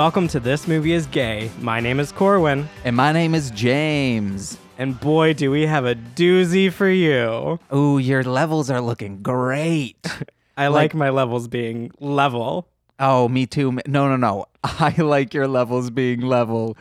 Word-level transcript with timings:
Welcome 0.00 0.28
to 0.28 0.40
This 0.40 0.66
Movie 0.66 0.92
is 0.92 1.04
Gay. 1.04 1.50
My 1.60 1.78
name 1.78 2.00
is 2.00 2.10
Corwin, 2.10 2.66
And 2.86 2.96
my 2.96 3.12
name 3.12 3.34
is 3.34 3.50
James. 3.50 4.56
and 4.78 4.98
boy, 4.98 5.34
do 5.34 5.50
we 5.50 5.66
have 5.66 5.84
a 5.84 5.94
doozy 5.94 6.72
for 6.72 6.88
you. 6.88 7.60
Ooh, 7.70 7.98
your 7.98 8.24
levels 8.24 8.70
are 8.70 8.80
looking 8.80 9.20
great. 9.20 9.98
I 10.56 10.68
like, 10.68 10.94
my 10.94 11.10
levels 11.10 11.48
being 11.48 11.90
level. 12.00 12.66
oh, 12.98 13.28
me 13.28 13.44
too. 13.44 13.72
No, 13.86 14.08
no, 14.08 14.16
no. 14.16 14.46
I 14.64 14.94
like 14.96 15.34
your 15.34 15.46
levels 15.46 15.90
being 15.90 16.22
level 16.22 16.78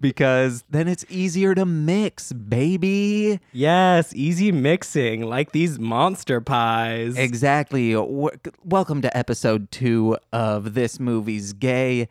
because 0.00 0.64
then 0.70 0.88
it's 0.88 1.04
easier 1.10 1.54
to 1.54 1.66
mix, 1.66 2.32
baby. 2.32 3.38
Yes, 3.52 4.14
easy 4.14 4.50
mixing, 4.50 5.26
like 5.26 5.52
these 5.52 5.78
monster 5.78 6.40
pies. 6.40 7.18
Exactly. 7.18 7.92
W- 7.92 8.30
welcome 8.64 9.02
to 9.02 9.14
episode 9.14 9.70
two 9.70 10.16
of 10.32 10.72
This 10.72 10.98
Movie's 10.98 11.52
Gay. 11.52 12.08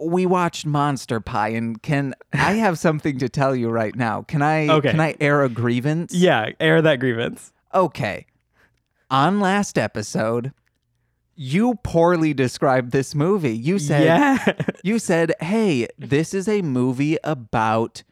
We 0.00 0.26
watched 0.26 0.66
Monster 0.66 1.20
Pie, 1.20 1.48
and 1.48 1.82
can 1.82 2.14
I 2.32 2.54
have 2.54 2.78
something 2.78 3.18
to 3.18 3.28
tell 3.28 3.54
you 3.54 3.68
right 3.68 3.94
now? 3.94 4.22
Can 4.22 4.42
I? 4.42 4.68
Okay. 4.68 4.90
Can 4.90 5.00
I 5.00 5.16
air 5.20 5.42
a 5.42 5.48
grievance? 5.48 6.14
yeah, 6.14 6.50
air 6.60 6.80
that 6.82 7.00
grievance. 7.00 7.52
Okay. 7.74 8.26
On 9.10 9.40
last 9.40 9.78
episode, 9.78 10.52
you 11.34 11.76
poorly 11.82 12.34
described 12.34 12.90
this 12.90 13.14
movie. 13.14 13.56
You 13.56 13.78
said 13.78 14.04
yeah. 14.04 14.52
you 14.82 14.98
said, 14.98 15.32
"Hey, 15.40 15.86
this 15.96 16.34
is 16.34 16.48
a 16.48 16.62
movie 16.62 17.16
about 17.22 18.02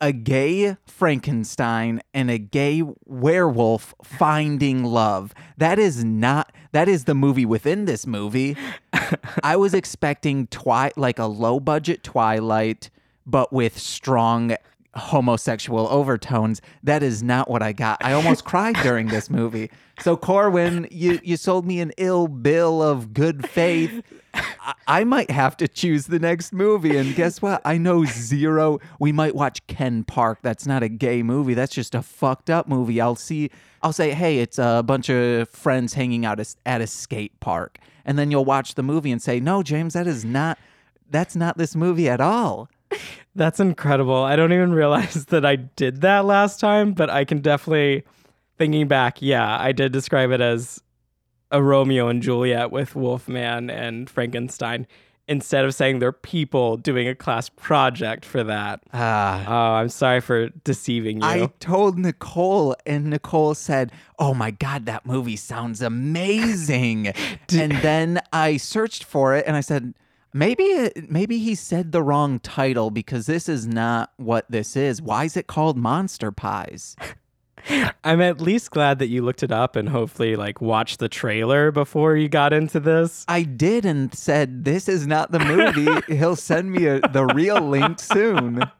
a 0.00 0.12
gay 0.12 0.76
Frankenstein 0.84 2.02
and 2.12 2.28
a 2.28 2.38
gay 2.38 2.82
werewolf 3.06 3.94
finding 4.02 4.82
love." 4.82 5.32
That 5.56 5.78
is 5.78 6.04
not 6.04 6.52
that 6.72 6.88
is 6.88 7.04
the 7.04 7.14
movie 7.14 7.46
within 7.46 7.84
this 7.84 8.06
movie. 8.06 8.56
I 9.42 9.56
was 9.56 9.74
expecting 9.74 10.46
twi 10.48 10.90
like 10.96 11.18
a 11.18 11.26
low 11.26 11.60
budget 11.60 12.02
Twilight 12.02 12.90
but 13.26 13.52
with 13.52 13.78
strong 13.78 14.56
homosexual 14.94 15.88
overtones. 15.88 16.60
That 16.82 17.02
is 17.02 17.22
not 17.22 17.48
what 17.50 17.62
I 17.62 17.72
got. 17.72 18.04
I 18.04 18.12
almost 18.12 18.44
cried 18.44 18.76
during 18.82 19.08
this 19.08 19.30
movie. 19.30 19.70
So 20.00 20.16
Corwin, 20.16 20.88
you 20.90 21.20
you 21.22 21.36
sold 21.36 21.66
me 21.66 21.80
an 21.80 21.92
ill 21.96 22.28
bill 22.28 22.82
of 22.82 23.14
good 23.14 23.48
faith. 23.48 24.02
I, 24.34 24.74
I 24.86 25.04
might 25.04 25.30
have 25.30 25.56
to 25.58 25.68
choose 25.68 26.06
the 26.06 26.18
next 26.18 26.52
movie. 26.52 26.96
And 26.96 27.14
guess 27.14 27.40
what? 27.40 27.62
I 27.64 27.78
know 27.78 28.04
zero. 28.04 28.80
We 28.98 29.12
might 29.12 29.34
watch 29.34 29.66
Ken 29.66 30.04
Park. 30.04 30.40
That's 30.42 30.66
not 30.66 30.82
a 30.82 30.88
gay 30.88 31.22
movie. 31.22 31.54
That's 31.54 31.74
just 31.74 31.94
a 31.94 32.02
fucked 32.02 32.50
up 32.50 32.68
movie. 32.68 33.00
I'll 33.00 33.16
see. 33.16 33.50
I'll 33.82 33.92
say, 33.92 34.12
hey, 34.12 34.38
it's 34.38 34.58
a 34.58 34.82
bunch 34.84 35.10
of 35.10 35.48
friends 35.48 35.94
hanging 35.94 36.24
out 36.24 36.38
at 36.64 36.80
a 36.80 36.86
skate 36.86 37.38
park, 37.40 37.78
and 38.04 38.18
then 38.18 38.30
you'll 38.30 38.44
watch 38.44 38.74
the 38.74 38.82
movie 38.82 39.10
and 39.10 39.20
say, 39.20 39.40
no, 39.40 39.62
James, 39.62 39.94
that 39.94 40.06
is 40.06 40.24
not. 40.24 40.58
That's 41.10 41.36
not 41.36 41.58
this 41.58 41.76
movie 41.76 42.08
at 42.08 42.20
all. 42.20 42.68
That's 43.34 43.60
incredible. 43.60 44.22
I 44.22 44.36
don't 44.36 44.52
even 44.52 44.72
realize 44.72 45.24
that 45.26 45.44
I 45.44 45.56
did 45.56 46.02
that 46.02 46.24
last 46.24 46.60
time, 46.60 46.92
but 46.92 47.10
I 47.10 47.24
can 47.24 47.40
definitely, 47.40 48.04
thinking 48.58 48.88
back, 48.88 49.22
yeah, 49.22 49.58
I 49.58 49.72
did 49.72 49.92
describe 49.92 50.30
it 50.30 50.40
as 50.40 50.82
a 51.50 51.62
Romeo 51.62 52.08
and 52.08 52.22
Juliet 52.22 52.70
with 52.70 52.94
Wolfman 52.94 53.70
and 53.70 54.08
Frankenstein 54.08 54.86
instead 55.28 55.64
of 55.64 55.74
saying 55.74 55.98
they're 55.98 56.12
people 56.12 56.76
doing 56.76 57.06
a 57.06 57.14
class 57.14 57.48
project 57.48 58.24
for 58.24 58.42
that. 58.44 58.82
Ah. 58.92 59.44
Oh, 59.46 59.74
I'm 59.76 59.88
sorry 59.88 60.20
for 60.20 60.48
deceiving 60.64 61.18
you. 61.18 61.26
I 61.26 61.50
told 61.60 61.98
Nicole, 61.98 62.74
and 62.86 63.10
Nicole 63.10 63.54
said, 63.54 63.92
Oh 64.18 64.34
my 64.34 64.50
God, 64.50 64.86
that 64.86 65.06
movie 65.06 65.36
sounds 65.36 65.80
amazing. 65.80 67.08
and 67.52 67.72
then 67.72 68.20
I 68.32 68.56
searched 68.56 69.04
for 69.04 69.34
it 69.36 69.44
and 69.46 69.56
I 69.56 69.60
said, 69.60 69.94
Maybe 70.34 70.64
it, 70.64 71.10
maybe 71.10 71.38
he 71.38 71.54
said 71.54 71.92
the 71.92 72.02
wrong 72.02 72.38
title 72.40 72.90
because 72.90 73.26
this 73.26 73.48
is 73.48 73.66
not 73.66 74.12
what 74.16 74.50
this 74.50 74.76
is. 74.76 75.02
Why 75.02 75.24
is 75.24 75.36
it 75.36 75.46
called 75.46 75.76
Monster 75.76 76.32
Pies? 76.32 76.96
I'm 78.02 78.20
at 78.20 78.40
least 78.40 78.70
glad 78.72 78.98
that 78.98 79.08
you 79.08 79.22
looked 79.22 79.42
it 79.44 79.52
up 79.52 79.76
and 79.76 79.88
hopefully 79.88 80.34
like 80.34 80.60
watched 80.60 80.98
the 80.98 81.08
trailer 81.08 81.70
before 81.70 82.16
you 82.16 82.28
got 82.28 82.52
into 82.52 82.80
this. 82.80 83.24
I 83.28 83.42
did 83.42 83.84
and 83.84 84.12
said, 84.14 84.64
This 84.64 84.88
is 84.88 85.06
not 85.06 85.30
the 85.30 85.38
movie. 85.38 86.00
He'll 86.16 86.34
send 86.34 86.72
me 86.72 86.86
a, 86.86 87.00
the 87.00 87.26
real 87.26 87.60
link 87.60 88.00
soon. 88.00 88.62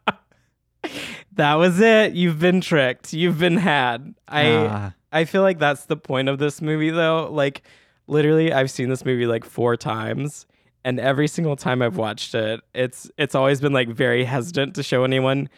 That 1.37 1.55
was 1.55 1.81
it. 1.81 2.13
You've 2.13 2.39
been 2.41 2.61
tricked. 2.61 3.13
You've 3.13 3.39
been 3.39 3.57
had. 3.57 4.15
I 4.29 4.53
Ah. 4.53 4.95
I 5.13 5.25
feel 5.25 5.43
like 5.43 5.59
that's 5.59 5.85
the 5.87 5.97
point 5.97 6.29
of 6.29 6.39
this 6.39 6.61
movie 6.61 6.91
though. 6.91 7.29
Like 7.31 7.63
literally 8.07 8.53
I've 8.53 8.71
seen 8.71 8.89
this 8.89 9.05
movie 9.05 9.27
like 9.27 9.45
4 9.45 9.77
times 9.77 10.45
and 10.85 10.99
every 11.01 11.29
single 11.29 11.57
time 11.57 11.83
I've 11.83 11.97
watched 11.97 12.35
it, 12.35 12.61
it's 12.75 13.11
it's 13.19 13.35
always 13.35 13.61
been 13.61 13.73
like 13.73 13.89
very 13.89 14.25
hesitant 14.25 14.75
to 14.77 14.83
show 14.83 15.05
anyone. 15.05 15.49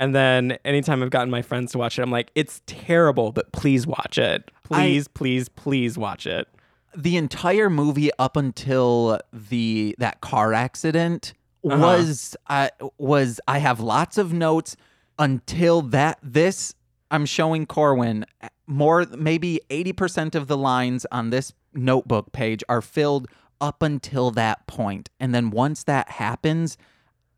And 0.00 0.14
then 0.14 0.58
anytime 0.64 1.02
I've 1.02 1.10
gotten 1.10 1.30
my 1.30 1.42
friends 1.42 1.70
to 1.72 1.78
watch 1.78 1.98
it, 1.98 2.02
I'm 2.02 2.10
like, 2.10 2.30
it's 2.34 2.62
terrible, 2.66 3.30
but 3.30 3.52
please 3.52 3.86
watch 3.86 4.18
it. 4.18 4.50
Please, 4.64 5.06
please, 5.08 5.48
please 5.48 5.96
watch 5.96 6.26
it. 6.26 6.48
the 6.96 7.16
entire 7.16 7.70
movie 7.70 8.10
up 8.18 8.36
until 8.36 9.20
the 9.32 9.94
that 9.98 10.20
car 10.20 10.52
accident 10.52 11.32
Uh-huh. 11.64 11.76
was 11.78 12.36
uh, 12.48 12.68
was 12.98 13.40
I 13.48 13.58
have 13.58 13.78
lots 13.80 14.18
of 14.18 14.32
notes 14.32 14.76
until 15.18 15.80
that 15.82 16.18
this 16.22 16.74
I'm 17.10 17.26
showing 17.26 17.66
Corwin 17.66 18.24
more 18.66 19.06
maybe 19.16 19.60
80% 19.70 20.34
of 20.34 20.46
the 20.48 20.56
lines 20.56 21.06
on 21.12 21.30
this 21.30 21.52
notebook 21.74 22.32
page 22.32 22.64
are 22.68 22.80
filled 22.82 23.28
up 23.66 23.82
until 23.82 24.30
that 24.32 24.66
point 24.66 25.08
and 25.18 25.34
then 25.34 25.50
once 25.50 25.84
that 25.84 26.08
happens 26.10 26.76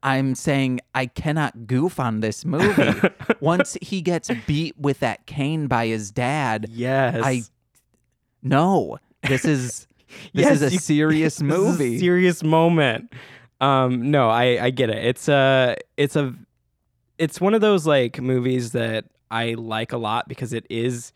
I'm 0.02 0.34
saying 0.36 0.80
I 0.94 1.06
cannot 1.06 1.66
goof 1.66 1.98
on 1.98 2.20
this 2.20 2.44
movie. 2.44 3.00
once 3.40 3.76
he 3.82 4.02
gets 4.02 4.30
beat 4.46 4.78
with 4.78 5.00
that 5.00 5.26
cane 5.26 5.66
by 5.66 5.86
his 5.88 6.12
dad, 6.12 6.66
Yes. 6.70 7.20
I 7.24 7.42
no. 8.42 8.98
This 9.26 9.44
is 9.44 9.86
this 10.34 10.44
Yes, 10.44 10.52
is 10.56 10.62
a 10.62 10.70
you- 10.72 10.78
serious 10.78 11.36
This 11.38 11.42
is 11.42 11.56
a 11.56 11.58
movie. 11.58 11.98
serious 11.98 12.42
moment. 12.44 13.12
Um, 13.60 14.10
no, 14.10 14.28
I 14.28 14.64
I 14.66 14.70
get 14.70 14.90
it. 14.90 15.04
It's 15.04 15.28
a 15.28 15.76
it's 15.96 16.14
a 16.14 16.34
it's 17.18 17.40
one 17.40 17.54
of 17.54 17.60
those 17.60 17.86
like 17.86 18.20
movies 18.20 18.72
that 18.72 19.06
I 19.30 19.54
like 19.54 19.92
a 19.92 19.98
lot 19.98 20.28
because 20.28 20.52
it 20.52 20.66
is. 20.70 21.12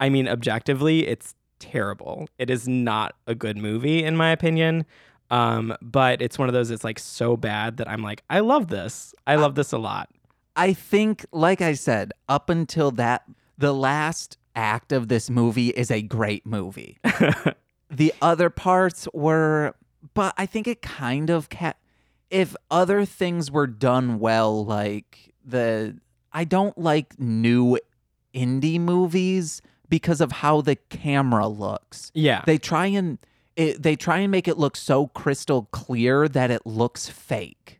I 0.00 0.08
mean, 0.10 0.28
objectively, 0.28 1.06
it's 1.06 1.34
terrible. 1.70 2.28
It 2.38 2.50
is 2.50 2.68
not 2.68 3.14
a 3.26 3.34
good 3.34 3.56
movie 3.56 4.04
in 4.04 4.16
my 4.16 4.30
opinion. 4.30 4.84
Um, 5.30 5.74
but 5.80 6.20
it's 6.20 6.38
one 6.38 6.48
of 6.48 6.52
those 6.52 6.68
that's 6.68 6.84
like 6.84 6.98
so 6.98 7.36
bad 7.36 7.78
that 7.78 7.88
I'm 7.88 8.02
like, 8.02 8.22
I 8.28 8.40
love 8.40 8.68
this. 8.68 9.14
I 9.26 9.36
love 9.36 9.54
this 9.54 9.72
a 9.72 9.78
lot. 9.78 10.10
I 10.54 10.72
think, 10.72 11.26
like 11.32 11.60
I 11.60 11.72
said, 11.72 12.12
up 12.28 12.50
until 12.50 12.90
that, 12.92 13.24
the 13.58 13.74
last 13.74 14.38
act 14.54 14.92
of 14.92 15.08
this 15.08 15.28
movie 15.30 15.70
is 15.70 15.90
a 15.90 16.02
great 16.02 16.46
movie. 16.46 16.98
the 17.90 18.14
other 18.22 18.50
parts 18.50 19.08
were, 19.12 19.74
but 20.12 20.34
I 20.36 20.46
think 20.46 20.68
it 20.68 20.82
kind 20.82 21.30
of 21.30 21.48
ca- 21.48 21.74
if 22.30 22.54
other 22.70 23.04
things 23.04 23.50
were 23.50 23.66
done 23.66 24.20
well, 24.20 24.64
like 24.64 25.34
the 25.44 25.96
I 26.32 26.44
don't 26.44 26.76
like 26.76 27.18
new 27.18 27.78
indie 28.34 28.80
movies 28.80 29.62
because 29.94 30.20
of 30.20 30.32
how 30.32 30.60
the 30.60 30.74
camera 30.74 31.46
looks. 31.46 32.10
Yeah. 32.14 32.42
They 32.46 32.58
try 32.58 32.86
and 32.86 33.16
it, 33.54 33.80
they 33.80 33.94
try 33.94 34.18
and 34.18 34.32
make 34.32 34.48
it 34.48 34.58
look 34.58 34.76
so 34.76 35.06
crystal 35.06 35.68
clear 35.70 36.26
that 36.26 36.50
it 36.50 36.66
looks 36.66 37.08
fake. 37.08 37.78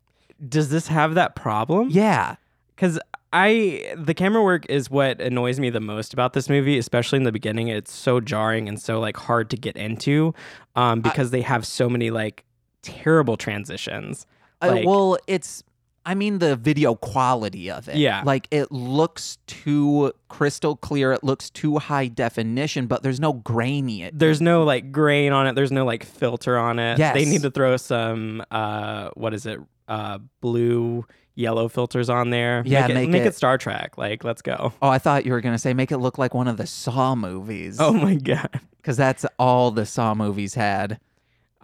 Does 0.48 0.68
this 0.68 0.86
have 0.86 1.14
that 1.16 1.34
problem? 1.34 1.88
Yeah. 1.90 2.36
because 2.74 2.98
I 3.32 3.94
the 3.96 4.14
camera 4.14 4.42
work 4.42 4.66
is 4.68 4.90
what 4.90 5.20
annoys 5.20 5.58
me 5.58 5.70
the 5.70 5.80
most 5.80 6.12
about 6.12 6.32
this 6.34 6.48
movie, 6.48 6.78
especially 6.78 7.16
in 7.16 7.24
the 7.24 7.32
beginning. 7.32 7.68
It's 7.68 7.92
so 7.92 8.20
jarring 8.20 8.68
and 8.68 8.80
so 8.80 9.00
like 9.00 9.16
hard 9.16 9.50
to 9.50 9.56
get 9.56 9.76
into, 9.76 10.34
um, 10.76 11.00
because 11.00 11.30
they 11.30 11.42
have 11.42 11.66
so 11.66 11.88
many 11.88 12.10
like 12.10 12.44
terrible 12.82 13.36
transitions. 13.36 14.26
Uh, 14.60 14.82
well, 14.84 15.18
it's 15.26 15.64
I 16.06 16.14
mean 16.14 16.38
the 16.38 16.56
video 16.56 16.94
quality 16.94 17.70
of 17.70 17.88
it. 17.88 17.96
Yeah. 17.96 18.22
Like 18.24 18.46
it 18.50 18.70
looks 18.70 19.38
too 19.46 20.12
crystal 20.28 20.76
clear, 20.76 21.12
it 21.12 21.24
looks 21.24 21.50
too 21.50 21.78
high 21.78 22.08
definition, 22.08 22.86
but 22.86 23.02
there's 23.02 23.20
no 23.20 23.32
grainy. 23.32 24.02
It. 24.02 24.18
There's 24.18 24.40
no 24.40 24.64
like 24.64 24.92
grain 24.92 25.32
on 25.32 25.46
it. 25.46 25.54
There's 25.54 25.72
no 25.72 25.84
like 25.84 26.04
filter 26.04 26.58
on 26.58 26.78
it. 26.78 26.98
Yes. 26.98 27.14
They 27.14 27.24
need 27.24 27.42
to 27.42 27.50
throw 27.50 27.76
some 27.76 28.42
uh, 28.50 29.10
what 29.14 29.34
is 29.34 29.46
it? 29.46 29.60
Uh, 29.86 30.18
blue, 30.40 31.04
yellow 31.34 31.68
filters 31.68 32.08
on 32.08 32.30
there. 32.30 32.62
Yeah, 32.64 32.82
make 32.82 32.90
it, 32.90 32.94
make 32.94 33.08
make 33.10 33.22
it 33.22 33.28
it- 33.28 33.34
Star 33.34 33.58
Trek. 33.58 33.98
Like, 33.98 34.24
let's 34.24 34.42
go. 34.42 34.72
Oh, 34.80 34.88
I 34.88 34.98
thought 34.98 35.26
you 35.26 35.32
were 35.32 35.40
gonna 35.40 35.58
say 35.58 35.74
make 35.74 35.92
it 35.92 35.98
look 35.98 36.18
like 36.18 36.34
one 36.34 36.48
of 36.48 36.56
the 36.56 36.66
Saw 36.66 37.14
movies. 37.14 37.76
Oh 37.80 37.92
my 37.92 38.14
god. 38.14 38.48
because 38.76 38.96
that's 38.96 39.24
all 39.38 39.70
the 39.70 39.86
Saw 39.86 40.14
movies 40.14 40.54
had. 40.54 41.00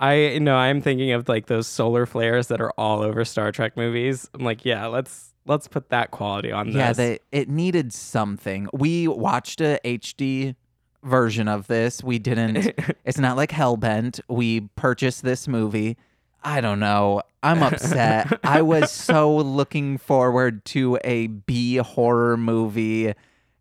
I 0.01 0.39
know 0.39 0.57
I'm 0.57 0.81
thinking 0.81 1.13
of 1.13 1.29
like 1.29 1.47
those 1.47 1.67
solar 1.67 2.07
flares 2.07 2.49
that 2.49 2.61
are 2.61 2.73
all 2.79 3.03
over 3.03 3.25
Star 3.25 3.53
Trek 3.53 3.77
movies. 3.77 4.29
I'm 4.35 4.41
like, 4.45 4.65
yeah, 4.65 4.87
let's 4.87 5.35
let's 5.47 5.69
put 5.69 5.91
that 5.91 6.11
quality 6.11 6.51
on 6.51 6.69
Yeah, 6.73 6.89
this. 6.93 6.97
they, 6.97 7.19
it 7.33 7.49
needed 7.49 7.93
something. 7.93 8.69
We 8.73 9.09
watched 9.09 9.61
a 9.61 9.79
HD 9.85 10.55
version 11.03 11.49
of 11.49 11.67
this. 11.67 12.03
We 12.03 12.19
didn't. 12.19 12.73
it's 13.05 13.19
not 13.19 13.37
like 13.37 13.51
Hellbent. 13.51 14.21
We 14.29 14.61
purchased 14.77 15.23
this 15.23 15.47
movie. 15.47 15.97
I 16.43 16.63
don't 16.63 16.81
know. 16.81 17.21
I'm 17.43 17.63
upset. 17.63 18.41
I 18.43 18.63
was 18.63 18.91
so 19.11 19.37
looking 19.37 19.99
forward 19.99 20.65
to 20.67 20.99
a 21.05 21.27
B 21.27 21.77
horror 21.77 22.39
movie, 22.39 23.13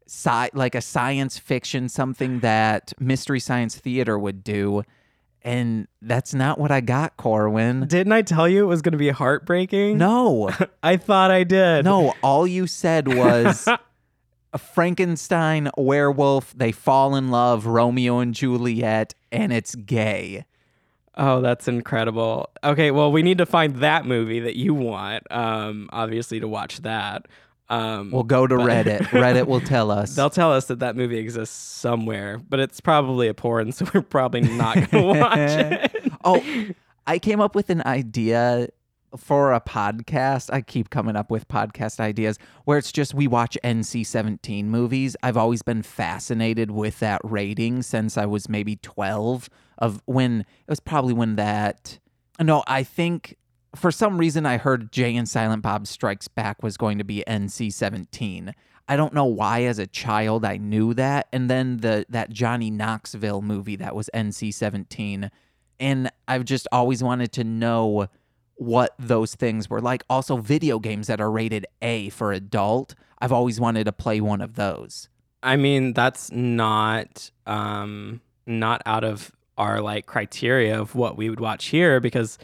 sci- 0.07 0.49
like 0.53 0.75
a 0.75 0.81
science 0.81 1.37
fiction, 1.37 1.89
something 1.89 2.39
that 2.39 2.93
Mystery 2.99 3.41
Science 3.41 3.75
Theater 3.77 4.17
would 4.17 4.41
do. 4.43 4.83
And 5.41 5.87
that's 6.01 6.33
not 6.33 6.59
what 6.59 6.69
I 6.71 6.81
got, 6.81 7.15
Corwin. 7.17 7.87
Didn't 7.87 8.11
I 8.11 8.21
tell 8.21 8.47
you 8.47 8.63
it 8.63 8.67
was 8.67 8.81
going 8.81 8.91
to 8.91 8.97
be 8.97 9.09
heartbreaking? 9.09 9.97
No, 9.97 10.51
I 10.83 10.97
thought 10.97 11.31
I 11.31 11.43
did. 11.43 11.85
no. 11.85 12.13
All 12.21 12.45
you 12.45 12.67
said 12.67 13.07
was 13.07 13.67
a 14.53 14.57
Frankenstein 14.57 15.69
werewolf. 15.77 16.53
They 16.57 16.71
fall 16.73 17.15
in 17.15 17.29
love, 17.29 17.65
Romeo 17.65 18.19
and 18.19 18.33
Juliet, 18.33 19.15
and 19.31 19.53
it's 19.53 19.75
gay. 19.75 20.45
Oh, 21.15 21.41
that's 21.41 21.67
incredible. 21.67 22.49
Okay, 22.63 22.91
well, 22.91 23.11
we 23.11 23.23
need 23.23 23.39
to 23.39 23.45
find 23.45 23.77
that 23.77 24.05
movie 24.05 24.39
that 24.39 24.55
you 24.55 24.73
want, 24.73 25.29
um, 25.31 25.89
obviously, 25.91 26.39
to 26.39 26.47
watch 26.47 26.81
that. 26.83 27.25
Um, 27.69 28.11
We'll 28.11 28.23
go 28.23 28.47
to 28.47 28.57
but- 28.57 28.65
Reddit. 28.67 28.99
Reddit 29.09 29.45
will 29.47 29.61
tell 29.61 29.91
us. 29.91 30.15
They'll 30.15 30.29
tell 30.29 30.51
us 30.51 30.65
that 30.65 30.79
that 30.79 30.95
movie 30.95 31.17
exists 31.19 31.55
somewhere, 31.55 32.39
but 32.49 32.59
it's 32.59 32.79
probably 32.81 33.27
a 33.27 33.33
porn, 33.33 33.71
so 33.73 33.85
we're 33.93 34.01
probably 34.01 34.41
not 34.41 34.75
going 34.75 35.13
to 35.13 35.19
watch 35.19 35.37
it. 35.37 36.13
oh, 36.23 36.43
I 37.05 37.19
came 37.19 37.39
up 37.39 37.55
with 37.55 37.69
an 37.69 37.81
idea 37.85 38.69
for 39.17 39.53
a 39.53 39.59
podcast. 39.61 40.53
I 40.53 40.61
keep 40.61 40.91
coming 40.91 41.15
up 41.15 41.31
with 41.31 41.47
podcast 41.47 41.99
ideas 41.99 42.37
where 42.65 42.77
it's 42.77 42.91
just 42.91 43.15
we 43.15 43.25
watch 43.27 43.57
NC 43.63 44.05
17 44.05 44.69
movies. 44.69 45.15
I've 45.23 45.37
always 45.37 45.63
been 45.63 45.81
fascinated 45.81 46.69
with 46.69 46.99
that 46.99 47.19
rating 47.23 47.81
since 47.81 48.17
I 48.19 48.27
was 48.27 48.47
maybe 48.47 48.75
12 48.75 49.49
of 49.79 50.03
when 50.05 50.41
it 50.41 50.45
was 50.69 50.79
probably 50.79 51.13
when 51.13 51.37
that 51.37 51.97
no, 52.39 52.63
I 52.67 52.83
think 52.83 53.35
for 53.75 53.91
some 53.91 54.17
reason 54.17 54.45
I 54.45 54.57
heard 54.57 54.91
Jay 54.91 55.15
and 55.15 55.27
Silent 55.27 55.61
Bob 55.61 55.87
Strikes 55.87 56.27
Back 56.27 56.63
was 56.63 56.77
going 56.77 56.97
to 56.97 57.03
be 57.03 57.23
NC 57.27 57.71
17. 57.71 58.53
I 58.87 58.95
don't 58.95 59.13
know 59.13 59.25
why 59.25 59.63
as 59.63 59.77
a 59.77 59.85
child 59.85 60.43
I 60.43 60.57
knew 60.57 60.93
that. 60.95 61.27
And 61.31 61.49
then 61.49 61.77
the 61.77 62.05
that 62.09 62.31
Johnny 62.31 62.71
Knoxville 62.71 63.41
movie 63.41 63.75
that 63.75 63.95
was 63.95 64.09
NC 64.13 64.53
17. 64.53 65.29
And 65.79 66.11
I've 66.27 66.45
just 66.45 66.67
always 66.71 67.03
wanted 67.03 67.31
to 67.33 67.43
know 67.43 68.07
what 68.55 68.93
those 68.99 69.35
things 69.35 69.69
were 69.69 69.79
like. 69.79 70.03
Also, 70.09 70.37
video 70.37 70.79
games 70.79 71.07
that 71.07 71.21
are 71.21 71.31
rated 71.31 71.65
A 71.81 72.09
for 72.09 72.33
adult. 72.33 72.95
I've 73.19 73.31
always 73.31 73.59
wanted 73.59 73.85
to 73.85 73.91
play 73.91 74.19
one 74.19 74.41
of 74.41 74.55
those. 74.55 75.07
I 75.41 75.55
mean, 75.55 75.93
that's 75.93 76.31
not 76.31 77.31
um, 77.45 78.21
not 78.45 78.81
out 78.85 79.03
of 79.03 79.31
our 79.57 79.81
like 79.81 80.05
criteria 80.05 80.79
of 80.79 80.95
what 80.95 81.17
we 81.17 81.29
would 81.29 81.39
watch 81.39 81.67
here 81.67 81.99
because 81.99 82.37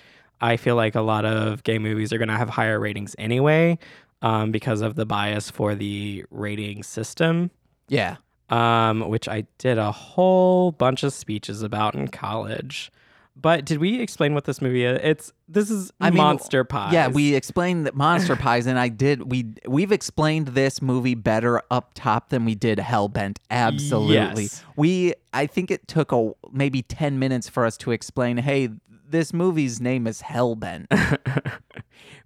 I 0.51 0.57
feel 0.57 0.75
like 0.75 0.95
a 0.95 1.01
lot 1.01 1.25
of 1.25 1.63
gay 1.63 1.79
movies 1.79 2.13
are 2.13 2.17
going 2.17 2.33
to 2.35 2.37
have 2.37 2.49
higher 2.49 2.79
ratings 2.79 3.15
anyway 3.17 3.77
um, 4.21 4.51
because 4.51 4.81
of 4.81 4.95
the 4.95 5.05
bias 5.05 5.49
for 5.49 5.75
the 5.75 6.23
rating 6.29 6.83
system. 6.83 7.51
Yeah. 7.87 8.17
um, 8.49 9.09
which 9.09 9.27
I 9.27 9.45
did 9.57 9.77
a 9.77 9.91
whole 9.91 10.71
bunch 10.71 11.03
of 11.03 11.13
speeches 11.13 11.61
about 11.61 11.95
in 11.95 12.07
college. 12.07 12.91
But 13.37 13.65
did 13.65 13.79
we 13.79 13.99
explain 13.99 14.33
what 14.33 14.45
this 14.45 14.61
movie 14.61 14.85
is? 14.85 14.97
It's 15.03 15.33
this 15.49 15.69
is 15.69 15.91
I 15.99 16.09
mean, 16.09 16.17
Monster 16.17 16.63
Pies. 16.63 16.93
Yeah, 16.93 17.09
we 17.09 17.35
explained 17.35 17.85
that 17.85 17.93
Monster 17.93 18.37
Pies, 18.37 18.65
and 18.65 18.79
I 18.79 18.87
did. 18.87 19.29
We 19.29 19.47
we've 19.67 19.91
explained 19.91 20.49
this 20.49 20.81
movie 20.81 21.15
better 21.15 21.61
up 21.69 21.91
top 21.95 22.29
than 22.29 22.45
we 22.45 22.55
did 22.55 22.77
Hellbent. 22.77 23.39
Absolutely. 23.51 24.43
Yes. 24.43 24.63
We. 24.77 25.15
I 25.33 25.47
think 25.47 25.69
it 25.69 25.85
took 25.89 26.13
a 26.13 26.31
maybe 26.53 26.81
ten 26.81 27.19
minutes 27.19 27.49
for 27.49 27.65
us 27.65 27.75
to 27.79 27.91
explain. 27.91 28.37
Hey, 28.37 28.69
this 29.09 29.33
movie's 29.33 29.79
name 29.81 30.07
is 30.07 30.21
Hellbent. 30.21 30.87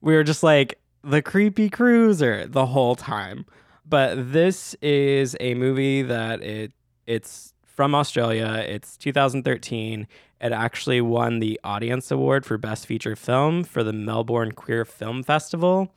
we 0.01 0.13
were 0.13 0.23
just 0.23 0.43
like 0.43 0.79
the 1.03 1.21
creepy 1.21 1.69
cruiser 1.69 2.45
the 2.47 2.67
whole 2.67 2.95
time. 2.95 3.45
But 3.85 4.31
this 4.31 4.75
is 4.81 5.35
a 5.39 5.55
movie 5.55 6.03
that 6.03 6.41
it 6.43 6.73
it's 7.07 7.53
from 7.63 7.95
Australia. 7.95 8.63
It's 8.67 8.97
2013. 8.97 10.07
It 10.41 10.51
actually 10.51 11.01
won 11.01 11.39
the 11.39 11.59
Audience 11.63 12.11
Award 12.11 12.45
for 12.45 12.57
Best 12.57 12.85
Feature 12.85 13.15
Film 13.15 13.63
for 13.63 13.83
the 13.83 13.93
Melbourne 13.93 14.51
Queer 14.51 14.85
Film 14.85 15.23
Festival 15.23 15.93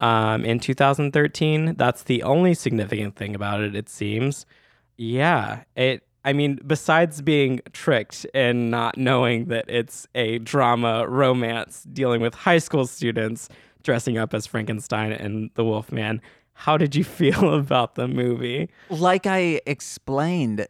um, 0.00 0.44
in 0.44 0.60
2013. 0.60 1.74
That's 1.76 2.02
the 2.02 2.22
only 2.22 2.54
significant 2.54 3.16
thing 3.16 3.34
about 3.34 3.60
it, 3.60 3.74
it 3.74 3.88
seems. 3.88 4.46
Yeah, 4.96 5.64
it. 5.74 6.06
I 6.24 6.32
mean, 6.32 6.60
besides 6.66 7.20
being 7.20 7.60
tricked 7.72 8.26
and 8.32 8.70
not 8.70 8.96
knowing 8.96 9.46
that 9.46 9.64
it's 9.68 10.06
a 10.14 10.38
drama 10.38 11.06
romance 11.08 11.84
dealing 11.92 12.20
with 12.20 12.34
high 12.34 12.58
school 12.58 12.86
students 12.86 13.48
dressing 13.82 14.18
up 14.18 14.32
as 14.32 14.46
Frankenstein 14.46 15.12
and 15.12 15.50
the 15.54 15.64
Wolfman, 15.64 16.20
how 16.54 16.76
did 16.76 16.94
you 16.94 17.04
feel 17.20 17.54
about 17.54 17.96
the 17.96 18.06
movie? 18.06 18.70
like 18.88 19.26
I 19.26 19.60
explained, 19.66 20.66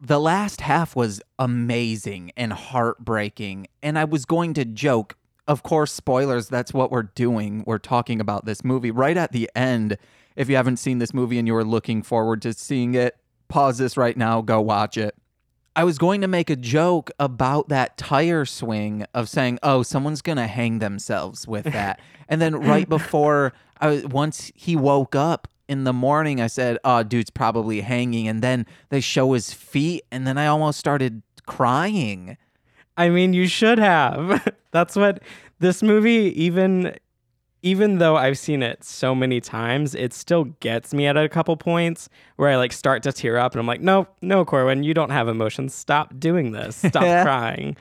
the 0.00 0.20
last 0.20 0.60
half 0.60 0.96
was 0.96 1.20
amazing 1.38 2.32
and 2.36 2.52
heartbreaking. 2.52 3.68
And 3.82 3.98
I 3.98 4.04
was 4.04 4.24
going 4.24 4.54
to 4.54 4.64
joke, 4.64 5.16
of 5.46 5.62
course, 5.62 5.92
spoilers, 5.92 6.48
that's 6.48 6.72
what 6.72 6.90
we're 6.90 7.02
doing. 7.04 7.64
We're 7.66 7.78
talking 7.78 8.20
about 8.20 8.44
this 8.44 8.64
movie. 8.64 8.90
Right 8.90 9.16
at 9.16 9.32
the 9.32 9.50
end, 9.54 9.96
if 10.36 10.48
you 10.48 10.56
haven't 10.56 10.76
seen 10.78 10.98
this 10.98 11.14
movie 11.14 11.38
and 11.38 11.46
you 11.48 11.56
are 11.56 11.64
looking 11.64 12.02
forward 12.02 12.42
to 12.42 12.52
seeing 12.52 12.94
it, 12.94 13.16
pause 13.48 13.78
this 13.78 13.96
right 13.96 14.16
now, 14.16 14.40
go 14.40 14.60
watch 14.60 14.96
it. 14.96 15.14
I 15.74 15.84
was 15.84 15.96
going 15.96 16.22
to 16.22 16.28
make 16.28 16.50
a 16.50 16.56
joke 16.56 17.10
about 17.20 17.68
that 17.68 17.96
tire 17.96 18.44
swing 18.44 19.06
of 19.14 19.28
saying, 19.28 19.60
"Oh, 19.62 19.82
someone's 19.82 20.22
gonna 20.22 20.48
hang 20.48 20.80
themselves 20.80 21.46
with 21.46 21.64
that," 21.72 22.00
and 22.28 22.40
then 22.40 22.56
right 22.56 22.88
before 22.88 23.52
I 23.80 24.04
once 24.10 24.50
he 24.54 24.74
woke 24.74 25.14
up 25.14 25.46
in 25.68 25.84
the 25.84 25.92
morning, 25.92 26.40
I 26.40 26.48
said, 26.48 26.78
"Oh, 26.82 27.02
dude's 27.02 27.30
probably 27.30 27.82
hanging," 27.82 28.26
and 28.26 28.42
then 28.42 28.66
they 28.88 29.00
show 29.00 29.32
his 29.34 29.52
feet, 29.52 30.02
and 30.10 30.26
then 30.26 30.36
I 30.36 30.46
almost 30.46 30.80
started 30.80 31.22
crying. 31.46 32.36
I 32.96 33.08
mean, 33.10 33.32
you 33.32 33.46
should 33.46 33.78
have. 33.78 34.52
That's 34.72 34.96
what 34.96 35.22
this 35.60 35.82
movie 35.82 36.32
even 36.42 36.96
even 37.62 37.98
though 37.98 38.16
I've 38.16 38.38
seen 38.38 38.62
it 38.62 38.84
so 38.84 39.14
many 39.14 39.40
times, 39.40 39.94
it 39.94 40.12
still 40.12 40.44
gets 40.60 40.94
me 40.94 41.06
at 41.06 41.16
a 41.16 41.28
couple 41.28 41.56
points 41.56 42.08
where 42.36 42.48
I 42.50 42.56
like 42.56 42.72
start 42.72 43.02
to 43.02 43.12
tear 43.12 43.36
up 43.36 43.52
and 43.52 43.60
I'm 43.60 43.66
like, 43.66 43.80
"No, 43.80 44.06
no, 44.22 44.44
Corwin, 44.44 44.82
you 44.84 44.94
don't 44.94 45.10
have 45.10 45.28
emotions. 45.28 45.74
Stop 45.74 46.18
doing 46.18 46.52
this. 46.52 46.76
Stop 46.88 47.24
crying." 47.24 47.76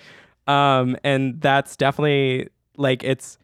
Um 0.48 0.98
and 1.04 1.40
that's 1.42 1.76
definitely 1.76 2.50
like 2.78 3.04
it's 3.04 3.38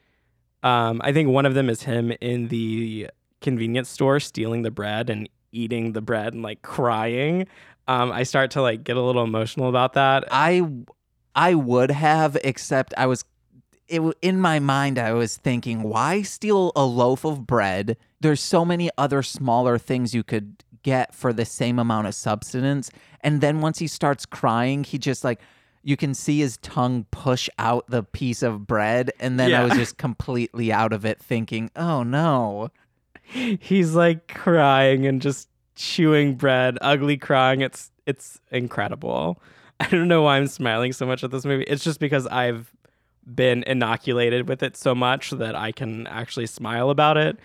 um 0.63 1.01
I 1.03 1.13
think 1.13 1.29
one 1.29 1.45
of 1.45 1.53
them 1.53 1.69
is 1.69 1.83
him 1.83 2.11
in 2.21 2.47
the 2.47 3.09
convenience 3.41 3.89
store 3.89 4.19
stealing 4.19 4.61
the 4.61 4.71
bread 4.71 5.09
and 5.09 5.27
eating 5.51 5.91
the 5.91 6.01
bread 6.01 6.33
and 6.33 6.41
like 6.41 6.61
crying. 6.61 7.47
Um 7.87 8.11
I 8.11 8.23
start 8.23 8.51
to 8.51 8.61
like 8.61 8.83
get 8.83 8.97
a 8.97 9.01
little 9.01 9.23
emotional 9.23 9.69
about 9.69 9.93
that. 9.93 10.25
I 10.31 10.67
I 11.35 11.55
would 11.55 11.91
have, 11.91 12.37
except 12.43 12.93
I 12.97 13.07
was 13.07 13.25
it 13.87 14.01
in 14.21 14.39
my 14.39 14.59
mind 14.59 14.97
I 14.97 15.13
was 15.13 15.37
thinking, 15.37 15.83
why 15.83 16.21
steal 16.21 16.71
a 16.75 16.85
loaf 16.85 17.25
of 17.25 17.45
bread? 17.45 17.97
There's 18.19 18.41
so 18.41 18.63
many 18.63 18.89
other 18.97 19.23
smaller 19.23 19.77
things 19.77 20.13
you 20.13 20.23
could 20.23 20.63
get 20.83 21.13
for 21.13 21.31
the 21.33 21.45
same 21.45 21.79
amount 21.79 22.07
of 22.07 22.15
substance. 22.15 22.91
And 23.21 23.41
then 23.41 23.61
once 23.61 23.79
he 23.79 23.87
starts 23.87 24.25
crying, 24.25 24.83
he 24.83 24.97
just 24.97 25.23
like 25.23 25.39
you 25.85 25.97
can 25.97 26.13
see 26.13 26.39
his 26.39 26.57
tongue 26.57 27.05
push 27.11 27.49
out 27.59 27.85
the 27.87 28.03
piece 28.03 28.41
of 28.41 28.65
bread 28.65 29.11
and 29.19 29.37
then 29.39 29.53
I 29.53 29.63
was 29.63 29.73
just 29.73 29.97
completely 29.97 30.71
out 30.71 30.93
of 30.93 31.05
it 31.05 31.19
thinking, 31.19 31.69
"Oh 31.75 32.03
no." 32.03 32.69
he's 33.23 33.95
like 33.95 34.27
crying 34.27 35.05
and 35.05 35.21
just 35.21 35.49
chewing 35.75 36.35
bread, 36.35 36.77
ugly 36.81 37.17
crying. 37.17 37.61
It's 37.61 37.91
it's 38.05 38.39
incredible. 38.51 39.41
I 39.79 39.87
don't 39.87 40.07
know 40.07 40.21
why 40.23 40.37
I'm 40.37 40.47
smiling 40.47 40.93
so 40.93 41.05
much 41.05 41.23
at 41.23 41.31
this 41.31 41.45
movie. 41.45 41.63
It's 41.63 41.83
just 41.83 41.99
because 41.99 42.27
I've 42.27 42.71
been 43.25 43.63
inoculated 43.63 44.47
with 44.47 44.63
it 44.63 44.75
so 44.77 44.93
much 44.93 45.31
that 45.31 45.55
I 45.55 45.71
can 45.71 46.07
actually 46.07 46.47
smile 46.47 46.89
about 46.89 47.17
it. 47.17 47.37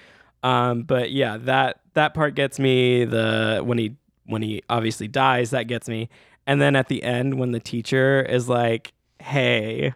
Um, 0.43 0.83
but 0.83 1.11
yeah, 1.11 1.37
that 1.39 1.81
that 1.95 2.15
part 2.15 2.35
gets 2.35 2.59
me. 2.59 3.05
The 3.05 3.61
when 3.65 3.79
he 3.79 3.97
when 4.27 4.43
he 4.43 4.63
obviously 4.69 5.09
dies, 5.09 5.51
that 5.51 5.65
gets 5.65 5.89
me. 5.89 6.09
And 6.47 6.61
then 6.61 6.77
at 6.77 6.89
the 6.89 7.03
end, 7.03 7.39
when 7.39 7.53
the 7.53 7.61
teacher 7.61 8.23
is 8.23 8.49
like, 8.49 8.93
"Hey, 9.21 9.95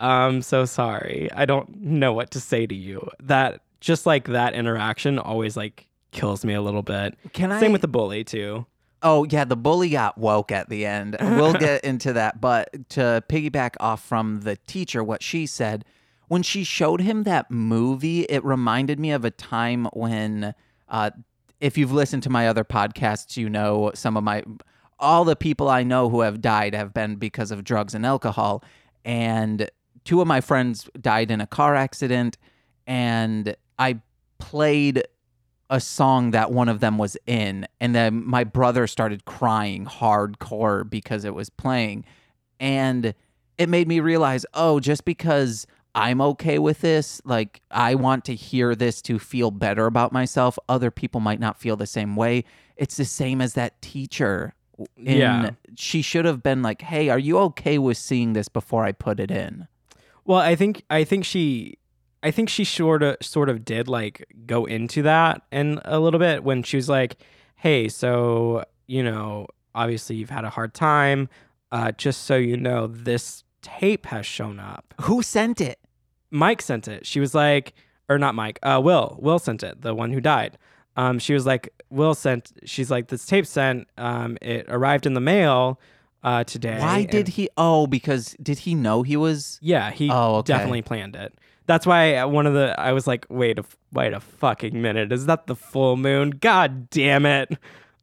I'm 0.00 0.42
so 0.42 0.64
sorry. 0.64 1.30
I 1.34 1.46
don't 1.46 1.80
know 1.80 2.12
what 2.12 2.30
to 2.32 2.40
say 2.40 2.66
to 2.66 2.74
you." 2.74 3.08
That 3.20 3.62
just 3.80 4.06
like 4.06 4.28
that 4.28 4.54
interaction 4.54 5.18
always 5.18 5.56
like 5.56 5.86
kills 6.10 6.44
me 6.44 6.54
a 6.54 6.62
little 6.62 6.82
bit. 6.82 7.16
Can 7.32 7.52
I 7.52 7.60
Same 7.60 7.72
with 7.72 7.80
the 7.80 7.88
bully 7.88 8.24
too. 8.24 8.66
Oh 9.04 9.26
yeah, 9.30 9.44
the 9.44 9.56
bully 9.56 9.90
got 9.90 10.18
woke 10.18 10.50
at 10.50 10.68
the 10.68 10.86
end. 10.86 11.16
We'll 11.20 11.52
get 11.68 11.84
into 11.84 12.14
that, 12.14 12.40
but 12.40 12.88
to 12.90 13.22
piggyback 13.28 13.74
off 13.78 14.02
from 14.02 14.40
the 14.40 14.56
teacher, 14.56 15.04
what 15.04 15.22
she 15.22 15.46
said 15.46 15.84
when 16.28 16.42
she 16.42 16.64
showed 16.64 17.00
him 17.00 17.24
that 17.24 17.50
movie, 17.50 18.22
it 18.22 18.44
reminded 18.44 18.98
me 18.98 19.10
of 19.10 19.24
a 19.24 19.30
time 19.30 19.86
when, 19.92 20.54
uh, 20.88 21.10
if 21.60 21.76
you've 21.78 21.92
listened 21.92 22.22
to 22.22 22.30
my 22.30 22.48
other 22.48 22.64
podcasts, 22.64 23.36
you 23.36 23.48
know 23.48 23.90
some 23.94 24.16
of 24.16 24.24
my 24.24 24.42
all 24.98 25.24
the 25.24 25.36
people 25.36 25.68
I 25.68 25.82
know 25.82 26.08
who 26.08 26.20
have 26.20 26.40
died 26.40 26.74
have 26.74 26.94
been 26.94 27.16
because 27.16 27.50
of 27.50 27.64
drugs 27.64 27.94
and 27.94 28.06
alcohol, 28.06 28.64
and 29.04 29.70
two 30.04 30.20
of 30.20 30.26
my 30.26 30.40
friends 30.40 30.88
died 31.00 31.30
in 31.30 31.40
a 31.40 31.46
car 31.46 31.74
accident, 31.74 32.38
and 32.86 33.56
I 33.78 34.00
played 34.38 35.04
a 35.70 35.80
song 35.80 36.30
that 36.32 36.50
one 36.50 36.68
of 36.68 36.80
them 36.80 36.98
was 36.98 37.16
in, 37.26 37.66
and 37.80 37.94
then 37.94 38.24
my 38.26 38.44
brother 38.44 38.86
started 38.86 39.24
crying 39.24 39.86
hardcore 39.86 40.88
because 40.88 41.24
it 41.24 41.34
was 41.34 41.50
playing. 41.50 42.04
And 42.60 43.14
it 43.58 43.68
made 43.68 43.88
me 43.88 44.00
realize, 44.00 44.46
oh, 44.54 44.80
just 44.80 45.04
because 45.04 45.66
I'm 45.94 46.20
okay 46.20 46.58
with 46.58 46.80
this, 46.80 47.20
like 47.24 47.60
I 47.70 47.94
want 47.94 48.24
to 48.26 48.34
hear 48.34 48.74
this 48.74 49.00
to 49.02 49.18
feel 49.18 49.50
better 49.50 49.86
about 49.86 50.12
myself, 50.12 50.58
other 50.68 50.90
people 50.90 51.20
might 51.20 51.40
not 51.40 51.60
feel 51.60 51.76
the 51.76 51.86
same 51.86 52.16
way. 52.16 52.44
It's 52.76 52.96
the 52.96 53.04
same 53.04 53.40
as 53.40 53.54
that 53.54 53.80
teacher. 53.80 54.54
In, 54.96 55.18
Yeah. 55.18 55.50
She 55.76 56.02
should 56.02 56.24
have 56.24 56.42
been 56.42 56.62
like, 56.62 56.82
hey, 56.82 57.08
are 57.08 57.18
you 57.18 57.38
okay 57.38 57.78
with 57.78 57.96
seeing 57.96 58.32
this 58.32 58.48
before 58.48 58.84
I 58.84 58.92
put 58.92 59.20
it 59.20 59.30
in? 59.30 59.68
Well, 60.24 60.38
I 60.38 60.56
think 60.56 60.82
I 60.90 61.04
think 61.04 61.24
she 61.24 61.78
I 62.24 62.30
think 62.30 62.48
she 62.48 62.64
sort 62.64 63.02
of 63.02 63.16
sort 63.20 63.48
of 63.48 63.64
did 63.64 63.86
like 63.86 64.26
go 64.46 64.64
into 64.64 65.02
that 65.02 65.42
in 65.52 65.80
a 65.84 66.00
little 66.00 66.18
bit 66.20 66.42
when 66.42 66.62
she 66.62 66.76
was 66.76 66.88
like, 66.88 67.16
"Hey, 67.56 67.88
so, 67.88 68.64
you 68.86 69.02
know, 69.02 69.46
obviously 69.74 70.16
you've 70.16 70.30
had 70.30 70.44
a 70.44 70.50
hard 70.50 70.74
time. 70.74 71.28
Uh 71.70 71.92
just 71.92 72.22
so 72.24 72.36
you 72.36 72.56
know, 72.56 72.86
this 72.86 73.44
tape 73.62 74.06
has 74.06 74.24
shown 74.26 74.58
up." 74.58 74.94
Who 75.02 75.22
sent 75.22 75.60
it? 75.60 75.78
Mike 76.30 76.62
sent 76.62 76.88
it. 76.88 77.06
She 77.06 77.20
was 77.20 77.34
like, 77.34 77.74
or 78.08 78.18
not 78.18 78.34
Mike, 78.34 78.58
uh, 78.62 78.80
Will. 78.82 79.16
Will 79.20 79.38
sent 79.38 79.62
it, 79.62 79.82
the 79.82 79.94
one 79.94 80.10
who 80.10 80.20
died. 80.20 80.58
Um, 80.96 81.18
she 81.18 81.32
was 81.34 81.46
like, 81.46 81.68
Will 81.90 82.14
sent, 82.14 82.52
she's 82.64 82.90
like, 82.90 83.06
this 83.08 83.24
tape 83.24 83.46
sent, 83.46 83.86
um, 83.98 84.36
it 84.42 84.66
arrived 84.68 85.06
in 85.06 85.14
the 85.14 85.20
mail 85.20 85.80
uh, 86.24 86.42
today. 86.44 86.78
Why 86.80 87.04
did 87.04 87.26
and- 87.26 87.28
he? 87.28 87.48
Oh, 87.56 87.86
because 87.86 88.34
did 88.42 88.58
he 88.60 88.74
know 88.74 89.02
he 89.02 89.16
was? 89.16 89.58
Yeah, 89.62 89.90
he 89.92 90.10
Oh, 90.10 90.36
okay. 90.36 90.52
definitely 90.54 90.82
planned 90.82 91.14
it. 91.16 91.34
That's 91.66 91.86
why 91.86 92.22
one 92.24 92.46
of 92.46 92.54
the, 92.54 92.78
I 92.78 92.92
was 92.92 93.06
like, 93.06 93.26
wait 93.28 93.58
a, 93.58 93.64
wait 93.92 94.12
a 94.12 94.20
fucking 94.20 94.80
minute. 94.80 95.12
Is 95.12 95.26
that 95.26 95.46
the 95.46 95.56
full 95.56 95.96
moon? 95.96 96.30
God 96.30 96.90
damn 96.90 97.24
it. 97.26 97.56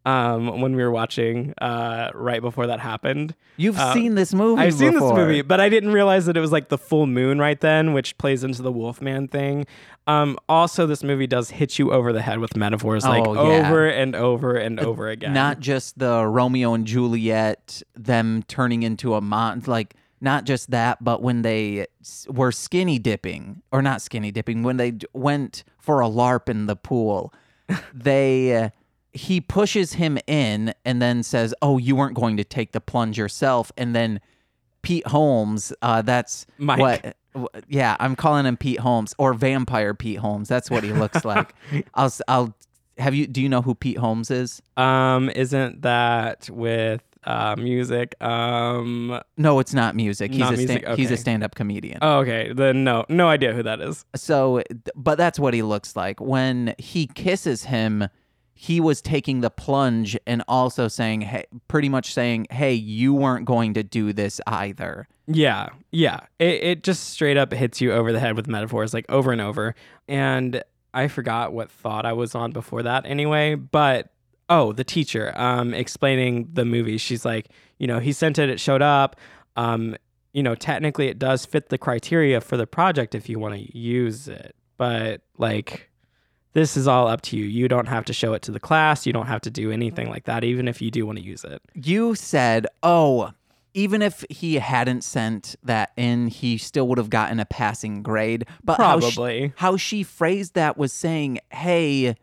Um, 0.04 0.60
when 0.62 0.76
we 0.76 0.82
were 0.82 0.90
watching, 0.90 1.54
uh, 1.62 2.10
right 2.16 2.42
before 2.42 2.66
that 2.66 2.80
happened. 2.80 3.36
You've 3.58 3.78
Uh, 3.78 3.94
seen 3.94 4.16
this 4.16 4.34
movie. 4.34 4.60
I've 4.60 4.74
seen 4.74 4.94
this 4.94 5.02
movie, 5.04 5.44
but 5.44 5.62
I 5.62 5.70
didn't 5.70 5.92
realize 5.92 6.26
that 6.26 6.36
it 6.36 6.40
was 6.40 6.52
like 6.52 6.70
the 6.70 6.78
full 6.80 7.06
moon 7.06 7.38
right 7.38 7.60
then, 7.62 7.94
which 7.94 8.18
plays 8.18 8.44
into 8.44 8.64
the 8.64 8.72
Wolfman 8.72 9.28
thing. 9.28 9.68
Um, 10.08 10.40
also, 10.50 10.88
this 10.88 11.04
movie 11.04 11.28
does 11.28 11.52
hit 11.52 11.78
you 11.78 11.92
over 11.92 12.12
the 12.14 12.22
head 12.24 12.40
with 12.40 12.56
metaphors 12.56 13.06
like 13.06 13.28
Oh, 13.28 13.34
yeah. 13.48 13.68
over 13.70 13.88
and 13.88 14.16
over 14.16 14.56
and 14.56 14.80
over 14.80 15.08
again. 15.08 15.34
Not 15.34 15.60
just 15.60 16.00
the 16.00 16.26
Romeo 16.26 16.74
and 16.74 16.88
Juliet, 16.88 17.84
them 17.94 18.42
turning 18.48 18.82
into 18.82 19.14
a 19.14 19.22
mon, 19.22 19.62
like 19.68 19.94
not 20.22 20.46
just 20.46 20.72
that, 20.72 21.04
but 21.04 21.22
when 21.22 21.42
they 21.42 21.88
were 22.28 22.52
skinny 22.52 23.00
dipping, 23.00 23.62
or 23.72 23.82
not 23.82 24.02
skinny 24.02 24.32
dipping, 24.32 24.64
when 24.64 24.78
they 24.78 24.92
d- 24.92 25.08
went 25.14 25.64
for 25.80 26.02
a 26.02 26.08
LARP 26.08 26.48
in 26.48 26.68
the 26.68 26.76
pool, 26.76 27.34
they. 27.94 28.56
Uh, 28.56 28.70
he 29.14 29.42
pushes 29.42 29.92
him 29.94 30.18
in 30.26 30.74
and 30.86 31.02
then 31.02 31.22
says, 31.22 31.54
"Oh, 31.62 31.78
you 31.78 31.98
weren't 31.98 32.16
going 32.16 32.38
to 32.38 32.46
take 32.46 32.72
the 32.72 32.80
plunge 32.80 33.18
yourself." 33.18 33.70
And 33.78 33.94
then 33.94 34.22
Pete 34.84 35.06
Holmes, 35.08 35.74
uh, 35.82 36.02
that's 36.02 36.46
Mike. 36.58 36.80
what. 36.80 37.18
Yeah, 37.68 37.98
I'm 38.00 38.16
calling 38.16 38.46
him 38.46 38.56
Pete 38.56 38.80
Holmes 38.80 39.14
or 39.18 39.34
Vampire 39.34 39.94
Pete 39.94 40.20
Holmes. 40.20 40.48
That's 40.48 40.70
what 40.72 40.84
he 40.86 40.94
looks 40.94 41.26
like. 41.26 41.54
I'll. 41.94 42.14
I'll. 42.30 42.56
Have 42.98 43.14
you? 43.14 43.28
Do 43.28 43.42
you 43.42 43.50
know 43.50 43.62
who 43.62 43.76
Pete 43.76 43.98
Holmes 43.98 44.32
is? 44.32 44.62
um, 44.78 45.30
isn't 45.30 45.82
that 45.82 46.50
with 46.50 47.02
uh, 47.24 47.56
music? 47.58 48.16
Um, 48.22 49.20
No, 49.38 49.60
it's 49.60 49.74
not 49.74 49.96
music. 49.96 50.32
He's 50.32 50.40
Not 50.40 50.54
a 50.54 50.58
music, 50.58 50.88
he's 50.96 51.10
a 51.10 51.14
okay. 51.14 51.22
stand-up 51.22 51.56
comedian. 51.56 52.00
oh, 52.02 52.20
okay, 52.20 52.52
then 52.54 52.84
no, 52.84 53.06
no 53.10 53.28
idea 53.28 53.54
who 53.54 53.64
that 53.64 53.82
is. 53.82 54.06
so, 54.16 54.62
but 54.96 55.18
that's 55.18 55.40
what 55.40 55.54
he 55.54 55.62
looks 55.64 55.96
like 55.96 56.20
when 56.20 56.74
he 56.78 57.08
kisses 57.08 57.66
him. 57.66 58.08
He 58.54 58.80
was 58.80 59.02
taking 59.02 59.42
the 59.42 59.50
plunge 59.50 60.16
and 60.28 60.44
also 60.48 60.88
saying, 60.88 61.22
"Hey," 61.22 61.46
pretty 61.68 61.90
much 61.90 62.14
saying, 62.14 62.46
"Hey, 62.52 62.74
you 62.74 63.12
weren't 63.12 63.46
going 63.46 63.74
to 63.74 63.82
do 63.82 64.14
this 64.14 64.40
either." 64.46 65.08
Yeah, 65.26 65.70
yeah. 65.92 66.20
It 66.38 66.64
it 66.64 66.84
just 66.84 67.10
straight 67.10 67.38
up 67.38 67.52
hits 67.54 67.82
you 67.82 67.92
over 67.92 68.12
the 68.12 68.20
head 68.20 68.36
with 68.36 68.48
metaphors 68.48 68.94
like 68.94 69.06
over 69.10 69.32
and 69.32 69.42
over. 69.42 69.74
And 70.08 70.62
I 70.94 71.08
forgot 71.08 71.54
what 71.54 71.72
thought 71.72 72.06
I 72.06 72.14
was 72.14 72.36
on 72.36 72.52
before 72.52 72.84
that 72.84 73.08
anyway, 73.08 73.56
but 73.56 74.14
oh, 74.52 74.72
the 74.74 74.84
teacher 74.84 75.32
um 75.36 75.74
explaining 75.74 76.50
the 76.54 76.66
movie. 76.66 76.98
She's 76.98 77.24
like, 77.26 77.48
you 77.80 77.88
know, 77.88 78.00
he 78.00 78.12
sent 78.14 78.38
it, 78.38 78.50
it 78.50 78.60
showed 78.60 78.82
up. 78.82 79.16
Um, 79.56 79.96
you 80.34 80.44
know, 80.44 80.56
technically 80.56 81.08
it 81.08 81.18
does 81.20 81.46
fit 81.46 81.70
the 81.70 81.78
criteria 81.78 82.40
for 82.42 82.56
the 82.58 82.68
project 82.68 83.16
if 83.16 83.28
you 83.30 83.38
want 83.40 83.56
to 83.56 83.78
use 83.78 84.28
it. 84.28 84.56
But 84.78 85.22
like 85.38 85.90
this 86.54 86.76
is 86.76 86.86
all 86.88 87.08
up 87.08 87.22
to 87.22 87.38
you. 87.38 87.46
You 87.46 87.68
don't 87.68 87.88
have 87.88 88.04
to 88.06 88.14
show 88.14 88.34
it 88.34 88.42
to 88.44 88.52
the 88.52 88.60
class. 88.60 89.06
You 89.06 89.14
don't 89.14 89.28
have 89.28 89.42
to 89.42 89.50
do 89.50 89.72
anything 89.72 90.10
like 90.10 90.26
that, 90.26 90.44
even 90.44 90.68
if 90.68 90.82
you 90.82 90.92
do 90.92 91.06
want 91.06 91.18
to 91.18 91.24
use 91.24 91.44
it. 91.46 91.62
You 91.74 92.14
said, 92.16 92.68
"Oh, 92.84 93.32
even 93.74 94.02
if 94.02 94.26
he 94.30 94.56
hadn't 94.56 95.04
sent 95.06 95.56
that 95.64 95.92
in, 95.96 96.28
he 96.28 96.58
still 96.58 96.88
would 96.90 96.98
have 96.98 97.10
gotten 97.10 97.40
a 97.40 97.46
passing 97.46 98.04
grade." 98.04 98.46
But 98.66 98.78
how 98.84 99.00
she- 99.00 99.16
how 99.56 99.78
she 99.78 100.04
phrased 100.04 100.54
that 100.56 100.78
was 100.78 100.92
saying, 100.92 101.40
"Hey, 101.52 102.16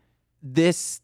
this 0.42 1.00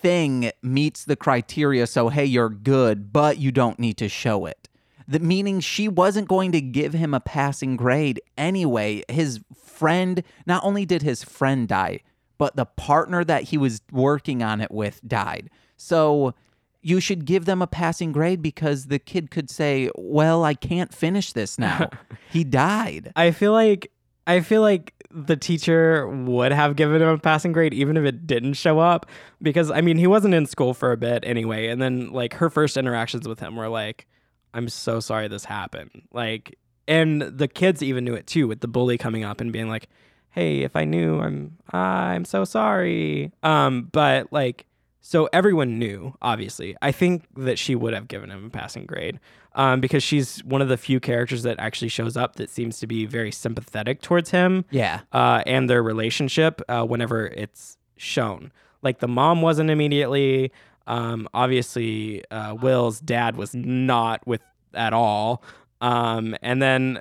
thing 0.00 0.50
meets 0.62 1.04
the 1.04 1.16
criteria, 1.16 1.86
so 1.86 2.08
hey, 2.08 2.24
you're 2.24 2.48
good, 2.48 3.12
but 3.12 3.38
you 3.38 3.52
don't 3.52 3.78
need 3.78 3.96
to 3.98 4.08
show 4.08 4.46
it." 4.46 4.68
The 5.06 5.20
meaning 5.20 5.60
she 5.60 5.88
wasn't 5.88 6.28
going 6.28 6.52
to 6.52 6.60
give 6.60 6.92
him 6.92 7.14
a 7.14 7.20
passing 7.20 7.76
grade 7.76 8.20
anyway. 8.36 9.02
His 9.08 9.40
friend, 9.56 10.22
not 10.46 10.62
only 10.64 10.84
did 10.84 11.02
his 11.02 11.24
friend 11.24 11.66
die, 11.66 12.00
but 12.36 12.56
the 12.56 12.66
partner 12.66 13.24
that 13.24 13.44
he 13.44 13.58
was 13.58 13.80
working 13.90 14.42
on 14.42 14.60
it 14.60 14.70
with 14.70 15.00
died. 15.06 15.50
So 15.76 16.34
you 16.82 17.00
should 17.00 17.24
give 17.24 17.44
them 17.44 17.60
a 17.60 17.66
passing 17.66 18.12
grade 18.12 18.40
because 18.40 18.86
the 18.86 18.98
kid 18.98 19.30
could 19.30 19.50
say, 19.50 19.90
"Well, 19.96 20.44
I 20.44 20.54
can't 20.54 20.94
finish 20.94 21.32
this 21.32 21.58
now. 21.58 21.90
he 22.30 22.44
died." 22.44 23.12
I 23.16 23.30
feel 23.30 23.52
like 23.52 23.90
I 24.26 24.40
feel 24.40 24.60
like 24.60 24.92
the 25.10 25.36
teacher 25.36 26.06
would 26.08 26.52
have 26.52 26.76
given 26.76 27.00
him 27.00 27.08
a 27.08 27.18
passing 27.18 27.52
grade 27.52 27.72
even 27.72 27.96
if 27.96 28.04
it 28.04 28.26
didn't 28.26 28.54
show 28.54 28.78
up 28.78 29.06
because 29.40 29.70
I 29.70 29.80
mean 29.80 29.96
he 29.96 30.06
wasn't 30.06 30.34
in 30.34 30.46
school 30.46 30.74
for 30.74 30.92
a 30.92 30.96
bit 30.96 31.24
anyway 31.26 31.68
and 31.68 31.80
then 31.80 32.12
like 32.12 32.34
her 32.34 32.50
first 32.50 32.76
interactions 32.76 33.26
with 33.26 33.40
him 33.40 33.56
were 33.56 33.68
like 33.68 34.06
I'm 34.54 34.68
so 34.68 35.00
sorry 35.00 35.28
this 35.28 35.44
happened. 35.44 36.02
Like 36.12 36.58
and 36.86 37.22
the 37.22 37.48
kids 37.48 37.82
even 37.82 38.04
knew 38.04 38.14
it 38.14 38.26
too 38.26 38.48
with 38.48 38.60
the 38.60 38.68
bully 38.68 38.98
coming 38.98 39.24
up 39.24 39.40
and 39.40 39.52
being 39.52 39.68
like 39.68 39.88
hey 40.30 40.60
if 40.60 40.76
I 40.76 40.84
knew 40.84 41.20
I'm 41.20 41.56
I'm 41.70 42.24
so 42.24 42.44
sorry. 42.44 43.32
Um 43.42 43.88
but 43.90 44.30
like 44.32 44.66
so 45.00 45.28
everyone 45.32 45.78
knew 45.78 46.14
obviously 46.20 46.76
I 46.82 46.92
think 46.92 47.24
that 47.36 47.58
she 47.58 47.74
would 47.74 47.94
have 47.94 48.08
given 48.08 48.30
him 48.30 48.46
a 48.46 48.50
passing 48.50 48.84
grade 48.86 49.20
um, 49.54 49.80
because 49.80 50.02
she's 50.02 50.42
one 50.44 50.60
of 50.62 50.68
the 50.68 50.76
few 50.76 51.00
characters 51.00 51.42
that 51.44 51.58
actually 51.58 51.88
shows 51.88 52.16
up 52.16 52.36
that 52.36 52.50
seems 52.50 52.78
to 52.80 52.86
be 52.86 53.06
very 53.06 53.32
sympathetic 53.32 54.02
towards 54.02 54.30
him 54.30 54.64
Yeah. 54.70 55.00
uh, 55.12 55.42
and 55.46 55.68
their 55.70 55.82
relationship 55.82 56.60
uh, 56.68 56.84
whenever 56.84 57.26
it's 57.28 57.76
shown. 57.96 58.52
Like 58.82 58.98
the 59.00 59.08
mom 59.08 59.42
wasn't 59.42 59.70
immediately. 59.70 60.52
Um, 60.86 61.28
obviously, 61.34 62.22
uh, 62.30 62.54
Will's 62.54 63.00
dad 63.00 63.36
was 63.36 63.54
not 63.54 64.24
with 64.26 64.40
at 64.74 64.92
all. 64.92 65.42
Um, 65.80 66.36
and 66.42 66.62
then, 66.62 67.00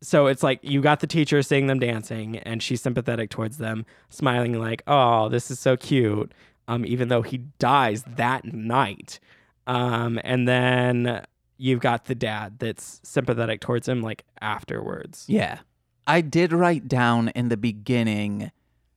so 0.00 0.26
it's 0.26 0.42
like 0.42 0.60
you 0.62 0.80
got 0.80 1.00
the 1.00 1.06
teacher 1.06 1.42
seeing 1.42 1.66
them 1.66 1.78
dancing, 1.80 2.38
and 2.38 2.62
she's 2.62 2.80
sympathetic 2.80 3.30
towards 3.30 3.58
them, 3.58 3.84
smiling 4.08 4.58
like, 4.58 4.82
"Oh, 4.86 5.28
this 5.28 5.50
is 5.50 5.58
so 5.58 5.76
cute." 5.76 6.32
Um, 6.68 6.84
even 6.84 7.08
though 7.08 7.22
he 7.22 7.38
dies 7.58 8.04
that 8.16 8.44
night. 8.44 9.20
Um, 9.66 10.18
and 10.24 10.48
then 10.48 11.24
you've 11.58 11.80
got 11.80 12.06
the 12.06 12.14
dad 12.14 12.58
that's 12.58 13.00
sympathetic 13.02 13.60
towards 13.60 13.88
him 13.88 14.02
like 14.02 14.24
afterwards. 14.40 15.24
Yeah. 15.28 15.58
I 16.06 16.20
did 16.20 16.52
write 16.52 16.88
down 16.88 17.28
in 17.30 17.48
the 17.48 17.56
beginning 17.56 18.50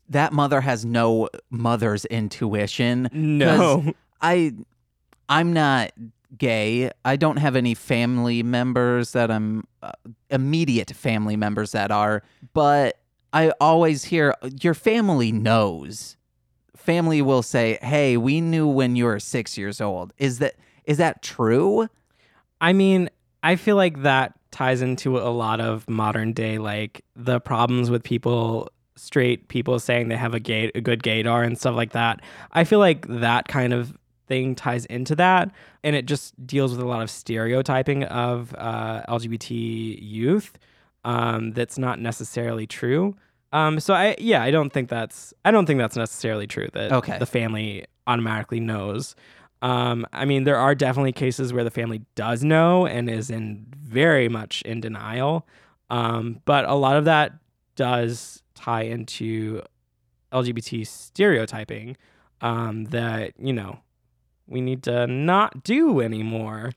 that 0.10 0.34
mother 0.34 0.62
has 0.62 0.86
no 0.86 1.30
mother's 1.50 2.06
intuition. 2.06 3.10
No. 3.14 3.94
I 4.22 4.54
I'm 5.28 5.54
not 5.54 5.92
gay. 6.38 6.92
I 7.06 7.16
don't 7.16 7.38
have 7.38 7.56
any 7.56 7.74
family 7.74 8.44
members 8.44 9.12
that 9.14 9.32
I'm 9.32 9.66
uh, 9.82 9.92
immediate 10.30 10.92
family 10.92 11.36
members 11.36 11.72
that 11.72 11.92
are, 11.92 12.24
but 12.54 13.00
I 13.34 13.52
always 13.62 14.06
hear 14.06 14.34
your 14.62 14.74
family 14.74 15.32
knows. 15.32 16.18
Family 16.80 17.22
will 17.22 17.44
say, 17.44 17.78
"Hey, 17.82 18.18
we 18.18 18.42
knew 18.42 18.68
when 18.68 18.96
you 18.96 19.06
were 19.06 19.20
6 19.20 19.58
years 19.58 19.80
old." 19.82 20.14
Is 20.18 20.40
that 20.40 20.56
is 20.86 20.98
that 20.98 21.22
true? 21.22 21.88
I 22.62 22.74
mean, 22.74 23.10
I 23.44 23.56
feel 23.56 23.76
like 23.76 24.02
that 24.04 24.34
ties 24.52 24.82
into 24.82 25.18
a 25.18 25.30
lot 25.30 25.62
of 25.62 25.88
modern 25.88 26.34
day, 26.34 26.58
like 26.58 27.06
the 27.16 27.40
problems 27.40 27.90
with 27.92 28.04
people, 28.04 28.70
straight 28.96 29.48
people 29.50 29.80
saying 29.80 30.08
they 30.10 30.16
have 30.18 30.34
a 30.34 30.40
gay, 30.40 30.72
a 30.74 30.82
good 30.82 31.04
gaydar 31.04 31.46
and 31.46 31.58
stuff 31.58 31.76
like 31.76 31.92
that. 31.92 32.22
I 32.54 32.64
feel 32.64 32.80
like 32.80 33.08
that 33.08 33.48
kind 33.48 33.72
of 33.74 33.96
thing 34.28 34.56
ties 34.56 34.86
into 34.86 35.16
that, 35.16 35.52
and 35.84 35.96
it 35.96 36.06
just 36.06 36.34
deals 36.48 36.72
with 36.72 36.82
a 36.82 36.88
lot 36.88 37.02
of 37.04 37.10
stereotyping 37.12 38.04
of 38.06 38.54
uh, 38.58 39.04
LGBT 39.08 40.00
youth. 40.02 40.58
um, 41.06 41.52
that's 41.54 41.78
not 41.78 42.00
necessarily 42.00 42.68
true. 42.68 43.16
Um, 43.52 43.80
so 43.80 43.94
I 43.94 44.16
yeah, 44.20 44.44
I 44.44 44.52
don't 44.52 44.72
think 44.72 44.90
that's 44.90 45.34
I 45.44 45.52
don't 45.52 45.66
think 45.66 45.80
that's 45.80 45.96
necessarily 45.98 46.48
true 46.48 46.68
that 46.74 46.92
Okay. 46.92 47.18
the 47.18 47.26
family 47.26 47.86
automatically 48.08 48.60
knows. 48.60 49.16
Um, 49.62 50.06
I 50.14 50.26
mean, 50.26 50.44
there 50.46 50.56
are 50.58 50.74
definitely 50.76 51.12
cases 51.12 51.52
where 51.52 51.64
the 51.64 51.72
family 51.72 52.02
does 52.16 52.44
know 52.44 52.86
and 52.86 53.10
is 53.10 53.30
in 53.30 53.66
very 53.78 54.30
much 54.30 54.62
in 54.62 54.80
denial. 54.82 55.46
Um, 55.90 56.42
but 56.46 56.66
a 56.66 56.76
lot 56.76 56.96
of 56.96 57.06
that 57.06 57.34
does 57.76 58.42
tie 58.56 58.84
into 58.84 59.62
LGBT 60.32 60.86
stereotyping 60.86 61.98
um, 62.42 62.86
that 62.86 63.34
you 63.40 63.52
know 63.54 63.80
we 64.48 64.62
need 64.62 64.84
to 64.84 65.08
not 65.08 65.64
do 65.64 66.00
anymore. 66.02 66.72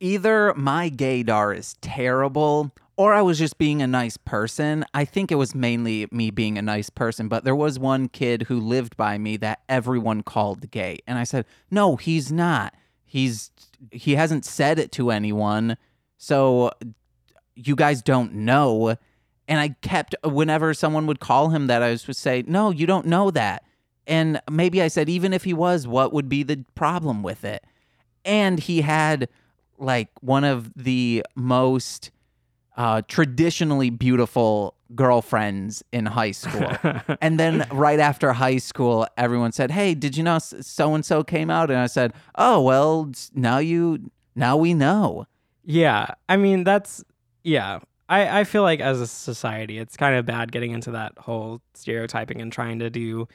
Either 0.00 0.52
my 0.54 0.90
gaydar 0.90 1.56
is 1.56 1.74
terrible 1.80 2.70
or 2.96 3.12
I 3.12 3.22
was 3.22 3.38
just 3.38 3.58
being 3.58 3.82
a 3.82 3.86
nice 3.86 4.16
person. 4.16 4.84
I 4.94 5.04
think 5.04 5.30
it 5.30 5.36
was 5.36 5.54
mainly 5.54 6.06
me 6.10 6.30
being 6.30 6.56
a 6.56 6.62
nice 6.62 6.90
person, 6.90 7.28
but 7.28 7.44
there 7.44 7.54
was 7.54 7.78
one 7.78 8.08
kid 8.08 8.42
who 8.42 8.58
lived 8.58 8.96
by 8.96 9.18
me 9.18 9.36
that 9.38 9.60
everyone 9.68 10.22
called 10.22 10.70
gay. 10.70 10.98
And 11.06 11.18
I 11.18 11.24
said, 11.24 11.44
"No, 11.70 11.96
he's 11.96 12.32
not. 12.32 12.74
He's 13.04 13.50
he 13.90 14.14
hasn't 14.14 14.44
said 14.44 14.78
it 14.78 14.92
to 14.92 15.10
anyone. 15.10 15.76
So 16.16 16.70
you 17.54 17.76
guys 17.76 18.02
don't 18.02 18.32
know." 18.34 18.96
And 19.48 19.60
I 19.60 19.76
kept 19.80 20.14
whenever 20.24 20.74
someone 20.74 21.06
would 21.06 21.20
call 21.20 21.50
him 21.50 21.68
that 21.68 21.82
I 21.82 21.90
was 21.90 22.06
would 22.06 22.16
say, 22.16 22.44
"No, 22.46 22.70
you 22.70 22.86
don't 22.86 23.06
know 23.06 23.30
that." 23.30 23.62
And 24.06 24.40
maybe 24.50 24.80
I 24.80 24.88
said 24.88 25.08
even 25.08 25.32
if 25.32 25.44
he 25.44 25.52
was, 25.52 25.86
what 25.86 26.12
would 26.12 26.28
be 26.28 26.42
the 26.42 26.64
problem 26.74 27.22
with 27.22 27.44
it? 27.44 27.64
And 28.24 28.60
he 28.60 28.82
had 28.82 29.28
like 29.78 30.10
one 30.20 30.44
of 30.44 30.72
the 30.74 31.24
most 31.34 32.10
uh, 32.76 33.02
traditionally 33.08 33.90
beautiful 33.90 34.74
girlfriends 34.94 35.82
in 35.92 36.06
high 36.06 36.30
school. 36.30 36.70
and 37.20 37.40
then 37.40 37.66
right 37.72 37.98
after 37.98 38.32
high 38.32 38.58
school, 38.58 39.06
everyone 39.16 39.52
said, 39.52 39.70
"Hey, 39.70 39.94
did 39.94 40.16
you 40.16 40.22
know 40.22 40.38
so 40.38 40.94
and 40.94 41.04
so 41.04 41.24
came 41.24 41.50
out?" 41.50 41.70
And 41.70 41.78
I 41.78 41.86
said, 41.86 42.12
"Oh, 42.36 42.60
well, 42.60 43.10
now 43.34 43.58
you 43.58 44.10
now 44.34 44.56
we 44.56 44.74
know." 44.74 45.26
Yeah, 45.64 46.14
I 46.28 46.36
mean 46.36 46.64
that's 46.64 47.04
yeah. 47.42 47.80
I 48.08 48.40
I 48.40 48.44
feel 48.44 48.62
like 48.62 48.80
as 48.80 49.00
a 49.00 49.06
society, 49.06 49.78
it's 49.78 49.96
kind 49.96 50.16
of 50.16 50.26
bad 50.26 50.52
getting 50.52 50.70
into 50.70 50.92
that 50.92 51.12
whole 51.18 51.60
stereotyping 51.74 52.40
and 52.40 52.52
trying 52.52 52.78
to 52.78 52.90
do, 52.90 53.26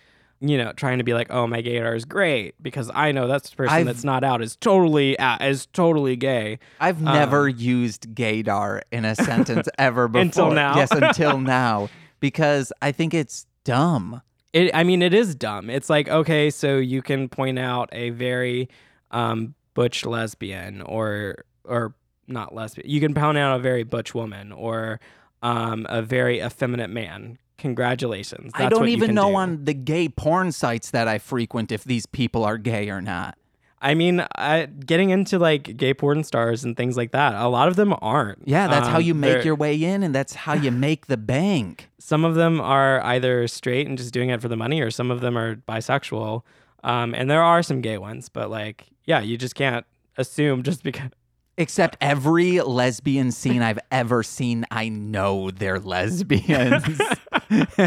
you 0.41 0.57
know, 0.57 0.73
trying 0.73 0.97
to 0.97 1.03
be 1.03 1.13
like, 1.13 1.27
oh, 1.29 1.45
my 1.47 1.61
gaydar 1.61 1.95
is 1.95 2.03
great 2.03 2.55
because 2.61 2.89
I 2.93 3.11
know 3.11 3.27
that's 3.27 3.51
the 3.51 3.55
person 3.55 3.73
I've- 3.75 3.83
that's 3.85 4.03
not 4.03 4.23
out 4.23 4.41
is 4.41 4.55
totally 4.55 5.17
uh, 5.19 5.37
is 5.45 5.67
totally 5.67 6.15
gay. 6.15 6.57
I've 6.79 7.01
never 7.01 7.47
used 7.47 8.13
gaydar 8.15 8.81
in 8.91 9.05
a 9.05 9.15
sentence 9.15 9.69
ever 9.77 10.07
before. 10.07 10.21
Until 10.21 10.51
now? 10.51 10.75
Yes, 10.75 10.91
until 10.91 11.39
now. 11.59 11.89
Because 12.19 12.73
I 12.81 12.91
think 12.91 13.13
it's 13.13 13.45
dumb. 13.63 14.21
It, 14.53 14.71
I 14.73 14.83
mean, 14.83 15.01
it 15.01 15.13
is 15.13 15.33
dumb. 15.35 15.69
It's 15.69 15.89
like, 15.89 16.09
okay, 16.09 16.49
so 16.49 16.77
you 16.77 17.01
can 17.01 17.29
point 17.29 17.57
out 17.57 17.89
a 17.93 18.09
very 18.09 18.67
um, 19.11 19.53
butch 19.75 20.05
lesbian 20.05 20.81
or 20.81 21.45
or 21.63 21.93
not 22.27 22.53
lesbian. 22.53 22.89
You 22.89 22.99
can 22.99 23.13
point 23.13 23.37
out 23.37 23.55
a 23.55 23.59
very 23.61 23.83
butch 23.83 24.13
woman 24.15 24.51
or 24.51 24.99
um, 25.43 25.85
a 25.89 26.01
very 26.01 26.39
effeminate 26.41 26.89
man. 26.89 27.37
Congratulations. 27.61 28.51
I 28.55 28.69
don't 28.69 28.89
even 28.89 29.13
know 29.13 29.29
do. 29.29 29.35
on 29.35 29.65
the 29.65 29.73
gay 29.75 30.09
porn 30.09 30.51
sites 30.51 30.89
that 30.91 31.07
I 31.07 31.19
frequent 31.19 31.71
if 31.71 31.83
these 31.83 32.07
people 32.07 32.43
are 32.43 32.57
gay 32.57 32.89
or 32.89 33.01
not. 33.01 33.37
I 33.83 33.93
mean, 33.93 34.25
I, 34.35 34.65
getting 34.65 35.11
into 35.11 35.37
like 35.37 35.77
gay 35.77 35.93
porn 35.93 36.23
stars 36.23 36.63
and 36.63 36.75
things 36.75 36.97
like 36.97 37.11
that, 37.11 37.35
a 37.35 37.47
lot 37.47 37.67
of 37.67 37.75
them 37.75 37.93
aren't. 38.01 38.47
Yeah, 38.47 38.67
that's 38.67 38.87
how 38.87 38.97
Um, 38.97 39.03
you 39.03 39.13
make 39.13 39.45
your 39.45 39.55
way 39.55 39.75
in 39.75 40.01
and 40.03 40.13
that's 40.13 40.33
how 40.33 40.53
you 40.53 40.71
make 40.89 41.05
the 41.05 41.17
bank. 41.17 41.89
Some 41.99 42.25
of 42.25 42.33
them 42.33 42.59
are 42.59 43.03
either 43.03 43.47
straight 43.47 43.87
and 43.87 43.95
just 43.97 44.11
doing 44.13 44.29
it 44.29 44.41
for 44.41 44.47
the 44.47 44.57
money, 44.57 44.81
or 44.81 44.89
some 44.91 45.11
of 45.11 45.21
them 45.21 45.37
are 45.37 45.55
bisexual. 45.55 46.41
Um, 46.83 47.13
and 47.13 47.29
there 47.29 47.43
are 47.43 47.61
some 47.61 47.81
gay 47.81 47.99
ones, 47.99 48.27
but 48.27 48.49
like, 48.49 48.87
yeah, 49.05 49.19
you 49.19 49.37
just 49.37 49.53
can't 49.53 49.85
assume 50.17 50.63
just 50.63 50.81
because. 50.83 51.11
Except 51.57 51.95
every 52.01 52.59
lesbian 52.61 53.31
scene 53.31 53.61
I've 53.69 53.79
ever 53.91 54.23
seen, 54.23 54.65
I 54.71 54.89
know 54.89 55.51
they're 55.51 55.79
lesbians. 55.79 56.99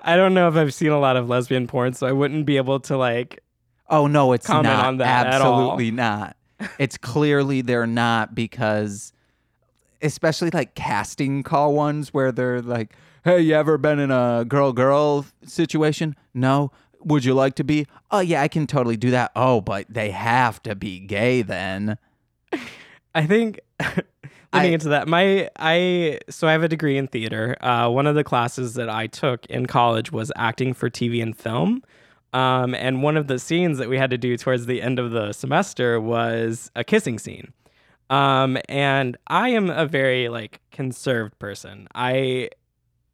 I 0.00 0.16
don't 0.16 0.34
know 0.34 0.48
if 0.48 0.56
I've 0.56 0.74
seen 0.74 0.90
a 0.90 0.98
lot 0.98 1.16
of 1.16 1.28
lesbian 1.28 1.66
porn, 1.66 1.92
so 1.94 2.06
I 2.06 2.12
wouldn't 2.12 2.44
be 2.44 2.56
able 2.56 2.80
to 2.80 2.96
like. 2.96 3.40
oh 3.88 4.06
no, 4.06 4.32
it's 4.32 4.46
Comment 4.46 4.64
not. 4.64 4.86
on 4.86 4.96
that. 4.98 5.26
Absolutely 5.26 5.90
not. 5.90 6.36
It's 6.78 6.96
clearly 6.96 7.60
they're 7.62 7.86
not 7.86 8.34
because 8.34 9.12
especially 10.00 10.50
like 10.50 10.74
casting 10.74 11.42
call 11.42 11.74
ones 11.74 12.14
where 12.14 12.32
they're 12.32 12.62
like, 12.62 12.94
"Hey, 13.24 13.40
you 13.40 13.54
ever 13.54 13.76
been 13.76 13.98
in 13.98 14.10
a 14.10 14.44
girl-girl 14.48 15.26
situation?" 15.44 16.16
No. 16.32 16.70
Would 17.00 17.24
you 17.24 17.34
like 17.34 17.54
to 17.56 17.64
be? 17.64 17.86
Oh 18.10 18.20
yeah, 18.20 18.40
I 18.40 18.48
can 18.48 18.66
totally 18.66 18.96
do 18.96 19.10
that. 19.10 19.30
Oh, 19.36 19.60
but 19.60 19.86
they 19.90 20.10
have 20.10 20.62
to 20.62 20.74
be 20.74 21.00
gay 21.00 21.42
then. 21.42 21.98
I 23.14 23.26
think 23.26 23.60
I- 24.54 24.60
getting 24.60 24.74
into 24.74 24.88
that, 24.90 25.08
my 25.08 25.50
I 25.58 26.20
so 26.30 26.46
I 26.48 26.52
have 26.52 26.62
a 26.62 26.68
degree 26.68 26.96
in 26.98 27.06
theater. 27.08 27.56
Uh, 27.60 27.88
one 27.90 28.06
of 28.06 28.14
the 28.14 28.24
classes 28.24 28.74
that 28.74 28.88
I 28.88 29.06
took 29.06 29.46
in 29.46 29.66
college 29.66 30.12
was 30.12 30.30
acting 30.36 30.74
for 30.74 30.88
TV 30.90 31.22
and 31.22 31.36
film. 31.36 31.82
Um, 32.32 32.74
and 32.74 33.02
one 33.02 33.16
of 33.16 33.28
the 33.28 33.38
scenes 33.38 33.78
that 33.78 33.88
we 33.88 33.96
had 33.96 34.10
to 34.10 34.18
do 34.18 34.36
towards 34.36 34.66
the 34.66 34.82
end 34.82 34.98
of 34.98 35.12
the 35.12 35.32
semester 35.32 36.00
was 36.00 36.68
a 36.74 36.82
kissing 36.82 37.18
scene. 37.18 37.52
Um, 38.10 38.58
and 38.68 39.16
I 39.28 39.50
am 39.50 39.70
a 39.70 39.86
very 39.86 40.28
like 40.28 40.60
conserved 40.72 41.38
person. 41.38 41.86
I 41.94 42.50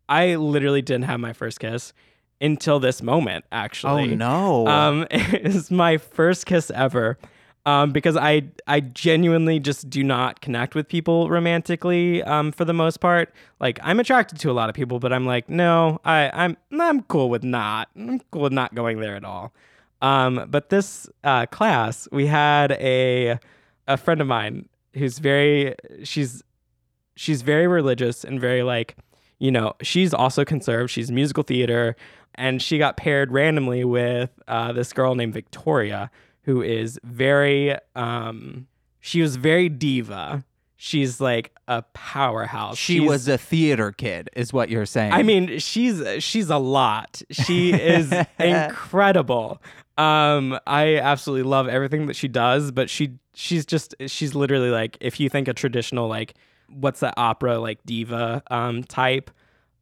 I 0.08 0.36
literally 0.36 0.82
didn't 0.82 1.04
have 1.04 1.20
my 1.20 1.32
first 1.32 1.60
kiss 1.60 1.92
until 2.40 2.80
this 2.80 3.02
moment. 3.02 3.44
Actually, 3.52 4.12
Oh 4.12 4.16
no. 4.16 4.66
um, 4.66 5.06
it's 5.10 5.70
my 5.70 5.98
first 5.98 6.46
kiss 6.46 6.70
ever. 6.70 7.18
Um, 7.66 7.92
because 7.92 8.16
I 8.16 8.44
I 8.66 8.80
genuinely 8.80 9.60
just 9.60 9.90
do 9.90 10.02
not 10.02 10.40
connect 10.40 10.74
with 10.74 10.88
people 10.88 11.28
romantically. 11.28 12.22
Um, 12.22 12.52
for 12.52 12.64
the 12.64 12.72
most 12.72 13.00
part, 13.00 13.34
like 13.60 13.78
I'm 13.82 14.00
attracted 14.00 14.38
to 14.40 14.50
a 14.50 14.52
lot 14.52 14.70
of 14.70 14.74
people, 14.74 14.98
but 14.98 15.12
I'm 15.12 15.26
like, 15.26 15.50
no, 15.50 16.00
I 16.04 16.30
I'm 16.32 16.56
I'm 16.72 17.02
cool 17.02 17.28
with 17.28 17.44
not. 17.44 17.88
I'm 17.94 18.20
cool 18.30 18.42
with 18.42 18.52
not 18.52 18.74
going 18.74 19.00
there 19.00 19.14
at 19.14 19.24
all. 19.24 19.52
Um, 20.00 20.46
but 20.48 20.70
this 20.70 21.06
uh, 21.22 21.44
class, 21.46 22.08
we 22.10 22.26
had 22.26 22.72
a 22.72 23.38
a 23.86 23.96
friend 23.96 24.20
of 24.20 24.26
mine 24.26 24.68
who's 24.94 25.18
very 25.18 25.74
she's 26.02 26.42
she's 27.16 27.42
very 27.42 27.66
religious 27.66 28.24
and 28.24 28.40
very 28.40 28.62
like 28.62 28.96
you 29.38 29.50
know 29.50 29.74
she's 29.82 30.14
also 30.14 30.44
conserved 30.44 30.90
she's 30.90 31.10
musical 31.10 31.42
theater 31.42 31.96
and 32.36 32.62
she 32.62 32.78
got 32.78 32.96
paired 32.96 33.32
randomly 33.32 33.84
with 33.84 34.30
uh, 34.48 34.72
this 34.72 34.92
girl 34.92 35.14
named 35.14 35.34
victoria 35.34 36.10
who 36.42 36.62
is 36.62 36.98
very 37.04 37.76
um 37.94 38.66
she 39.00 39.22
was 39.22 39.36
very 39.36 39.68
diva 39.68 40.44
she's 40.76 41.20
like 41.20 41.52
a 41.68 41.82
powerhouse 41.94 42.76
she 42.78 42.94
She's- 42.98 43.08
was 43.08 43.28
a 43.28 43.36
theater 43.38 43.92
kid, 43.92 44.30
is 44.34 44.52
what 44.52 44.70
you're 44.70 44.86
saying. 44.86 45.12
I 45.12 45.22
mean, 45.22 45.58
she's 45.58 46.02
she's 46.24 46.48
a 46.50 46.56
lot. 46.58 47.20
She 47.30 47.72
is 47.72 48.12
incredible. 48.40 49.60
Um, 49.98 50.58
I 50.66 50.96
absolutely 50.96 51.48
love 51.48 51.68
everything 51.68 52.06
that 52.06 52.16
she 52.16 52.28
does, 52.28 52.70
but 52.72 52.88
she 52.88 53.18
she's 53.34 53.66
just 53.66 53.94
she's 54.06 54.34
literally 54.34 54.70
like 54.70 54.96
if 55.00 55.20
you 55.20 55.28
think 55.28 55.48
a 55.48 55.52
traditional 55.54 56.08
like 56.08 56.34
what's 56.68 57.00
that 57.00 57.14
opera 57.16 57.58
like 57.58 57.78
diva 57.84 58.42
um 58.50 58.82
type. 58.84 59.30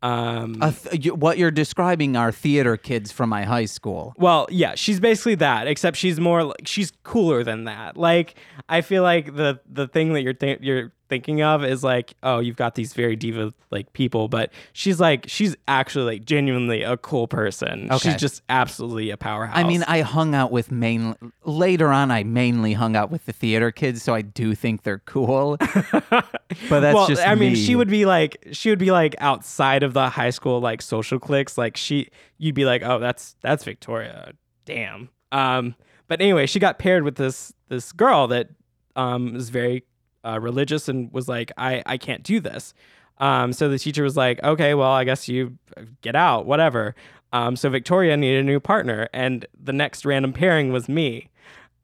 Um 0.03 0.59
A 0.61 0.73
th- 0.73 1.13
what 1.13 1.39
you're 1.39 1.51
describing 1.51 2.17
are 2.17 2.31
theater 2.33 2.77
kids 2.77 3.11
from 3.11 3.29
my 3.31 3.43
high 3.45 3.65
school. 3.65 4.15
well, 4.17 4.47
yeah, 4.51 4.75
she's 4.77 5.01
basically 5.01 5.35
that, 5.37 5.67
except 5.67 5.97
she's 5.97 6.21
more 6.21 6.45
like 6.45 6.67
she's 6.67 6.93
cooler 7.03 7.43
than 7.43 7.65
that. 7.65 7.97
Like 7.97 8.37
I 8.69 8.81
feel 8.83 9.03
like 9.03 9.35
the 9.35 9.61
the 9.69 9.89
thing 9.89 10.13
that 10.13 10.23
you're 10.23 10.35
th- 10.35 10.61
you're 10.63 10.93
thinking 11.09 11.42
of 11.42 11.64
is 11.64 11.83
like, 11.83 12.14
oh, 12.23 12.38
you've 12.38 12.57
got 12.57 12.75
these 12.75 12.92
very 12.92 13.16
diva 13.16 13.53
like 13.71 13.92
people, 13.92 14.29
but 14.29 14.53
she's 14.73 15.01
like 15.01 15.25
she's 15.29 15.57
actually 15.66 16.05
like 16.05 16.25
genuinely 16.25 16.83
a 16.83 16.97
cool 16.97 17.27
person. 17.27 17.90
Okay. 17.90 18.11
She's 18.11 18.21
just 18.21 18.42
absolutely 18.49 19.11
a 19.11 19.16
powerhouse. 19.16 19.57
I 19.57 19.64
mean, 19.64 19.83
I 19.85 20.03
hung 20.03 20.35
out 20.35 20.53
with 20.53 20.71
main 20.71 21.14
later 21.44 21.88
on. 21.88 22.11
I 22.11 22.25
mainly 22.25 22.75
hung 22.75 22.97
out 22.97 23.11
with 23.11 23.27
the 23.27 23.33
theater 23.33 23.71
kids, 23.71 24.03
so 24.03 24.14
I 24.14 24.23
do 24.23 24.55
think 24.55 24.83
they're 24.83 25.01
cool. 25.01 25.57
but 25.59 26.11
that's 26.11 26.94
well, 26.94 27.07
just 27.07 27.27
I 27.27 27.35
mean, 27.35 27.53
me. 27.53 27.64
she 27.64 27.75
would 27.75 27.88
be 27.88 28.07
like 28.07 28.47
she 28.53 28.71
would 28.71 28.79
be 28.79 28.90
like 28.90 29.14
outside 29.18 29.83
of 29.83 29.94
the 29.94 30.09
high 30.09 30.31
school 30.31 30.61
like 30.61 30.83
social 30.83 31.18
cliques. 31.18 31.59
Like 31.59 31.77
she, 31.77 32.09
you'd 32.38 32.55
be 32.55 32.64
like, 32.64 32.83
oh, 32.83 32.99
that's 32.99 33.37
that's 33.40 33.64
Victoria. 33.64 34.33
Damn. 34.64 35.09
Um, 35.33 35.75
but 36.07 36.21
anyway, 36.21 36.47
she 36.47 36.59
got 36.59 36.79
paired 36.79 37.03
with 37.03 37.16
this 37.16 37.53
this 37.68 37.92
girl 37.92 38.29
that 38.29 38.49
um 38.97 39.35
was 39.35 39.51
very 39.51 39.85
uh, 40.25 40.39
religious 40.41 40.89
and 40.89 41.13
was 41.13 41.29
like, 41.29 41.53
I 41.57 41.83
I 41.87 41.97
can't 41.97 42.23
do 42.23 42.41
this. 42.41 42.75
Um, 43.19 43.53
so 43.53 43.69
the 43.69 43.79
teacher 43.79 44.03
was 44.03 44.17
like, 44.17 44.43
okay, 44.43 44.75
well, 44.75 44.93
I 44.93 45.05
guess 45.05 45.29
you 45.29 45.59
get 46.03 46.15
out, 46.15 46.47
whatever. 46.47 46.95
Um, 47.33 47.57
so 47.57 47.69
Victoria 47.69 48.17
needed 48.17 48.41
a 48.41 48.45
new 48.45 48.61
partner, 48.61 49.09
and 49.13 49.45
the 49.61 49.73
next 49.73 50.05
random 50.05 50.33
pairing 50.33 50.73
was 50.73 50.89
me. 50.89 51.29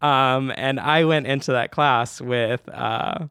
Um, 0.01 0.53
and 0.57 0.79
I 0.81 1.05
went 1.05 1.27
into 1.27 1.53
that 1.53 1.71
class 1.71 2.21
with 2.21 2.67
uh, 2.69 3.27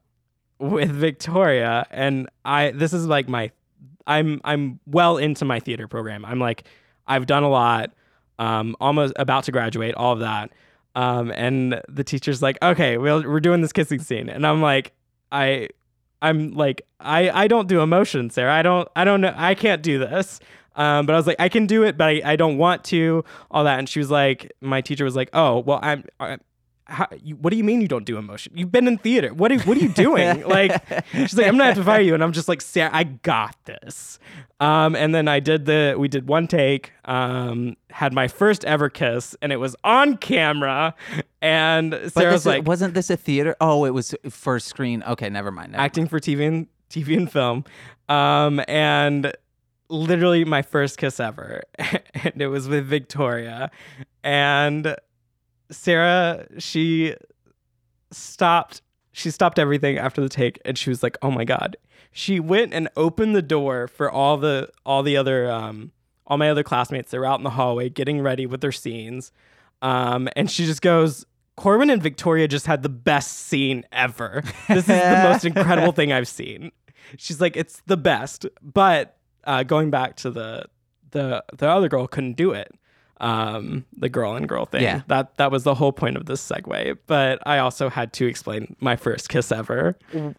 with 0.58 0.90
Victoria, 0.90 1.86
and 1.90 2.28
I 2.44 2.70
this 2.72 2.92
is 2.92 3.06
like 3.06 3.28
my 3.28 3.50
I'm 4.06 4.40
I'm 4.44 4.80
well 4.86 5.16
into 5.16 5.44
my 5.44 5.60
theater 5.60 5.88
program. 5.88 6.24
I'm 6.24 6.38
like 6.38 6.64
I've 7.06 7.26
done 7.26 7.42
a 7.42 7.48
lot, 7.48 7.90
um, 8.38 8.76
almost 8.80 9.12
about 9.16 9.44
to 9.44 9.52
graduate, 9.52 9.94
all 9.94 10.12
of 10.12 10.20
that. 10.20 10.50
Um, 10.94 11.32
and 11.34 11.80
the 11.88 12.04
teacher's 12.04 12.40
like, 12.40 12.56
okay, 12.62 12.98
we'll, 12.98 13.22
we're 13.22 13.40
doing 13.40 13.60
this 13.60 13.72
kissing 13.72 14.00
scene, 14.00 14.28
and 14.28 14.46
I'm 14.46 14.62
like, 14.62 14.92
I, 15.32 15.68
I'm 16.22 16.52
like, 16.52 16.86
I 17.00 17.30
I 17.30 17.48
don't 17.48 17.68
do 17.68 17.80
emotion, 17.80 18.30
Sarah. 18.30 18.54
I 18.54 18.62
don't 18.62 18.88
I 18.96 19.04
don't 19.04 19.20
know. 19.20 19.34
I 19.36 19.54
can't 19.54 19.82
do 19.82 19.98
this. 19.98 20.40
Um, 20.76 21.06
but 21.06 21.14
I 21.14 21.16
was 21.16 21.26
like, 21.26 21.38
I 21.38 21.48
can 21.48 21.66
do 21.66 21.84
it, 21.84 21.96
but 21.96 22.08
I, 22.08 22.22
I 22.24 22.36
don't 22.36 22.58
want 22.58 22.82
to. 22.84 23.24
All 23.50 23.64
that, 23.64 23.78
and 23.78 23.88
she 23.88 23.98
was 23.98 24.10
like, 24.10 24.52
my 24.60 24.80
teacher 24.80 25.04
was 25.04 25.14
like, 25.16 25.30
oh, 25.32 25.60
well, 25.60 25.78
I'm. 25.82 26.04
How, 26.86 27.06
you, 27.22 27.36
what 27.36 27.50
do 27.50 27.56
you 27.56 27.64
mean 27.64 27.80
you 27.80 27.88
don't 27.88 28.04
do 28.04 28.18
emotion? 28.18 28.52
You've 28.56 28.70
been 28.70 28.86
in 28.86 28.98
theater. 28.98 29.32
What 29.32 29.50
are, 29.50 29.58
what 29.60 29.76
are 29.78 29.80
you 29.80 29.88
doing? 29.88 30.42
like, 30.46 30.72
she's 31.12 31.34
like, 31.34 31.46
I'm 31.46 31.54
gonna 31.54 31.64
have 31.64 31.76
to 31.76 31.84
fire 31.84 32.00
you, 32.00 32.12
and 32.12 32.22
I'm 32.22 32.32
just 32.32 32.46
like, 32.48 32.60
Sarah, 32.60 32.90
I 32.92 33.04
got 33.04 33.56
this. 33.64 34.18
Um, 34.60 34.94
and 34.94 35.14
then 35.14 35.26
I 35.26 35.40
did 35.40 35.64
the, 35.64 35.94
we 35.98 36.08
did 36.08 36.28
one 36.28 36.46
take, 36.46 36.92
um, 37.06 37.76
had 37.90 38.12
my 38.12 38.28
first 38.28 38.64
ever 38.66 38.90
kiss, 38.90 39.34
and 39.40 39.52
it 39.52 39.56
was 39.56 39.74
on 39.82 40.18
camera. 40.18 40.94
And 41.40 41.90
But 41.90 42.12
Sarah 42.12 42.30
this 42.32 42.32
was 42.32 42.46
like, 42.46 42.66
wasn't 42.66 42.94
this 42.94 43.08
a 43.08 43.16
theater? 43.16 43.56
Oh, 43.60 43.84
it 43.84 43.90
was 43.90 44.14
for 44.28 44.58
screen. 44.58 45.02
Okay, 45.04 45.30
never 45.30 45.50
mind. 45.50 45.72
never 45.72 45.82
acting 45.82 46.06
for 46.06 46.20
TV 46.20 46.46
and 46.46 46.66
TV 46.90 47.16
and 47.16 47.30
film, 47.30 47.64
um, 48.08 48.62
and 48.68 49.32
literally 49.88 50.44
my 50.44 50.62
first 50.62 50.98
kiss 50.98 51.18
ever, 51.20 51.62
and 51.78 52.40
it 52.40 52.48
was 52.48 52.68
with 52.68 52.86
Victoria, 52.86 53.70
and 54.22 54.96
Sarah. 55.70 56.46
She 56.58 57.14
stopped. 58.10 58.82
She 59.12 59.30
stopped 59.30 59.58
everything 59.58 59.98
after 59.98 60.20
the 60.20 60.28
take, 60.28 60.60
and 60.64 60.76
she 60.76 60.90
was 60.90 61.02
like, 61.02 61.16
"Oh 61.22 61.30
my 61.30 61.44
god!" 61.44 61.76
She 62.10 62.40
went 62.40 62.72
and 62.74 62.88
opened 62.96 63.34
the 63.34 63.42
door 63.42 63.88
for 63.88 64.10
all 64.10 64.36
the 64.36 64.68
all 64.84 65.02
the 65.02 65.16
other 65.16 65.50
um, 65.50 65.92
all 66.26 66.38
my 66.38 66.50
other 66.50 66.62
classmates. 66.62 67.10
They 67.10 67.18
were 67.18 67.26
out 67.26 67.38
in 67.38 67.44
the 67.44 67.50
hallway 67.50 67.88
getting 67.88 68.20
ready 68.20 68.46
with 68.46 68.60
their 68.60 68.72
scenes, 68.72 69.32
um, 69.82 70.28
and 70.36 70.50
she 70.50 70.66
just 70.66 70.82
goes. 70.82 71.26
Corwin 71.56 71.88
and 71.88 72.02
Victoria 72.02 72.48
just 72.48 72.66
had 72.66 72.82
the 72.82 72.88
best 72.88 73.46
scene 73.46 73.84
ever. 73.92 74.42
This 74.66 74.78
is 74.78 74.86
the 74.86 75.20
most 75.22 75.44
incredible 75.56 75.92
thing 75.92 76.12
I've 76.12 76.26
seen. 76.26 76.72
She's 77.16 77.40
like, 77.40 77.56
it's 77.56 77.80
the 77.86 77.96
best. 77.96 78.44
But 78.60 79.16
uh, 79.44 79.62
going 79.62 79.90
back 79.90 80.16
to 80.16 80.32
the 80.32 80.64
the 81.10 81.44
the 81.56 81.68
other 81.68 81.88
girl 81.88 82.06
couldn't 82.06 82.36
do 82.36 82.50
it. 82.52 82.74
Um, 83.24 83.86
the 83.96 84.10
girl 84.10 84.34
and 84.34 84.46
girl 84.46 84.66
thing. 84.66 84.82
Yeah. 84.82 85.00
That 85.06 85.36
that 85.36 85.50
was 85.50 85.62
the 85.62 85.74
whole 85.74 85.92
point 85.92 86.16
of 86.18 86.26
this 86.26 86.46
segue. 86.46 86.98
But 87.06 87.38
I 87.46 87.58
also 87.58 87.88
had 87.88 88.12
to 88.14 88.26
explain 88.26 88.76
my 88.80 88.96
first 88.96 89.30
kiss 89.30 89.50
ever. 89.50 89.96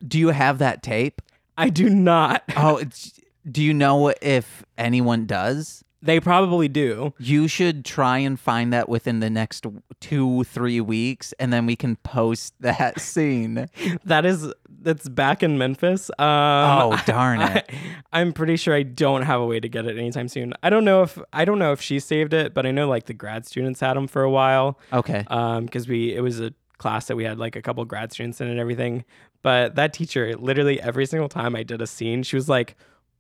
Do 0.07 0.19
you 0.19 0.29
have 0.29 0.59
that 0.59 0.83
tape? 0.83 1.21
I 1.57 1.69
do 1.69 1.89
not. 1.89 2.43
Oh, 2.57 2.77
it's, 2.77 3.19
do 3.49 3.63
you 3.63 3.73
know 3.73 4.13
if 4.21 4.63
anyone 4.77 5.25
does? 5.25 5.84
They 6.05 6.19
probably 6.19 6.67
do. 6.67 7.13
You 7.17 7.47
should 7.47 7.83
try 7.83 8.19
and 8.19 8.39
find 8.39 8.71
that 8.71 8.87
within 8.87 9.21
the 9.21 9.29
next 9.29 9.65
two, 9.99 10.43
three 10.43 10.79
weeks, 10.79 11.33
and 11.39 11.51
then 11.51 11.65
we 11.65 11.75
can 11.75 11.95
post 11.97 12.53
that 12.59 13.01
scene. 13.01 13.67
That 14.05 14.25
is 14.25 14.53
that's 14.81 15.09
back 15.09 15.41
in 15.41 15.57
Memphis. 15.57 16.11
Um, 16.19 16.25
Oh, 16.25 17.01
darn 17.07 17.41
it. 17.57 17.69
I, 18.13 18.21
am 18.21 18.33
pretty 18.33 18.55
sure 18.55 18.75
I 18.75 18.83
don't 18.83 19.23
have 19.23 19.41
a 19.41 19.45
way 19.45 19.59
to 19.59 19.67
get 19.67 19.87
it 19.87 19.97
anytime 19.97 20.27
soon. 20.27 20.53
I 20.61 20.69
don't 20.69 20.85
know 20.85 21.01
if 21.01 21.17
I 21.33 21.43
don't 21.43 21.57
know 21.57 21.71
if 21.71 21.81
she 21.81 21.99
saved 21.99 22.33
it, 22.33 22.53
but 22.53 22.67
I 22.67 22.71
know 22.71 22.87
like 22.87 23.05
the 23.05 23.13
grad 23.13 23.47
students 23.47 23.79
had 23.79 23.95
them 23.95 24.07
for 24.07 24.21
a 24.21 24.29
while. 24.29 24.79
Okay. 24.93 25.25
Um, 25.27 25.65
because 25.65 25.87
we 25.87 26.13
it 26.15 26.21
was 26.21 26.39
a 26.39 26.53
class 26.77 27.07
that 27.07 27.15
we 27.15 27.23
had 27.23 27.39
like 27.39 27.55
a 27.55 27.61
couple 27.63 27.83
grad 27.85 28.11
students 28.11 28.39
in 28.39 28.47
and 28.47 28.59
everything. 28.59 29.05
But 29.41 29.75
that 29.75 29.93
teacher, 29.93 30.35
literally 30.37 30.79
every 30.81 31.05
single 31.05 31.29
time 31.29 31.55
I 31.55 31.63
did 31.63 31.81
a 31.81 31.87
scene, 31.87 32.23
she 32.23 32.35
was 32.35 32.49
like, 32.49 32.75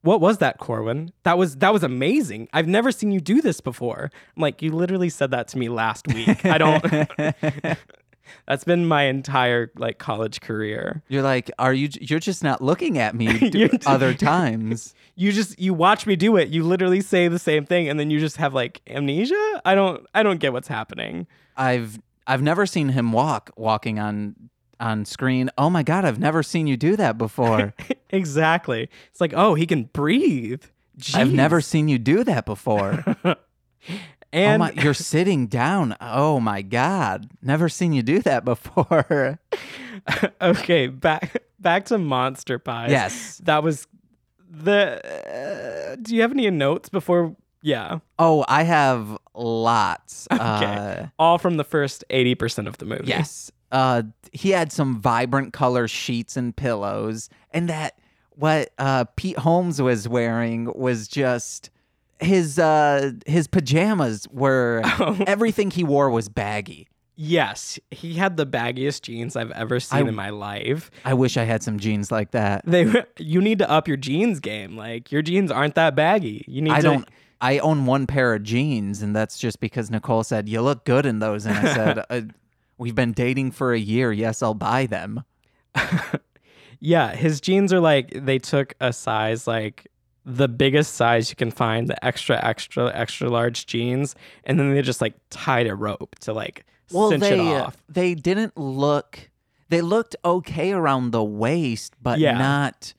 "What 0.05 0.21
was 0.21 0.37
that, 0.37 0.59
Corwin? 0.59 1.11
That 1.23 1.37
was 1.37 1.57
that 1.57 1.73
was 1.73 1.83
amazing. 1.83 2.47
I've 2.53 2.67
never 2.67 2.91
seen 2.91 3.11
you 3.11 3.19
do 3.19 3.41
this 3.41 3.59
before." 3.59 4.11
I'm 4.35 4.41
like, 4.41 4.61
"You 4.61 4.71
literally 4.71 5.09
said 5.09 5.31
that 5.31 5.47
to 5.49 5.57
me 5.57 5.67
last 5.69 6.07
week. 6.07 6.45
I 6.45 6.57
don't." 6.57 7.77
That's 8.47 8.63
been 8.63 8.85
my 8.87 9.03
entire 9.03 9.71
like 9.75 9.97
college 9.97 10.41
career. 10.41 11.03
You're 11.07 11.23
like, 11.23 11.51
are 11.59 11.73
you? 11.73 11.89
You're 12.01 12.19
just 12.19 12.43
not 12.43 12.61
looking 12.61 12.97
at 12.97 13.15
me 13.15 13.69
other 13.85 14.13
times. 14.13 14.93
You 15.17 15.31
just 15.31 15.57
you 15.57 15.73
watch 15.73 16.05
me 16.05 16.17
do 16.17 16.35
it. 16.35 16.49
You 16.49 16.63
literally 16.63 16.99
say 16.99 17.29
the 17.29 17.39
same 17.39 17.65
thing, 17.65 17.87
and 17.87 17.97
then 17.97 18.09
you 18.09 18.19
just 18.19 18.35
have 18.35 18.53
like 18.53 18.81
amnesia. 18.85 19.61
I 19.63 19.73
don't 19.73 20.05
I 20.13 20.23
don't 20.23 20.41
get 20.41 20.51
what's 20.51 20.67
happening. 20.67 21.25
I've 21.55 22.01
I've 22.27 22.41
never 22.41 22.65
seen 22.65 22.89
him 22.89 23.13
walk 23.13 23.49
walking 23.55 23.97
on 23.97 24.35
on 24.79 25.05
screen. 25.05 25.49
Oh 25.57 25.69
my 25.69 25.83
god, 25.83 26.05
I've 26.05 26.19
never 26.19 26.43
seen 26.43 26.67
you 26.67 26.77
do 26.77 26.95
that 26.95 27.17
before. 27.17 27.73
exactly. 28.09 28.89
It's 29.11 29.21
like 29.21 29.33
oh 29.35 29.53
he 29.55 29.65
can 29.65 29.83
breathe. 29.85 30.63
I've 31.13 31.33
never 31.33 31.61
seen 31.61 31.87
you 31.87 31.97
do 31.97 32.23
that 32.23 32.45
before. 32.45 33.03
oh 33.25 33.35
and 34.31 34.59
my, 34.59 34.71
you're 34.71 34.93
sitting 34.93 35.47
down. 35.47 35.95
Oh 35.99 36.39
my 36.39 36.61
god, 36.61 37.29
never 37.41 37.69
seen 37.69 37.93
you 37.93 38.01
do 38.03 38.21
that 38.21 38.45
before. 38.45 39.39
okay, 40.41 40.87
back 40.87 41.41
back 41.59 41.85
to 41.85 41.97
Monster 41.97 42.59
Pies. 42.59 42.91
yes. 42.91 43.37
that 43.43 43.63
was 43.63 43.87
the. 44.49 45.01
Uh, 45.91 45.95
do 46.01 46.15
you 46.15 46.21
have 46.21 46.31
any 46.31 46.49
notes 46.49 46.89
before? 46.89 47.35
Yeah, 47.61 47.99
Oh, 48.19 48.45
I 48.47 48.61
have 48.61 49.17
lots. 49.33 50.27
Okay. 50.31 50.41
Uh, 50.43 51.07
all 51.17 51.39
from 51.39 51.57
the 51.57 51.63
first 51.63 52.03
eighty 52.09 52.35
percent 52.35 52.67
of 52.67 52.77
the 52.77 52.85
movie. 52.85 53.07
Yes. 53.07 53.51
Uh, 53.71 54.03
he 54.31 54.51
had 54.51 54.71
some 54.71 54.99
vibrant 55.01 55.53
color 55.53 55.87
sheets 55.87 56.37
and 56.37 56.55
pillows, 56.55 57.29
and 57.51 57.67
that 57.69 57.97
what 58.31 58.69
uh, 58.77 59.05
Pete 59.15 59.37
Holmes 59.39 59.81
was 59.81 60.07
wearing 60.07 60.71
was 60.75 61.07
just 61.07 61.69
his 62.19 62.59
uh, 62.59 63.11
his 63.25 63.47
pajamas 63.47 64.27
were 64.31 64.81
everything 65.27 65.71
he 65.71 65.83
wore 65.83 66.09
was 66.09 66.29
baggy. 66.29 66.87
Yes, 67.17 67.79
he 67.91 68.15
had 68.15 68.35
the 68.35 68.45
baggiest 68.45 69.03
jeans 69.03 69.37
I've 69.37 69.51
ever 69.51 69.79
seen 69.79 70.05
I- 70.05 70.09
in 70.09 70.15
my 70.15 70.29
life. 70.31 70.91
I 71.05 71.13
wish 71.13 71.37
I 71.37 71.43
had 71.45 71.63
some 71.63 71.79
jeans 71.79 72.11
like 72.11 72.31
that. 72.31 72.65
They, 72.65 73.03
you 73.19 73.39
need 73.41 73.59
to 73.59 73.69
up 73.69 73.87
your 73.87 73.95
jeans 73.97 74.41
game. 74.41 74.75
Like 74.75 75.11
your 75.13 75.21
jeans 75.21 75.49
aren't 75.49 75.75
that 75.75 75.95
baggy. 75.95 76.43
You 76.47 76.61
need 76.61 76.71
to 76.71 76.75
I 76.75 76.77
to. 76.79 76.83
don't. 76.83 77.09
I 77.41 77.59
own 77.59 77.85
one 77.85 78.05
pair 78.07 78.33
of 78.33 78.43
jeans, 78.43 79.01
and 79.01 79.15
that's 79.15 79.37
just 79.37 79.59
because 79.59 79.89
Nicole 79.91 80.23
said 80.23 80.47
you 80.49 80.61
look 80.61 80.83
good 80.85 81.05
in 81.05 81.19
those, 81.19 81.45
and 81.45 81.57
I 81.57 81.73
said. 81.73 82.05
We've 82.77 82.95
been 82.95 83.13
dating 83.13 83.51
for 83.51 83.73
a 83.73 83.79
year. 83.79 84.11
Yes, 84.11 84.41
I'll 84.43 84.53
buy 84.53 84.85
them. 84.85 85.23
Yeah, 86.81 87.15
his 87.15 87.39
jeans 87.41 87.71
are 87.73 87.79
like 87.79 88.11
they 88.13 88.37
took 88.37 88.75
a 88.81 88.91
size 88.93 89.47
like 89.47 89.87
the 90.25 90.47
biggest 90.47 90.95
size 90.95 91.29
you 91.29 91.35
can 91.35 91.49
find, 91.49 91.87
the 91.87 92.03
extra, 92.05 92.43
extra, 92.45 92.91
extra 92.93 93.29
large 93.29 93.65
jeans, 93.65 94.13
and 94.43 94.59
then 94.59 94.73
they 94.73 94.81
just 94.81 95.01
like 95.01 95.13
tied 95.29 95.67
a 95.67 95.73
rope 95.75 96.15
to 96.21 96.33
like 96.33 96.65
well, 96.91 97.09
cinch 97.09 97.21
they 97.21 97.39
it 97.39 97.39
uh, 97.39 97.63
off. 97.65 97.77
they 97.89 98.13
didn't 98.13 98.57
look. 98.57 99.29
They 99.69 99.81
looked 99.81 100.15
okay 100.23 100.73
around 100.73 101.11
the 101.11 101.23
waist, 101.23 101.93
but 102.01 102.19
Yeah. 102.19 102.37
not 102.37 102.93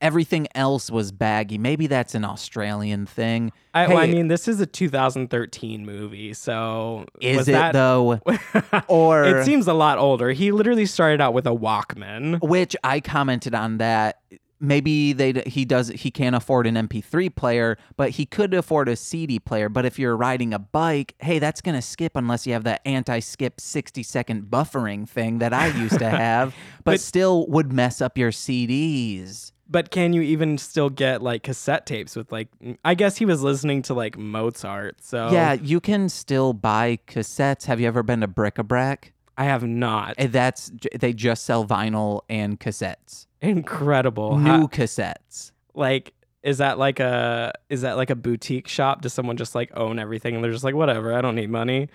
everything 0.00 0.46
else 0.54 0.90
was 0.90 1.12
baggy. 1.12 1.58
Maybe 1.58 1.86
that's 1.86 2.14
an 2.14 2.24
Australian 2.24 3.06
thing. 3.06 3.52
I, 3.74 3.86
well, 3.88 3.98
I 3.98 4.06
mean, 4.06 4.28
this 4.28 4.48
is 4.48 4.60
a 4.60 4.66
2013 4.66 5.84
movie, 5.84 6.32
so 6.34 7.06
is 7.20 7.36
was 7.38 7.48
it 7.48 7.52
that, 7.52 7.72
though? 7.72 8.20
Or 8.88 9.24
it 9.24 9.44
seems 9.44 9.66
a 9.66 9.74
lot 9.74 9.98
older. 9.98 10.30
He 10.32 10.52
literally 10.52 10.86
started 10.86 11.20
out 11.20 11.34
with 11.34 11.46
a 11.46 11.50
Walkman. 11.54 12.40
which 12.42 12.74
I 12.82 13.00
commented 13.00 13.54
on 13.54 13.78
that. 13.78 14.20
Maybe 14.62 15.14
they 15.14 15.32
he 15.46 15.64
does 15.64 15.88
he 15.88 16.10
can't 16.10 16.36
afford 16.36 16.66
an 16.66 16.74
MP3 16.74 17.34
player, 17.34 17.78
but 17.96 18.10
he 18.10 18.26
could 18.26 18.52
afford 18.52 18.90
a 18.90 18.96
CD 18.96 19.38
player. 19.38 19.70
But 19.70 19.86
if 19.86 19.98
you're 19.98 20.14
riding 20.16 20.52
a 20.52 20.58
bike, 20.58 21.14
hey, 21.20 21.38
that's 21.38 21.62
gonna 21.62 21.80
skip 21.80 22.14
unless 22.14 22.46
you 22.46 22.52
have 22.52 22.64
that 22.64 22.82
anti-skip 22.84 23.58
60 23.58 24.02
second 24.02 24.44
buffering 24.50 25.08
thing 25.08 25.38
that 25.38 25.54
I 25.54 25.68
used 25.68 25.98
to 25.98 26.10
have, 26.10 26.54
but, 26.84 26.92
But- 26.92 27.00
still 27.00 27.46
would 27.48 27.72
mess 27.72 28.02
up 28.02 28.18
your 28.18 28.32
CDs. 28.32 29.52
But 29.70 29.90
can 29.92 30.12
you 30.12 30.20
even 30.22 30.58
still 30.58 30.90
get 30.90 31.22
like 31.22 31.44
cassette 31.44 31.86
tapes 31.86 32.16
with 32.16 32.32
like? 32.32 32.48
I 32.84 32.94
guess 32.94 33.16
he 33.18 33.24
was 33.24 33.42
listening 33.42 33.82
to 33.82 33.94
like 33.94 34.18
Mozart. 34.18 34.96
So 35.00 35.30
Yeah, 35.30 35.52
you 35.52 35.80
can 35.80 36.08
still 36.08 36.52
buy 36.52 36.98
cassettes. 37.06 37.66
Have 37.66 37.80
you 37.80 37.86
ever 37.86 38.02
been 38.02 38.20
to 38.20 38.26
Bric-a-Brac? 38.26 39.12
I 39.38 39.44
have 39.44 39.62
not. 39.64 40.16
Eh, 40.18 40.26
That's 40.26 40.70
they 40.98 41.12
just 41.12 41.44
sell 41.44 41.64
vinyl 41.64 42.22
and 42.28 42.58
cassettes, 42.60 43.26
Incredible. 43.40 44.36
new 44.38 44.50
How- 44.50 44.66
cassettes. 44.66 45.52
like 45.74 46.12
is 46.42 46.58
that 46.58 46.78
like 46.78 46.98
a 47.00 47.52
is 47.68 47.82
that 47.82 47.96
like 47.96 48.10
a 48.10 48.16
boutique 48.16 48.66
shop 48.66 49.02
does 49.02 49.12
someone 49.12 49.36
just 49.36 49.54
like 49.54 49.70
own 49.76 49.98
everything 49.98 50.34
and 50.34 50.42
they're 50.42 50.50
just 50.52 50.64
like 50.64 50.74
whatever 50.74 51.12
i 51.14 51.20
don't 51.20 51.34
need 51.34 51.50
money 51.50 51.86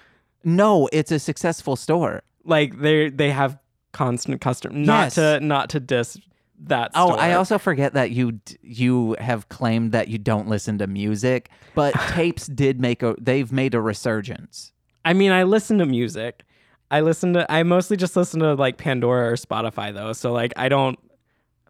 No, 0.44 0.88
it's 0.94 1.12
a 1.12 1.18
successful 1.18 1.76
store. 1.76 2.22
like 2.44 2.80
they 2.80 3.10
they 3.10 3.32
have 3.32 3.58
constant 3.92 4.42
custom 4.42 4.84
not 4.86 5.06
Yes. 5.06 5.16
to 5.16 5.40
not 5.40 5.70
to 5.72 5.80
diss 5.80 6.18
that 6.64 6.92
Oh. 6.96 7.12
I 7.12 7.34
also 7.34 7.58
forget 7.58 7.94
that 7.94 8.12
you 8.12 8.40
you 8.62 9.16
have 9.20 9.50
claimed 9.50 9.92
that 9.92 10.08
you 10.08 10.18
don't 10.18 10.48
listen 10.48 10.78
to 10.80 10.88
music, 10.88 11.50
but 11.74 11.94
tapes 12.10 12.48
did 12.48 12.80
make 12.80 13.04
a 13.04 13.16
they've 13.20 13.52
made 13.52 13.74
a 13.74 13.82
resurgence. 13.82 14.72
i 15.04 15.14
mean 15.14 15.32
i 15.32 15.44
listen 15.44 15.78
to 15.78 15.86
music 15.86 16.44
i 16.90 17.02
listen 17.02 17.34
to 17.34 17.46
i 17.52 17.62
mostly 17.62 17.96
just 17.98 18.16
listen 18.16 18.40
to 18.40 18.54
like 18.56 18.78
pandora 18.78 19.30
or 19.32 19.36
spotify 19.36 19.94
though 19.94 20.14
so 20.14 20.32
like 20.32 20.52
i 20.58 20.68
don't 20.68 20.98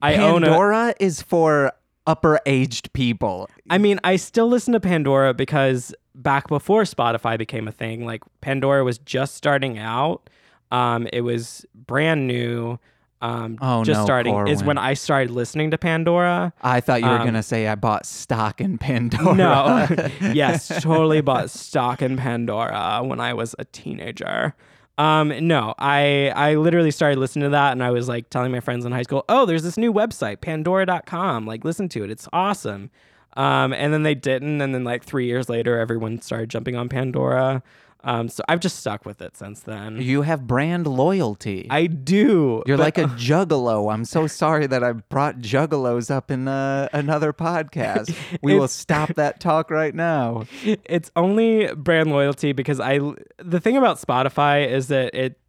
I 0.02 0.16
own 0.18 0.44
Pandora 0.44 0.94
is 1.00 1.22
for 1.22 1.72
upper 2.06 2.40
aged 2.46 2.94
people. 2.94 3.50
I 3.70 3.78
mean, 3.78 4.00
I 4.04 4.18
still 4.18 4.48
listen 4.48 4.74
to 4.74 4.80
Pandora 4.80 5.34
because 5.34 5.94
back 6.14 6.48
before 6.48 6.84
Spotify 6.84 7.38
became 7.38 7.68
a 7.68 7.72
thing, 7.72 8.06
like 8.06 8.22
Pandora 8.42 8.84
was 8.84 9.00
just 9.00 9.36
starting 9.36 9.80
out. 9.80 10.30
Um, 10.72 11.08
it 11.12 11.22
was 11.22 11.66
brand 11.74 12.28
new. 12.28 12.78
Um, 13.22 13.58
Oh, 13.62 13.84
just 13.84 14.00
no, 14.02 14.06
starting 14.06 14.48
is 14.48 14.64
when 14.64 14.78
I 14.78 14.94
started 14.94 15.32
listening 15.32 15.72
to 15.72 15.78
Pandora. 15.78 16.54
I 16.62 16.82
thought 16.82 17.02
you 17.02 17.08
were 17.08 17.18
Um, 17.20 17.26
gonna 17.26 17.42
say 17.44 17.68
I 17.68 17.76
bought 17.76 18.06
stock 18.06 18.60
in 18.62 18.78
Pandora. 18.78 19.34
No, 19.36 19.88
yes, 20.34 20.68
totally 20.84 21.22
bought 21.22 21.50
stock 21.50 22.02
in 22.02 22.18
Pandora 22.18 23.02
when 23.04 23.20
I 23.20 23.34
was 23.34 23.56
a 23.58 23.66
teenager. 23.66 24.54
Um, 24.98 25.34
no, 25.48 25.74
I 25.78 26.32
I 26.36 26.56
literally 26.56 26.92
started 26.92 27.20
listening 27.20 27.44
to 27.44 27.50
that, 27.50 27.72
and 27.74 27.84
I 27.84 27.92
was 27.92 28.08
like 28.08 28.30
telling 28.30 28.52
my 28.52 28.60
friends 28.60 28.86
in 28.86 28.92
high 28.92 29.02
school, 29.04 29.26
"Oh, 29.28 29.46
there's 29.46 29.64
this 29.64 29.78
new 29.78 29.92
website, 29.92 30.42
Pandora.com. 30.42 31.46
Like, 31.46 31.66
listen 31.66 31.90
to 31.90 32.04
it. 32.04 32.12
It's 32.12 32.28
awesome." 32.32 32.90
Um, 33.38 33.74
and 33.74 33.94
then 33.94 34.04
they 34.04 34.16
didn't, 34.16 34.62
and 34.62 34.74
then 34.74 34.86
like 34.86 35.04
three 35.04 35.26
years 35.26 35.50
later, 35.50 35.78
everyone 35.78 36.22
started 36.22 36.50
jumping 36.50 36.76
on 36.78 36.88
Pandora. 36.88 37.62
Um, 38.06 38.30
so 38.30 38.44
I've 38.48 38.60
just 38.60 38.78
stuck 38.80 39.04
with 39.06 39.20
it 39.22 39.36
since 39.36 39.62
then. 39.62 40.00
You 40.00 40.22
have 40.22 40.46
brand 40.46 40.86
loyalty. 40.86 41.66
I 41.72 41.88
do. 41.88 42.62
You're 42.68 42.78
but- 42.78 42.84
like 42.84 42.98
a 43.00 43.06
juggalo. 43.16 43.92
I'm 43.92 44.06
so 44.06 44.28
sorry 44.28 44.68
that 44.68 44.84
I 44.84 44.92
brought 44.94 45.40
juggalos 45.40 46.12
up 46.12 46.30
in 46.30 46.48
uh, 46.48 46.88
another 46.94 47.34
podcast. 47.34 48.16
We 48.44 48.58
will 48.58 48.68
stop 48.68 49.16
that 49.16 49.40
talk 49.40 49.72
right 49.72 49.94
now. 49.96 50.46
it's 50.64 51.10
only 51.16 51.74
brand 51.74 52.12
loyalty 52.12 52.52
because 52.54 52.80
I 52.80 53.00
the 53.38 53.60
thing 53.60 53.76
about 53.76 53.98
Spotify 54.00 54.68
is 54.68 54.88
that 54.90 55.16
it 55.16 55.40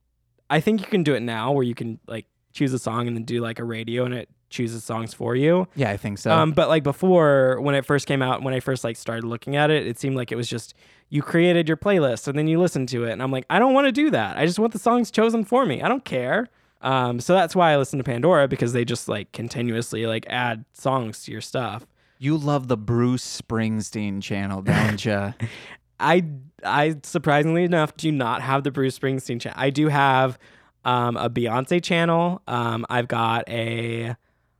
I 0.48 0.60
think 0.60 0.80
you 0.80 0.86
can 0.86 1.02
do 1.02 1.14
it 1.14 1.20
now 1.20 1.52
where 1.52 1.64
you 1.64 1.74
can 1.74 1.98
like 2.06 2.26
choose 2.52 2.72
a 2.72 2.78
song 2.78 3.06
and 3.06 3.16
then 3.16 3.24
do 3.24 3.40
like 3.42 3.58
a 3.58 3.64
radio 3.64 4.04
and 4.04 4.14
it 4.14 4.30
chooses 4.48 4.84
songs 4.84 5.12
for 5.12 5.34
you. 5.34 5.66
Yeah, 5.74 5.90
I 5.90 5.96
think 5.96 6.18
so. 6.18 6.30
Um, 6.30 6.52
but 6.52 6.68
like 6.68 6.82
before 6.82 7.60
when 7.60 7.74
it 7.74 7.84
first 7.84 8.06
came 8.06 8.22
out, 8.22 8.42
when 8.42 8.54
I 8.54 8.60
first 8.60 8.84
like 8.84 8.96
started 8.96 9.24
looking 9.24 9.56
at 9.56 9.70
it, 9.70 9.86
it 9.86 9.98
seemed 9.98 10.16
like 10.16 10.30
it 10.32 10.36
was 10.36 10.48
just 10.48 10.74
you 11.08 11.22
created 11.22 11.68
your 11.68 11.76
playlist 11.76 12.26
and 12.28 12.38
then 12.38 12.46
you 12.48 12.60
listened 12.60 12.88
to 12.90 13.04
it, 13.04 13.12
and 13.12 13.22
I'm 13.22 13.30
like, 13.30 13.46
I 13.50 13.58
don't 13.58 13.74
want 13.74 13.86
to 13.86 13.92
do 13.92 14.10
that. 14.10 14.36
I 14.36 14.46
just 14.46 14.58
want 14.58 14.72
the 14.72 14.78
songs 14.78 15.10
chosen 15.10 15.44
for 15.44 15.64
me. 15.66 15.82
I 15.82 15.88
don't 15.88 16.04
care. 16.04 16.48
Um, 16.82 17.20
so 17.20 17.32
that's 17.34 17.56
why 17.56 17.72
I 17.72 17.76
listen 17.78 17.98
to 17.98 18.04
Pandora 18.04 18.48
because 18.48 18.72
they 18.72 18.84
just 18.84 19.08
like 19.08 19.32
continuously 19.32 20.06
like 20.06 20.26
add 20.28 20.64
songs 20.72 21.24
to 21.24 21.32
your 21.32 21.40
stuff. 21.40 21.86
you 22.18 22.36
love 22.36 22.68
the 22.68 22.76
Bruce 22.76 23.42
Springsteen 23.42 24.22
channel, 24.22 24.62
don't 24.62 25.04
you? 25.04 25.34
I 26.00 26.24
I 26.64 26.96
surprisingly 27.02 27.64
enough 27.64 27.96
do 27.96 28.12
not 28.12 28.42
have 28.42 28.62
the 28.64 28.70
Bruce 28.70 28.98
Springsteen 28.98 29.40
channel. 29.40 29.58
I 29.58 29.70
do 29.70 29.88
have 29.88 30.38
um, 30.84 31.16
a 31.16 31.28
Beyonce 31.30 31.82
channel. 31.82 32.42
Um, 32.46 32.84
I've 32.88 33.08
got 33.08 33.48
a 33.48 34.14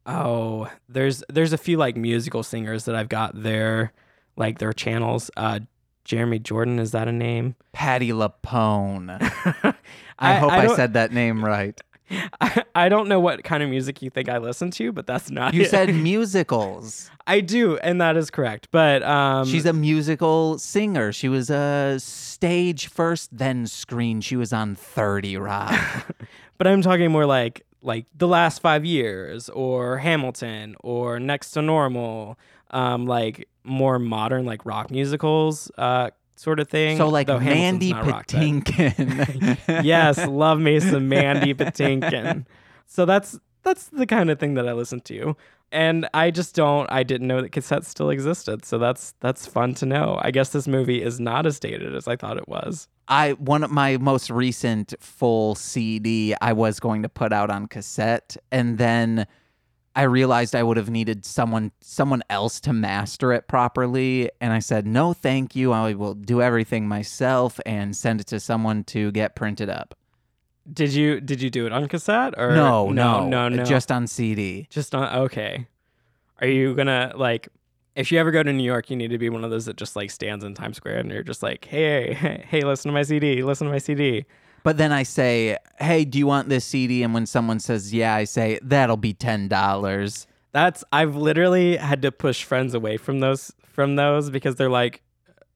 oh 0.07 0.69
there's 0.89 1.23
there's 1.29 1.53
a 1.53 1.59
few 1.59 1.77
like 1.77 1.97
musical 1.97 2.43
singers 2.43 2.85
that 2.85 2.95
I've 2.95 3.09
got 3.09 3.41
their 3.43 3.93
like 4.37 4.59
their 4.59 4.73
channels. 4.73 5.31
Uh, 5.37 5.61
Jeremy 6.05 6.39
Jordan 6.39 6.79
is 6.79 6.93
that 6.93 7.09
a 7.09 7.13
name? 7.13 7.57
Patti 7.73 8.11
LuPone. 8.11 9.19
I, 10.19 10.35
hope 10.37 10.53
I, 10.53 10.65
don't- 10.67 10.77
said 10.77 10.93
that 10.95 11.13
name 11.13 11.45
right. 11.45 11.79
I, 12.41 12.63
I 12.75 12.89
don't 12.89 13.09
know 13.09 13.19
what 13.19 13.43
kind 13.43 13.63
of 13.65 13.69
music 13.69 14.01
you 14.01 14.11
think 14.11 14.29
I 14.29 14.39
listen 14.39 14.71
to, 14.73 14.93
but 14.93 15.07
that's 15.09 15.31
not. 15.31 15.55
You 15.55 15.63
it. 15.63 15.71
said 15.71 15.93
musicals. 15.95 17.11
I 17.27 17.41
do, 17.41 17.77
and 17.79 18.01
that 18.01 18.17
is 18.17 18.31
correct. 18.31 18.69
But 18.71 19.03
um, 19.03 19.47
She's 19.47 19.67
a 19.67 19.73
musical 19.73 20.59
singer. 20.59 21.13
She 21.13 21.29
was 21.29 21.51
a 21.51 21.97
stage 21.99 22.87
first, 22.87 23.37
then 23.37 23.67
screen. 23.67 24.21
She 24.21 24.37
was 24.37 24.53
on 24.53 24.77
30 24.77 25.37
Rock. 25.39 25.75
but 26.59 26.69
I'm 26.69 26.83
talking 26.83 27.11
more 27.11 27.27
like 27.27 27.66
like 27.87 28.07
the 28.15 28.27
last 28.29 28.61
five 28.61 28.85
years 28.85 29.49
or 29.49 29.99
Hamilton 29.99 30.75
or 30.81 31.21
Next 31.21 31.53
to 31.53 31.63
Normal, 31.63 32.39
um, 32.73 33.07
like 33.07 33.49
more 33.65 33.99
modern 33.99 34.45
like 34.45 34.67
rock 34.67 34.91
musicals, 34.91 35.71
uh, 35.79 36.11
sort 36.35 36.59
of 36.61 36.69
thing. 36.69 36.97
So 36.97 37.09
like 37.09 37.29
Though 37.29 37.41
Mandy 37.41 37.93
rock, 37.93 38.27
Patinkin. 38.27 39.59
yes, 39.85 40.19
love 40.27 40.59
me 40.59 40.81
some 40.81 41.09
Mandy 41.09 41.55
Patinkin. 41.55 42.45
So 42.87 43.07
that's 43.07 43.39
that's 43.63 43.87
the 43.89 44.07
kind 44.07 44.31
of 44.31 44.39
thing 44.39 44.55
that 44.55 44.69
I 44.69 44.73
listen 44.73 45.01
to. 45.03 45.37
And 45.73 46.09
I 46.15 46.31
just 46.31 46.55
don't 46.55 46.91
I 46.91 47.03
didn't 47.03 47.27
know 47.27 47.43
that 47.43 47.53
cassettes 47.53 47.87
still 47.87 48.11
existed. 48.11 48.65
So 48.65 48.79
that's 48.79 49.15
that's 49.21 49.47
fun 49.47 49.75
to 49.75 49.87
know. 49.87 50.19
I 50.23 50.31
guess 50.31 50.51
this 50.51 50.69
movie 50.69 51.03
is 51.03 51.19
not 51.19 51.47
as 51.47 51.59
dated 51.59 51.95
as 51.95 52.07
I 52.07 52.17
thought 52.17 52.37
it 52.37 52.49
was. 52.49 52.89
I 53.09 53.33
one 53.33 53.65
of 53.65 53.71
my 53.71 53.97
most 53.99 54.31
recent 54.31 54.95
full 55.01 55.55
CD 55.55 56.35
I 56.41 56.53
was 56.53 56.81
going 56.81 57.03
to 57.03 57.09
put 57.09 57.33
out 57.33 57.51
on 57.51 57.67
cassette 57.67 58.37
and 58.51 58.79
then 58.79 59.27
I 59.95 60.03
realized 60.03 60.55
I 60.55 60.63
would 60.63 60.77
have 60.77 60.91
needed 60.91 61.25
someone 61.25 61.73
someone 61.81 62.23
else 62.31 62.61
to 62.61 62.73
master 62.73 63.33
it 63.33 63.49
properly 63.49 64.31
and 64.41 64.53
I 64.53 64.61
said 64.61 64.87
no 64.87 65.13
thank 65.13 65.57
you 65.57 65.73
I 65.73 65.95
will 65.95 66.15
do 66.15 66.43
everything 66.43 66.87
myself 66.87 67.59
and 67.67 67.97
send 67.97 68.21
it 68.21 68.27
to 68.29 68.41
someone 68.41 68.85
to 68.85 69.11
get 69.13 69.35
printed 69.35 69.69
up. 69.69 69.95
Did 70.73 70.93
you 70.93 71.21
did 71.21 71.41
you 71.41 71.51
do 71.51 71.67
it 71.67 71.73
on 71.73 71.87
cassette 71.89 72.35
or 72.37 72.55
No, 72.55 72.91
no 72.91 73.27
no, 73.29 73.49
no 73.49 73.65
just 73.65 73.93
on 73.93 74.07
CD. 74.07 74.67
Just 74.71 74.95
on 74.95 75.15
okay. 75.25 75.67
Are 76.41 76.47
you 76.47 76.75
gonna 76.75 77.13
like 77.15 77.49
if 77.95 78.13
you 78.13 78.19
ever 78.19 78.31
go 78.31 78.43
to 78.43 78.53
New 78.53 78.65
York, 78.65 78.91
you 78.91 78.97
need 78.97 79.09
to 79.09 79.19
be 79.19 79.31
one 79.31 79.43
of 79.45 79.51
those 79.51 79.65
that 79.67 79.77
just 79.77 79.97
like 79.97 80.11
stands 80.11 80.45
in 80.45 80.55
Times 80.55 80.77
Square 80.77 80.99
and 80.99 81.11
you're 81.11 81.23
just 81.23 81.43
like, 81.43 81.65
hey, 81.65 82.13
hey, 82.13 82.45
hey, 82.49 82.61
listen 82.63 82.91
to 82.91 82.93
my 82.93 83.03
CD, 83.03 83.43
listen 83.43 83.67
to 83.67 83.73
my 83.73 83.79
CD. 83.79 84.27
But 84.63 84.79
then 84.79 84.91
I 84.91 85.05
say, 85.05 85.57
"Hey, 85.79 86.05
do 86.05 86.19
you 86.19 86.27
want 86.27 86.49
this 86.49 86.65
CD?" 86.65 87.05
And 87.05 87.15
when 87.15 87.25
someone 87.25 87.61
says, 87.61 87.95
"Yeah," 87.95 88.17
I 88.17 88.25
say, 88.25 88.59
"That'll 88.63 88.97
be 88.97 89.13
ten 89.13 89.47
dollars." 89.47 90.27
That's 90.51 90.83
I've 90.91 91.15
literally 91.15 91.77
had 91.77 92.03
to 92.03 92.11
push 92.11 92.43
friends 92.43 92.75
away 92.75 92.97
from 92.97 93.21
those 93.21 93.53
from 93.69 93.95
those 93.95 94.29
because 94.29 94.57
they're 94.57 94.69
like 94.69 95.03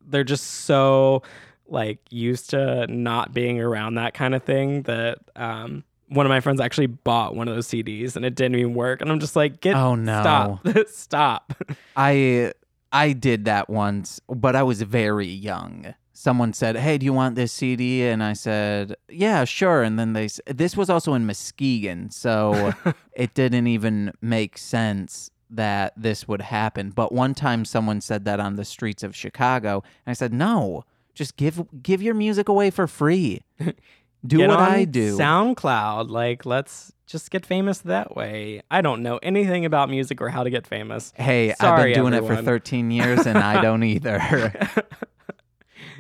they're 0.07 0.23
just 0.23 0.47
so 0.47 1.25
like 1.71 1.99
used 2.11 2.51
to 2.51 2.87
not 2.89 3.33
being 3.33 3.61
around 3.61 3.95
that 3.95 4.15
kind 4.15 4.35
of 4.35 4.43
thing 4.43 4.83
that 4.83 5.19
um 5.37 5.85
one 6.09 6.27
of 6.27 6.31
my 6.31 6.41
friends 6.41 6.61
actually 6.61 6.89
bought 6.89 7.37
one 7.37 7.47
of 7.47 7.55
those 7.55 7.69
CDs 7.69 8.17
and 8.17 8.25
it 8.25 8.35
didn't 8.35 8.57
even 8.57 8.75
work 8.75 9.01
and 9.01 9.11
I'm 9.13 9.21
just 9.21 9.37
like 9.37 9.61
get 9.61 9.77
Oh, 9.77 9.95
no. 9.95 10.59
stop 10.63 10.67
stop 10.89 11.53
I 11.97 12.53
I 12.93 13.13
did 13.13 13.45
that 13.45 13.71
once, 13.71 14.21
but 14.29 14.57
I 14.57 14.65
was 14.65 14.83
very 14.83 15.29
young. 15.29 15.95
Someone 16.13 16.53
said, 16.53 16.77
"Hey, 16.77 16.99
do 16.99 17.07
you 17.07 17.13
want 17.13 17.37
this 17.37 17.53
CD?" 17.53 18.03
And 18.03 18.21
I 18.23 18.33
said, 18.33 18.97
"Yeah, 19.09 19.45
sure." 19.45 19.83
And 19.85 19.97
then 19.97 20.13
they 20.13 20.29
this 20.47 20.77
was 20.77 20.91
also 20.91 21.15
in 21.15 21.25
Muskegon, 21.25 22.11
so 22.11 22.73
it 23.15 23.33
didn't 23.35 23.69
even 23.69 24.13
make 24.21 24.59
sense 24.59 25.31
that 25.49 25.93
this 25.97 26.27
would 26.29 26.43
happen. 26.43 26.91
But 26.91 27.13
one 27.13 27.33
time 27.35 27.65
someone 27.65 28.01
said 28.01 28.25
that 28.25 28.41
on 28.41 28.57
the 28.57 28.65
streets 28.65 29.03
of 29.05 29.15
Chicago, 29.17 29.83
and 30.05 30.11
I 30.11 30.15
said, 30.15 30.33
"No, 30.35 30.85
just 31.21 31.37
give 31.37 31.63
give 31.83 32.01
your 32.01 32.15
music 32.15 32.49
away 32.49 32.71
for 32.71 32.87
free. 32.87 33.43
Do 34.27 34.39
what 34.41 34.51
I 34.59 34.85
do." 34.87 35.19
SoundCloud. 35.19 36.09
Like, 36.09 36.47
let's 36.47 36.93
just 37.07 37.31
get 37.31 37.45
famous 37.45 37.79
that 37.81 38.17
way. 38.17 38.63
I 38.71 38.81
don't 38.81 39.03
know 39.03 39.19
anything 39.23 39.67
about 39.67 39.91
music 39.91 40.23
or 40.23 40.31
how 40.31 40.45
to 40.45 40.49
get 40.49 40.67
famous. 40.67 41.13
Hey, 41.17 41.55
I've 41.61 41.77
been 41.85 41.93
doing 41.93 42.15
it 42.15 42.25
for 42.27 42.37
13 42.37 42.91
years 42.91 43.27
and 43.27 43.37
I 43.37 43.61
don't 43.61 43.83
either. 43.95 44.53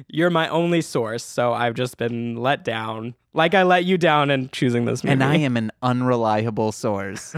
You're 0.08 0.30
my 0.30 0.48
only 0.48 0.80
source, 0.80 1.22
so 1.22 1.52
I've 1.52 1.74
just 1.74 1.98
been 1.98 2.36
let 2.36 2.64
down. 2.64 3.14
Like 3.34 3.54
I 3.54 3.62
let 3.64 3.84
you 3.84 3.98
down 3.98 4.30
in 4.30 4.48
choosing 4.48 4.86
this 4.86 5.04
movie. 5.04 5.12
and 5.12 5.22
I 5.22 5.36
am 5.36 5.56
an 5.58 5.70
unreliable 5.82 6.72
source. 6.72 7.34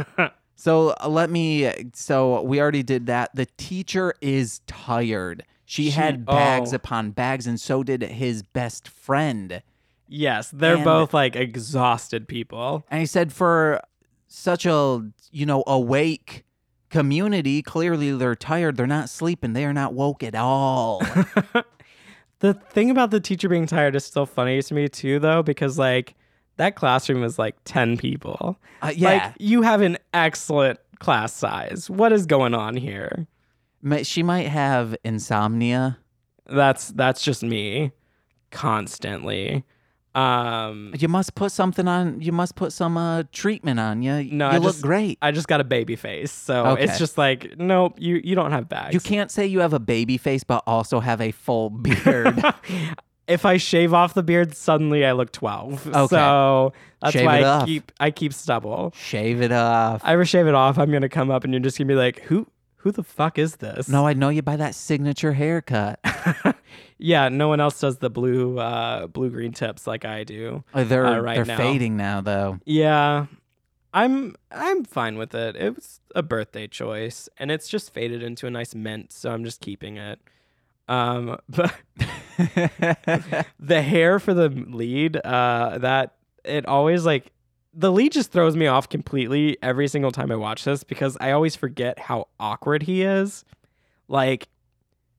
so 0.55 0.95
let 1.09 1.31
me. 1.31 1.91
So 1.95 2.43
we 2.43 2.61
already 2.61 2.85
did 2.85 3.07
that. 3.07 3.35
The 3.35 3.47
teacher 3.57 4.15
is 4.21 4.61
tired. 4.69 5.45
She, 5.73 5.85
She- 5.85 5.91
had 5.93 6.27
bags 6.27 6.75
oh. 6.75 6.77
upon 6.77 7.13
bags, 7.13 7.47
and 7.47 7.59
so 7.59 7.83
did 7.83 8.03
his 8.03 8.43
best 8.43 8.87
friend. 8.89 9.63
Yes, 10.07 10.51
they're 10.51 10.75
And- 10.75 10.85
both 10.85 11.15
like 11.15 11.35
exhausted 11.35 12.29
people. 12.29 12.85
And 12.91 13.01
he 13.01 13.07
said, 13.07 13.33
for 13.33 13.81
such 14.29 14.67
a 14.67 15.11
you 15.31 15.47
know 15.47 15.65
awake 15.67 16.45
community, 16.91 17.63
clearly 17.63 18.13
they're 18.15 18.35
tired. 18.35 18.77
They're 18.77 18.87
not 18.87 19.09
sleeping. 19.09 19.55
They 19.55 19.65
are 19.65 19.73
not 19.73 19.95
woke 19.95 20.23
at 20.23 20.35
all. 20.35 21.01
The 22.41 22.55
thing 22.55 22.91
about 22.91 23.13
the 23.13 23.21
teacher 23.21 23.49
being 23.49 23.67
tired 23.67 23.95
is 23.95 24.05
still 24.05 24.27
funny 24.27 24.61
to 24.61 24.75
me 24.75 24.89
too, 24.89 25.21
though, 25.21 25.45
because 25.45 25.79
like 25.79 26.17
that 26.57 26.75
classroom 26.75 27.23
is 27.23 27.39
like 27.39 27.55
ten 27.65 27.97
people. 27.97 28.59
Uh, 28.83 28.93
yeah, 28.97 29.09
Like 29.11 29.35
you 29.39 29.63
have 29.63 29.81
an 29.81 29.97
excellent 30.13 30.81
class 30.99 31.33
size. 31.33 31.89
What 31.89 32.13
is 32.13 32.27
going 32.27 32.53
on 32.53 32.77
here? 32.77 33.29
She 34.05 34.23
might 34.23 34.49
have 34.49 34.95
insomnia. 35.05 35.99
That's 36.47 36.89
that's 36.89 37.23
just 37.23 37.43
me 37.43 37.93
constantly. 38.51 39.65
Um 40.15 40.93
You 40.99 41.09
must 41.09 41.35
put 41.35 41.53
something 41.53 41.89
on. 41.89 42.21
You 42.21 42.33
must 42.33 42.55
put 42.55 42.73
some 42.73 42.97
uh, 42.99 43.23
treatment 43.33 43.81
on 43.81 44.03
you. 44.03 44.25
No, 44.25 44.51
you 44.51 44.57
I 44.57 44.59
look 44.59 44.73
just- 44.75 44.83
great. 44.83 45.19
I 45.23 45.31
just 45.31 45.49
got 45.49 45.61
a 45.61 45.65
baby 45.65 45.97
face. 45.97 46.31
So 46.31 46.67
Okay. 46.67 46.85
it's 46.85 46.99
just 46.99 47.17
like, 47.17 47.59
nope, 47.59 47.95
you 47.99 48.21
you 48.23 48.35
don't 48.35 48.51
have 48.53 48.69
bags. 48.69 48.93
You 48.95 49.01
can't 49.01 49.31
say 49.31 49.47
you 49.47 49.61
have 49.61 49.73
a 49.73 49.81
baby 49.81 50.19
face 50.19 50.45
but 50.45 50.63
also 50.67 51.01
have 51.01 51.21
a 51.23 51.31
full 51.33 51.71
beard. 51.87 52.43
if 53.27 53.47
I 53.47 53.57
shave 53.57 53.95
off 53.95 54.13
the 54.13 54.23
beard, 54.23 54.55
suddenly 54.55 55.07
I 55.07 55.13
look 55.13 55.33
12. 55.33 55.87
Okay. 55.89 56.07
So 56.09 56.73
that's 57.01 57.15
Shave 57.15 57.25
why 57.27 57.39
I 57.39 57.45
off. 57.45 57.67
keep 57.67 57.91
I 57.99 58.11
keep 58.11 58.35
stubble. 58.35 58.93
Shave 58.95 59.41
it 59.41 59.51
off. 59.53 60.03
I 60.05 60.13
ever 60.13 60.27
shave 60.27 60.47
it 60.47 60.55
off, 60.55 60.77
I'm 60.79 60.93
gonna 60.93 61.09
come 61.09 61.31
up 61.31 61.45
and 61.45 61.55
you're 61.55 61.61
just 61.61 61.79
gonna 61.79 61.89
be 61.89 61.95
like, 61.95 62.21
who 62.21 62.47
who 62.83 62.93
the 62.93 63.03
fuck 63.03 63.39
is 63.39 63.57
this? 63.57 63.89
no, 63.89 64.07
I 64.07 64.13
know 64.13 64.29
you 64.29 64.43
by 64.43 64.57
that 64.57 64.75
signature 64.75 65.33
haircut. 65.33 65.99
yeah, 66.99 67.29
no 67.29 67.49
one 67.49 67.61
else 67.61 67.81
does 67.81 67.99
the 67.99 68.11
blue 68.11 68.59
uh 68.59 69.07
blue 69.07 69.31
green 69.31 69.53
tips 69.53 69.87
like 69.87 70.05
I 70.05 70.25
do. 70.25 70.63
Oh, 70.75 70.85
they're 70.85 71.07
Uh, 71.07 71.19
right 71.21 71.35
they're 71.37 71.45
now. 71.45 71.57
fading 71.57 71.97
now 71.97 72.21
though. 72.21 72.59
Yeah. 72.65 73.27
I'm 73.95 74.35
I'm 74.51 74.85
fine 74.85 75.19
with 75.19 75.35
it. 75.35 75.55
It 75.57 75.75
was 75.77 76.01
a 76.15 76.23
birthday 76.23 76.67
choice 76.67 77.29
and 77.39 77.51
it's 77.51 77.69
just 77.69 77.93
faded 77.93 78.23
into 78.23 78.47
a 78.47 78.51
nice 78.51 78.75
mint, 78.75 79.13
so 79.13 79.31
I'm 79.33 79.45
just 79.45 79.61
keeping 79.61 79.97
it. 79.99 80.19
Um 80.89 81.37
but 81.49 81.75
the 83.59 83.83
hair 83.83 84.19
for 84.19 84.35
the 84.35 84.49
lead, 84.49 85.17
uh 85.19 85.79
that 85.79 86.15
it 86.45 86.67
always 86.67 87.05
like 87.05 87.31
the 87.75 87.91
lead 87.91 88.13
just 88.13 88.33
throws 88.33 88.57
me 88.57 88.67
off 88.67 88.89
completely 88.89 89.57
every 89.63 89.89
single 89.89 90.13
time 90.13 90.31
I 90.31 90.37
watch 90.37 90.65
this 90.65 90.85
because 90.85 91.17
I 91.21 91.31
always 91.31 91.57
forget 91.57 91.99
how 91.99 92.29
awkward 92.39 92.83
he 92.83 93.03
is. 93.03 93.45
Like 94.09 94.49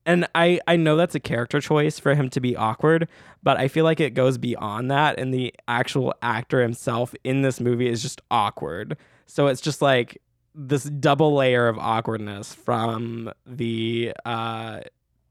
and 0.06 0.28
I 0.34 0.60
I 0.66 0.76
know 0.76 0.96
that's 0.96 1.14
a 1.14 1.20
character 1.20 1.60
choice 1.60 1.98
for 1.98 2.14
him 2.14 2.28
to 2.30 2.40
be 2.40 2.56
awkward, 2.56 3.08
but 3.42 3.56
I 3.58 3.68
feel 3.68 3.84
like 3.84 4.00
it 4.00 4.10
goes 4.10 4.38
beyond 4.38 4.90
that 4.90 5.18
and 5.18 5.32
the 5.32 5.54
actual 5.66 6.14
actor 6.22 6.62
himself 6.62 7.14
in 7.24 7.42
this 7.42 7.60
movie 7.60 7.88
is 7.88 8.02
just 8.02 8.20
awkward. 8.30 8.96
So 9.26 9.46
it's 9.48 9.60
just 9.60 9.82
like 9.82 10.20
this 10.54 10.84
double 10.84 11.34
layer 11.34 11.66
of 11.66 11.78
awkwardness 11.78 12.54
from 12.54 13.32
the 13.46 14.12
uh 14.24 14.80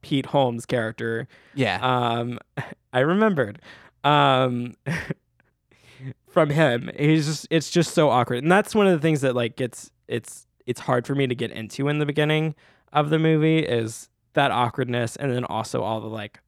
Pete 0.02 0.26
Holmes 0.26 0.66
character 0.66 1.28
yeah. 1.56 1.80
um, 1.82 2.38
I 2.94 3.00
remembered. 3.00 3.60
Um, 4.04 4.76
from 6.34 6.50
him, 6.50 6.90
he's 6.98 7.26
just 7.28 7.48
it's 7.50 7.70
just 7.70 7.94
so 7.94 8.10
awkward, 8.10 8.44
and 8.44 8.52
that's 8.52 8.74
one 8.74 8.88
of 8.88 8.94
the 8.94 9.00
things 9.00 9.22
that 9.22 9.36
like 9.36 9.56
gets 9.56 9.92
it's 10.08 10.48
it's 10.66 10.82
hard 10.82 11.06
for 11.06 11.16
me 11.16 11.28
to 11.28 11.36
get 11.36 11.52
into 11.52 11.88
in 11.88 12.00
the 12.00 12.06
beginning 12.06 12.56
of 12.92 13.10
the 13.10 13.20
movie 13.20 13.60
is 13.60 14.10
that 14.34 14.52
awkwardness, 14.52 15.16
and 15.16 15.32
then 15.32 15.46
also 15.46 15.84
all 15.84 16.02
the 16.02 16.08
like 16.08 16.40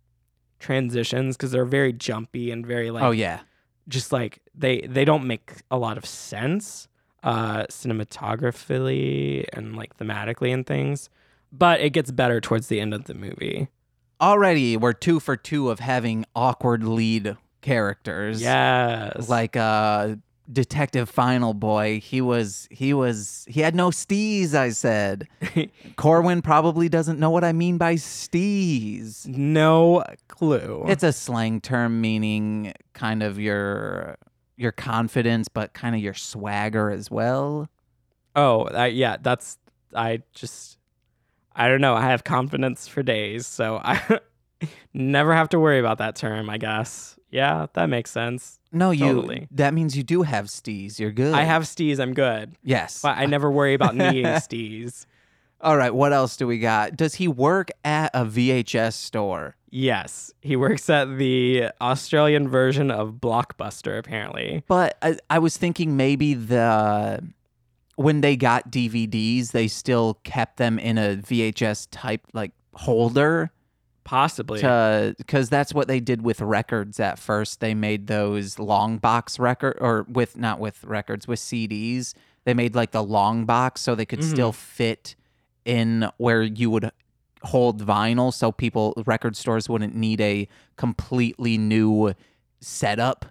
transitions 0.60 1.38
because 1.38 1.52
they're 1.52 1.66
very 1.66 1.94
jumpy 1.94 2.50
and 2.50 2.66
very 2.66 2.90
like 2.90 3.04
oh 3.04 3.12
yeah. 3.12 3.42
just 3.88 4.12
like 4.12 4.42
they 4.56 4.82
they 4.82 5.06
don't 5.06 5.28
make 5.28 5.62
a 5.70 5.78
lot 5.78 5.98
of 5.98 6.06
sense 6.06 6.88
uh 7.24 7.64
cinematographically 7.64 9.46
and 9.54 9.76
like 9.76 9.96
thematically 9.98 10.54
and 10.54 10.66
things 10.66 11.10
but 11.52 11.82
it 11.82 11.92
gets 11.92 12.10
better 12.12 12.42
towards 12.42 12.68
the 12.68 12.80
end 12.80 12.94
of 12.94 13.06
the 13.06 13.14
movie. 13.14 13.68
Already 14.22 14.78
we're 14.78 14.94
two 14.94 15.20
for 15.20 15.36
two 15.36 15.70
of 15.70 15.80
having 15.80 16.26
awkward 16.36 16.84
lead 16.84 17.38
characters. 17.66 18.42
yes 18.42 19.28
Like 19.30 19.56
uh 19.58 20.16
Detective 20.52 21.10
Final 21.10 21.56
Boy, 21.56 22.00
he 22.00 22.22
was 22.22 22.68
he 22.70 22.94
was 22.94 23.46
he 23.50 23.62
had 23.62 23.74
no 23.74 23.90
steez, 23.90 24.54
I 24.54 24.70
said. 24.70 25.28
Corwin 25.96 26.44
probably 26.44 26.88
doesn't 26.88 27.20
know 27.20 27.32
what 27.32 27.44
I 27.44 27.52
mean 27.52 27.80
by 27.80 27.96
steez. 27.96 29.26
no 29.26 30.04
clue 30.28 30.86
It's 30.88 31.04
a 31.04 31.12
slang 31.12 31.62
term 31.62 32.00
meaning 32.00 32.74
kind 32.94 33.24
of 33.24 33.40
your 33.40 34.18
your 34.56 34.72
confidence, 34.72 35.48
but 35.48 35.74
kind 35.74 35.96
of 35.96 36.02
your 36.02 36.14
swagger 36.14 36.90
as 36.92 37.10
well. 37.10 37.68
oh 38.36 38.66
I, 38.66 38.88
yeah 38.88 39.18
that's 39.22 39.58
i 39.96 40.22
just 40.34 40.78
i 41.56 41.68
don't 41.70 41.80
know 41.82 41.96
i 41.96 42.02
have 42.04 42.24
confidence 42.26 42.86
for 42.88 43.02
days 43.02 43.48
so 43.48 43.78
i 43.84 44.20
never 44.94 45.34
have 45.36 45.50
to 45.50 45.60
worry 45.60 45.80
about 45.80 45.98
that 46.00 46.16
term 46.16 46.50
i 46.50 46.58
guess 46.58 47.18
yeah 47.32 47.68
that 47.74 47.88
makes 47.90 48.12
sense 48.12 48.60
No, 48.72 48.92
you. 48.92 49.06
Totally. 49.06 49.48
That 49.52 49.74
means 49.74 49.96
you 49.98 50.04
do 50.04 50.22
have 50.24 50.46
steez. 50.46 51.00
You're 51.00 51.12
good. 51.12 51.34
i 51.34 51.44
have 51.44 51.64
steez. 51.64 52.00
i'm 52.00 52.14
good 52.14 52.56
Yes. 52.64 53.02
but 53.02 53.18
i 53.18 53.26
never 53.26 53.50
worry 53.52 53.74
about 53.74 53.96
needing 54.04 54.26
steez. 54.26 55.06
All 55.62 55.78
right. 55.78 55.94
What 55.96 56.12
else 56.14 56.36
do 56.38 56.46
we 56.46 56.60
got? 56.60 56.96
Does 56.98 57.16
he 57.16 57.28
work 57.30 57.72
at 57.84 58.12
a 58.14 58.26
VHS 58.26 58.94
store? 58.94 59.56
Yes, 59.72 60.32
he 60.42 60.56
works 60.58 60.90
at 60.90 61.18
the 61.18 61.70
Australian 61.82 62.50
version 62.50 62.92
of 62.92 63.14
Blockbuster, 63.14 63.98
apparently. 63.98 64.64
But 64.68 64.98
I, 65.02 65.18
I 65.30 65.40
was 65.40 65.58
thinking 65.58 65.96
maybe 65.98 66.34
the 66.36 67.24
when 67.96 68.20
they 68.22 68.36
got 68.36 68.70
DVDs, 68.70 69.52
they 69.54 69.68
still 69.70 70.16
kept 70.26 70.58
them 70.58 70.78
in 70.78 70.98
a 70.98 71.16
VHS 71.16 71.88
type 71.90 72.22
like 72.34 72.52
holder 72.74 73.50
Possibly. 74.06 74.60
because 75.18 75.50
that's 75.50 75.74
what 75.74 75.88
they 75.88 76.00
did 76.00 76.22
with 76.22 76.40
records 76.40 77.00
at 77.00 77.20
first. 77.20 77.60
They 77.60 77.74
made 77.74 78.08
those 78.08 78.60
long 78.60 78.98
box 79.00 79.40
record 79.40 79.78
or 79.82 80.06
with 80.08 80.38
not 80.38 80.60
with 80.60 80.84
records 80.84 81.28
with 81.28 81.40
CDs. 81.40 82.14
They 82.46 82.54
made 82.54 82.76
like 82.76 82.92
the 82.92 83.04
long 83.04 83.46
box 83.46 83.82
so 83.82 83.96
they 83.96 84.06
could 84.06 84.24
still 84.24 84.52
fit 84.52 85.16
in 85.66 86.08
where 86.18 86.44
you 86.44 86.70
would 86.70 86.92
hold 87.42 87.84
vinyl 87.84 88.32
so 88.34 88.52
people 88.52 88.94
record 89.06 89.36
stores 89.36 89.68
wouldn't 89.68 89.96
need 89.96 90.22
a 90.22 90.48
completely 90.78 91.58
new 91.58 92.14
setup 92.62 93.26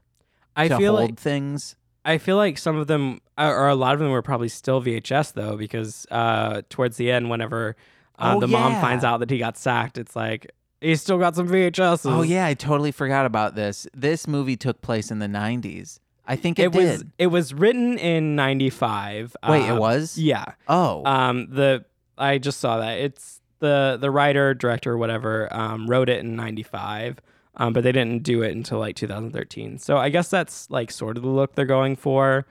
I 0.56 0.68
to 0.68 0.76
feel 0.76 0.96
hold 0.96 1.10
like 1.10 1.18
things. 1.20 1.76
I 2.04 2.18
feel 2.18 2.36
like 2.36 2.58
some 2.58 2.76
of 2.76 2.86
them, 2.86 3.20
or 3.38 3.68
a 3.68 3.74
lot 3.74 3.94
of 3.94 4.00
them, 4.00 4.10
were 4.10 4.22
probably 4.22 4.48
still 4.48 4.82
VHS 4.82 5.32
though, 5.34 5.56
because 5.56 6.06
uh, 6.10 6.62
towards 6.68 6.96
the 6.96 7.10
end, 7.10 7.30
whenever 7.30 7.76
uh, 8.18 8.34
Oh, 8.36 8.40
the 8.40 8.48
mom 8.48 8.80
finds 8.80 9.04
out 9.04 9.20
that 9.20 9.30
he 9.30 9.38
got 9.38 9.56
sacked, 9.56 9.98
it's 9.98 10.14
like 10.14 10.50
he's 10.84 11.00
still 11.00 11.18
got 11.18 11.34
some 11.34 11.48
VHS. 11.48 12.10
Oh 12.10 12.22
yeah, 12.22 12.46
I 12.46 12.54
totally 12.54 12.92
forgot 12.92 13.26
about 13.26 13.54
this. 13.54 13.86
This 13.94 14.26
movie 14.28 14.56
took 14.56 14.80
place 14.82 15.10
in 15.10 15.18
the 15.18 15.26
90s. 15.26 15.98
I 16.26 16.36
think 16.36 16.58
it, 16.58 16.64
It 16.64 16.74
was 16.74 17.04
it 17.18 17.26
was 17.26 17.52
written 17.52 17.98
in 17.98 18.34
'95. 18.34 19.36
Wait, 19.48 19.68
uh, 19.68 19.74
it 19.74 19.78
was? 19.78 20.16
Yeah. 20.16 20.44
Oh. 20.68 21.04
Um. 21.04 21.48
The 21.50 21.84
I 22.16 22.38
just 22.38 22.60
saw 22.60 22.78
that 22.78 22.98
it's 22.98 23.40
the 23.58 23.98
the 24.00 24.10
writer 24.10 24.54
director 24.54 24.96
whatever 24.96 25.52
um 25.54 25.86
wrote 25.86 26.08
it 26.08 26.20
in 26.20 26.34
'95. 26.34 27.18
Um, 27.56 27.72
but 27.72 27.84
they 27.84 27.92
didn't 27.92 28.24
do 28.24 28.42
it 28.42 28.50
until 28.52 28.80
like 28.80 28.96
2013. 28.96 29.78
So 29.78 29.96
I 29.96 30.08
guess 30.08 30.28
that's 30.28 30.68
like 30.70 30.90
sort 30.90 31.16
of 31.16 31.22
the 31.22 31.28
look 31.28 31.54
they're 31.54 31.66
going 31.66 31.94
for. 31.94 32.46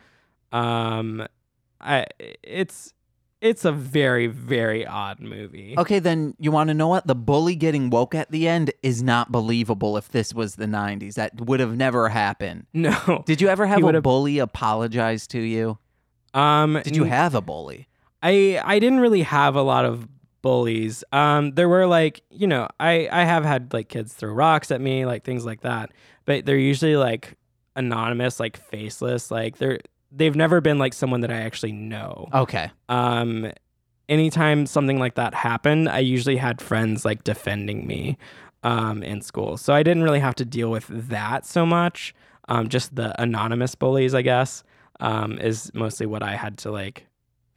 Um, 0.53 1.27
I 1.81 2.05
it's 2.43 2.93
it's 3.43 3.65
a 3.65 3.71
very 3.71 4.27
very 4.27 4.87
odd 4.87 5.19
movie. 5.19 5.75
Okay, 5.77 5.99
then 5.99 6.33
you 6.39 6.51
want 6.51 6.69
to 6.69 6.73
know 6.73 6.87
what? 6.87 7.05
The 7.05 7.13
bully 7.15 7.55
getting 7.55 7.89
woke 7.89 8.15
at 8.15 8.31
the 8.31 8.47
end 8.47 8.71
is 8.81 9.03
not 9.03 9.31
believable 9.31 9.97
if 9.97 10.09
this 10.09 10.33
was 10.33 10.55
the 10.55 10.65
90s. 10.65 11.15
That 11.15 11.39
would 11.41 11.59
have 11.59 11.75
never 11.75 12.09
happened. 12.09 12.65
No. 12.73 13.23
Did 13.25 13.41
you 13.41 13.49
ever 13.49 13.65
have 13.67 13.79
a 13.79 13.85
would've- 13.85 14.01
bully 14.03 14.39
apologize 14.39 15.27
to 15.27 15.39
you? 15.39 15.77
Um. 16.33 16.81
Did 16.83 16.95
you 16.95 17.03
have 17.03 17.35
a 17.35 17.41
bully? 17.41 17.87
I 18.23 18.59
I 18.63 18.79
didn't 18.79 19.01
really 19.01 19.21
have 19.23 19.55
a 19.55 19.61
lot 19.61 19.85
of 19.85 20.07
bullies. 20.41 21.03
Um, 21.11 21.51
there 21.51 21.69
were 21.69 21.85
like 21.85 22.21
you 22.31 22.47
know 22.47 22.67
I 22.79 23.07
I 23.11 23.23
have 23.25 23.43
had 23.43 23.73
like 23.73 23.89
kids 23.89 24.13
throw 24.13 24.31
rocks 24.31 24.71
at 24.71 24.81
me, 24.81 25.05
like 25.05 25.23
things 25.25 25.45
like 25.45 25.61
that. 25.61 25.91
But 26.25 26.45
they're 26.45 26.57
usually 26.57 26.95
like 26.95 27.35
anonymous, 27.75 28.39
like 28.39 28.57
faceless. 28.57 29.29
Like 29.29 29.57
they're 29.57 29.79
they've 30.15 30.35
never 30.35 30.61
been 30.61 30.77
like 30.77 30.93
someone 30.93 31.21
that 31.21 31.31
I 31.31 31.41
actually 31.41 31.71
know. 31.71 32.29
Okay. 32.33 32.69
Um, 32.89 33.51
anytime 34.07 34.65
something 34.65 34.99
like 34.99 35.15
that 35.15 35.33
happened, 35.33 35.89
I 35.89 35.99
usually 35.99 36.37
had 36.37 36.61
friends 36.61 37.05
like 37.05 37.23
defending 37.23 37.87
me. 37.87 38.17
Um, 38.65 39.03
in 39.03 39.19
school, 39.19 39.57
so 39.57 39.73
I 39.73 39.83
didn't 39.83 40.03
really 40.03 40.21
have 40.21 40.35
to 40.35 40.45
deal 40.45 40.71
with 40.71 40.87
that 40.87 41.45
so 41.45 41.65
much. 41.65 42.15
Um, 42.47 42.69
just 42.69 42.95
the 42.95 43.13
anonymous 43.21 43.75
bullies, 43.75 44.15
I 44.15 44.21
guess, 44.21 44.63
um, 45.01 45.37
is 45.37 45.69
mostly 45.73 46.05
what 46.05 46.23
I 46.23 46.37
had 46.37 46.57
to 46.59 46.71
like 46.71 47.05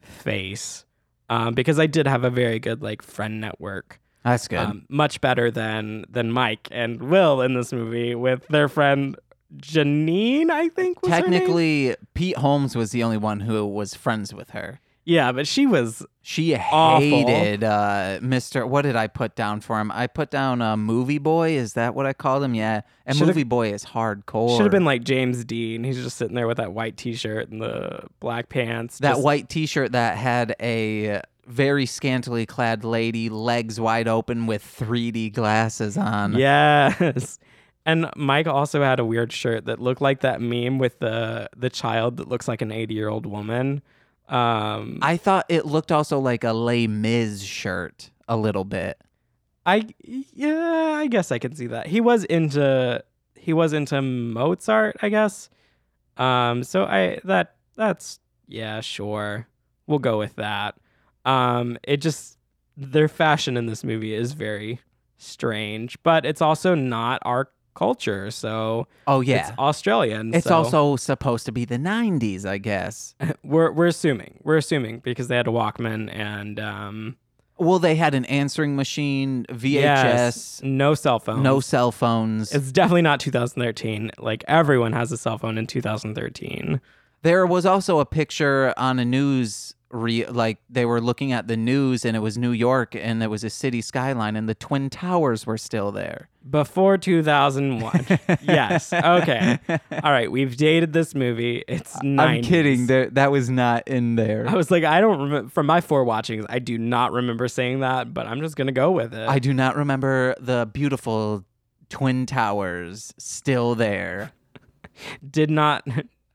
face 0.01 0.83
um, 1.29 1.53
because 1.53 1.79
I 1.79 1.87
did 1.87 2.07
have 2.07 2.23
a 2.23 2.29
very 2.29 2.59
good 2.59 2.81
like 2.81 3.01
friend 3.01 3.39
network, 3.41 3.99
That's 4.23 4.47
good. 4.47 4.59
um, 4.59 4.85
much 4.89 5.21
better 5.21 5.51
than 5.51 6.05
than 6.09 6.31
Mike 6.31 6.67
and 6.71 7.01
Will 7.01 7.41
in 7.41 7.53
this 7.53 7.71
movie 7.73 8.15
with 8.15 8.47
their 8.47 8.67
friend 8.67 9.17
Janine. 9.55 10.49
I 10.49 10.69
think 10.69 11.01
was 11.01 11.11
her 11.11 11.21
name? 11.21 11.31
Technically, 11.31 11.95
Pete 12.13 12.37
Holmes 12.37 12.75
was 12.75 12.91
the 12.91 13.03
only 13.03 13.17
one 13.17 13.39
who 13.41 13.65
was 13.65 13.93
friends 13.93 14.33
with 14.33 14.49
her. 14.51 14.79
yeah, 15.05 15.31
but 15.31 15.47
she 15.47 15.65
was 15.65 16.05
She 16.21 16.53
hated 16.53 17.63
uh, 17.63 18.19
Mr. 18.21 18.67
What 18.67 18.81
did 18.81 18.95
I 18.97 19.07
put 19.07 19.35
down 19.35 19.61
for 19.61 19.79
him? 19.79 19.89
I 19.91 20.07
put 20.07 20.29
down 20.31 20.61
uh, 20.61 20.75
Movie 20.75 21.17
Boy. 21.17 21.51
Is 21.51 21.73
that 21.73 21.95
what 21.95 22.05
I 22.05 22.11
called 22.13 22.43
him? 22.43 22.53
Yeah. 22.55 22.81
And 23.05 23.15
Should've- 23.17 23.27
Movie 23.29 23.43
Boy 23.43 23.71
is 23.73 23.85
hardcore. 23.85 24.57
should 24.57 24.63
have 24.63 24.71
been 24.71 24.83
like 24.85 25.03
James 25.05 25.45
Dean. 25.45 25.83
He's 25.85 26.01
just 26.03 26.17
sitting 26.17 26.35
there 26.35 26.47
with 26.47 26.57
that 26.57 26.73
white 26.73 26.97
T-shirt 26.97 27.49
and 27.49 27.61
the 27.61 28.01
black 28.19 28.49
pants. 28.49 28.99
that 28.99 29.11
just- 29.11 29.23
white 29.23 29.47
T-shirt 29.47 29.93
that 29.93 30.17
had 30.17 30.55
a 30.61 31.21
very 31.45 31.85
scantily 31.85 32.45
clad 32.45 32.83
lady, 32.83 33.29
legs 33.29 33.79
wide 33.79 34.09
open, 34.09 34.45
with 34.47 34.61
3D 34.61 35.31
glasses 35.31 35.97
on. 35.97 36.33
Yes. 36.37 37.39
And 37.87 38.09
Mike 38.17 38.47
also 38.47 38.83
had 38.83 38.99
a 38.99 39.05
weird 39.05 39.31
shirt 39.31 39.63
that 39.65 39.79
looked 39.79 40.01
like 40.01 40.19
that 40.19 40.41
meme 40.41 40.77
with 40.77 40.99
the 40.99 41.49
the 41.55 41.69
child 41.69 42.17
that 42.17 42.27
looks 42.27 42.45
like 42.47 42.61
an 42.61 42.69
80 42.69 42.93
year 42.93 43.07
old 43.07 43.25
woman. 43.25 43.81
Um, 44.27 44.99
I 45.01 45.15
thought 45.15 45.45
it 45.47 45.65
looked 45.65 45.93
also 45.93 46.19
like 46.19 46.43
a 46.43 46.51
Les 46.51 46.87
Mis 46.87 47.41
shirt 47.41 48.11
a 48.27 48.35
little 48.35 48.65
bit. 48.65 49.01
I 49.65 49.87
yeah, 50.03 50.95
I 50.97 51.07
guess 51.07 51.31
I 51.31 51.39
can 51.39 51.55
see 51.55 51.67
that. 51.67 51.87
He 51.87 52.01
was 52.01 52.25
into 52.25 53.01
he 53.35 53.53
was 53.53 53.71
into 53.71 54.01
Mozart, 54.01 54.97
I 55.01 55.07
guess. 55.07 55.49
Um 56.17 56.65
so 56.65 56.83
I 56.83 57.19
that 57.23 57.55
that's 57.75 58.19
yeah, 58.47 58.81
sure. 58.81 59.47
We'll 59.87 59.99
go 59.99 60.17
with 60.17 60.35
that. 60.35 60.75
Um 61.23 61.77
it 61.83 61.97
just 61.97 62.37
their 62.75 63.07
fashion 63.07 63.55
in 63.55 63.65
this 63.65 63.85
movie 63.85 64.13
is 64.13 64.33
very 64.33 64.81
strange, 65.17 65.97
but 66.03 66.25
it's 66.25 66.41
also 66.41 66.75
not 66.75 67.21
our 67.23 67.49
culture. 67.77 68.31
So 68.31 68.87
Oh 69.05 69.21
yeah. 69.21 69.49
it's 69.49 69.57
Australian. 69.59 70.33
It's 70.33 70.47
so 70.47 70.55
also 70.57 70.95
supposed 70.97 71.45
to 71.45 71.51
be 71.51 71.63
the 71.63 71.77
90s, 71.77 72.45
I 72.45 72.57
guess. 72.57 73.15
we're 73.43 73.71
we're 73.71 73.87
assuming. 73.87 74.39
We're 74.43 74.57
assuming 74.57 74.99
because 74.99 75.27
they 75.29 75.37
had 75.37 75.47
a 75.47 75.51
Walkman 75.51 76.09
and 76.13 76.59
um 76.59 77.15
Well, 77.59 77.79
they 77.79 77.95
had 77.95 78.13
an 78.13 78.25
answering 78.25 78.75
machine, 78.75 79.45
VHS, 79.49 79.73
yes, 79.73 80.61
no 80.63 80.93
cell 80.95 81.19
phones. 81.19 81.41
no 81.43 81.59
cell 81.59 81.91
phones. 81.91 82.51
It's 82.53 82.71
definitely 82.71 83.03
not 83.03 83.19
2013. 83.19 84.11
Like 84.17 84.43
everyone 84.47 84.93
has 84.93 85.11
a 85.11 85.17
cell 85.17 85.37
phone 85.37 85.57
in 85.57 85.67
2013. 85.67 86.81
There 87.23 87.45
was 87.47 87.65
also 87.65 87.99
a 87.99 88.05
picture 88.05 88.73
on 88.77 88.99
a 88.99 89.05
news 89.05 89.73
re- 89.91 90.25
like 90.25 90.57
they 90.69 90.85
were 90.85 91.01
looking 91.01 91.31
at 91.31 91.47
the 91.47 91.57
news 91.57 92.05
and 92.05 92.15
it 92.15 92.19
was 92.19 92.37
New 92.37 92.51
York 92.51 92.95
and 92.95 93.21
there 93.21 93.29
was 93.29 93.43
a 93.43 93.49
city 93.49 93.81
skyline 93.81 94.35
and 94.35 94.47
the 94.47 94.55
twin 94.55 94.89
towers 94.89 95.45
were 95.45 95.57
still 95.57 95.91
there. 95.91 96.29
Before 96.49 96.97
2001. 96.97 98.05
yes. 98.43 98.93
Okay. 98.93 99.59
All 99.91 100.11
right. 100.11 100.31
We've 100.31 100.55
dated 100.55 100.93
this 100.93 101.13
movie. 101.13 101.63
It's 101.67 101.95
90s. 101.97 102.19
I'm 102.19 102.41
kidding. 102.41 102.87
There 102.87 103.09
that 103.09 103.31
was 103.31 103.49
not 103.49 103.87
in 103.87 104.15
there. 104.15 104.47
I 104.47 104.55
was 104.55 104.71
like, 104.71 104.83
I 104.85 105.01
don't 105.01 105.19
remember. 105.19 105.49
From 105.49 105.65
my 105.65 105.81
four 105.81 106.05
watchings, 106.05 106.45
I 106.47 106.59
do 106.59 106.77
not 106.77 107.11
remember 107.11 107.47
saying 107.49 107.81
that, 107.81 108.13
but 108.13 108.27
I'm 108.27 108.39
just 108.39 108.55
going 108.55 108.67
to 108.67 108.73
go 108.73 108.91
with 108.91 109.13
it. 109.13 109.27
I 109.27 109.39
do 109.39 109.53
not 109.53 109.75
remember 109.75 110.35
the 110.39 110.69
beautiful 110.71 111.43
twin 111.89 112.25
towers 112.25 113.13
still 113.17 113.75
there. 113.75 114.31
did 115.29 115.49
not. 115.49 115.85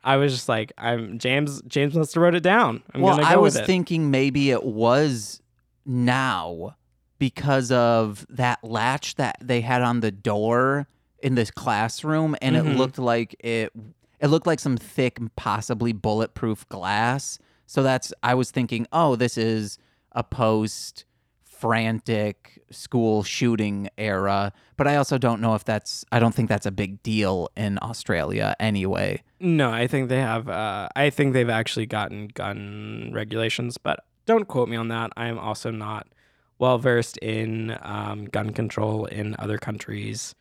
I 0.05 0.17
was 0.17 0.33
just 0.33 0.49
like, 0.49 0.73
I'm 0.79 1.19
James. 1.19 1.63
James 1.69 1.95
must 1.95 2.15
have 2.15 2.23
wrote 2.23 2.35
it 2.35 2.43
down. 2.43 2.83
I'm 2.95 3.01
well, 3.03 3.15
gonna 3.15 3.23
go 3.29 3.29
I 3.35 3.37
was 3.37 3.57
it. 3.57 3.67
thinking 3.67 4.11
maybe 4.11 4.51
it 4.51 4.65
was 4.65 5.41
now 5.87 6.77
because 7.19 7.71
of 7.71 8.27
that 8.29 8.63
latch 8.65 9.15
that 9.17 9.37
they 9.41 9.61
had 9.61 9.83
on 9.83 10.01
the 10.01 10.11
door 10.11 10.89
in 11.23 11.37
this 11.37 11.51
classroom, 11.53 12.35
and 12.43 12.57
it 12.57 12.65
Mhm. 12.65 12.77
looked 12.77 12.99
like 12.99 13.37
it. 13.41 13.73
It 14.21 14.29
looked 14.29 14.47
like 14.47 14.61
some 14.61 14.77
thick, 14.77 15.19
possibly 15.37 15.93
bulletproof 15.93 16.69
glass. 16.69 17.39
So 17.67 17.83
that's. 17.83 18.13
I 18.23 18.35
was 18.35 18.51
thinking, 18.51 18.87
oh, 18.93 19.17
this 19.17 19.39
is 19.39 19.79
a 20.13 20.23
post 20.25 21.05
frantic 21.63 22.61
school 22.71 23.23
shooting 23.23 23.89
era 23.97 24.53
but 24.77 24.87
i 24.89 24.97
also 24.97 25.17
don't 25.17 25.41
know 25.41 25.55
if 25.55 25.65
that's 25.65 26.05
i 26.11 26.19
don't 26.19 26.35
think 26.35 26.49
that's 26.49 26.67
a 26.67 26.73
big 26.73 27.01
deal 27.05 27.49
in 27.57 27.79
australia 27.83 28.55
anyway 28.59 29.23
No, 29.41 29.71
I 29.83 29.89
think 29.89 30.09
they 30.09 30.21
have. 30.21 30.49
Uh, 30.49 30.89
I 30.95 31.11
think 31.11 31.33
they've 31.33 31.51
actually 31.61 31.87
gotten 31.87 32.29
gun 32.29 33.11
regulations, 33.13 33.77
but 33.77 34.05
don't 34.25 34.47
quote 34.47 34.69
me 34.69 34.77
on 34.77 34.87
that. 34.89 35.11
I 35.17 35.27
am 35.27 35.37
also 35.49 35.73
not 35.73 36.07
well 36.61 36.79
versed 36.79 37.17
in 37.19 37.77
um, 37.83 38.27
gun 38.27 38.51
control 38.53 39.07
in 39.07 39.35
other 39.45 39.59
countries. 39.59 40.35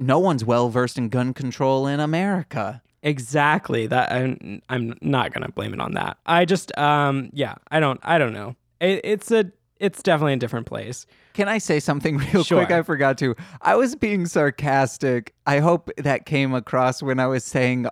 no 0.00 0.18
one's 0.18 0.44
well 0.44 0.68
versed 0.70 0.98
in 0.98 1.08
gun 1.08 1.32
control 1.34 1.86
in 1.92 2.00
america 2.00 2.82
Exactly. 3.02 3.86
That 3.86 4.10
I'm, 4.10 4.60
I'm 4.68 4.86
not 5.00 5.32
gonna 5.32 5.52
blame 5.58 5.72
it 5.72 5.80
on 5.80 5.92
that. 5.94 6.18
I 6.26 6.44
just, 6.44 6.76
um, 6.76 7.30
yeah, 7.32 7.54
I 7.70 7.78
don't, 7.78 8.00
I 8.02 8.18
don't 8.18 8.32
know. 8.32 8.56
It, 8.80 9.00
it's 9.04 9.30
a, 9.30 9.52
it's 9.80 10.02
definitely 10.02 10.34
a 10.34 10.36
different 10.38 10.66
place. 10.66 11.06
Can 11.34 11.48
I 11.48 11.58
say 11.58 11.80
something 11.80 12.16
real 12.32 12.44
Sure. 12.44 12.58
quick? 12.64 12.70
I 12.70 12.82
forgot 12.82 13.18
to. 13.18 13.34
I 13.60 13.74
was 13.76 13.94
being 13.96 14.26
sarcastic. 14.26 15.34
I 15.46 15.58
hope 15.60 15.90
that 15.96 16.26
came 16.26 16.54
across 16.54 17.02
when 17.02 17.18
I 17.20 17.26
was 17.26 17.44
saying 17.44 17.86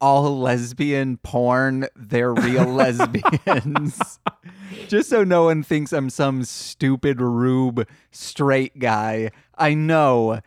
all 0.00 0.36
lesbian 0.40 1.16
porn, 1.18 1.86
they're 1.94 2.34
real 2.34 2.64
lesbians. 2.72 4.18
Just 4.88 5.08
so 5.10 5.22
no 5.22 5.44
one 5.44 5.62
thinks 5.62 5.92
I'm 5.92 6.10
some 6.10 6.42
stupid 6.44 7.20
rube 7.20 7.86
straight 8.10 8.78
guy. 8.80 9.30
I 9.56 9.74
know. 9.74 10.40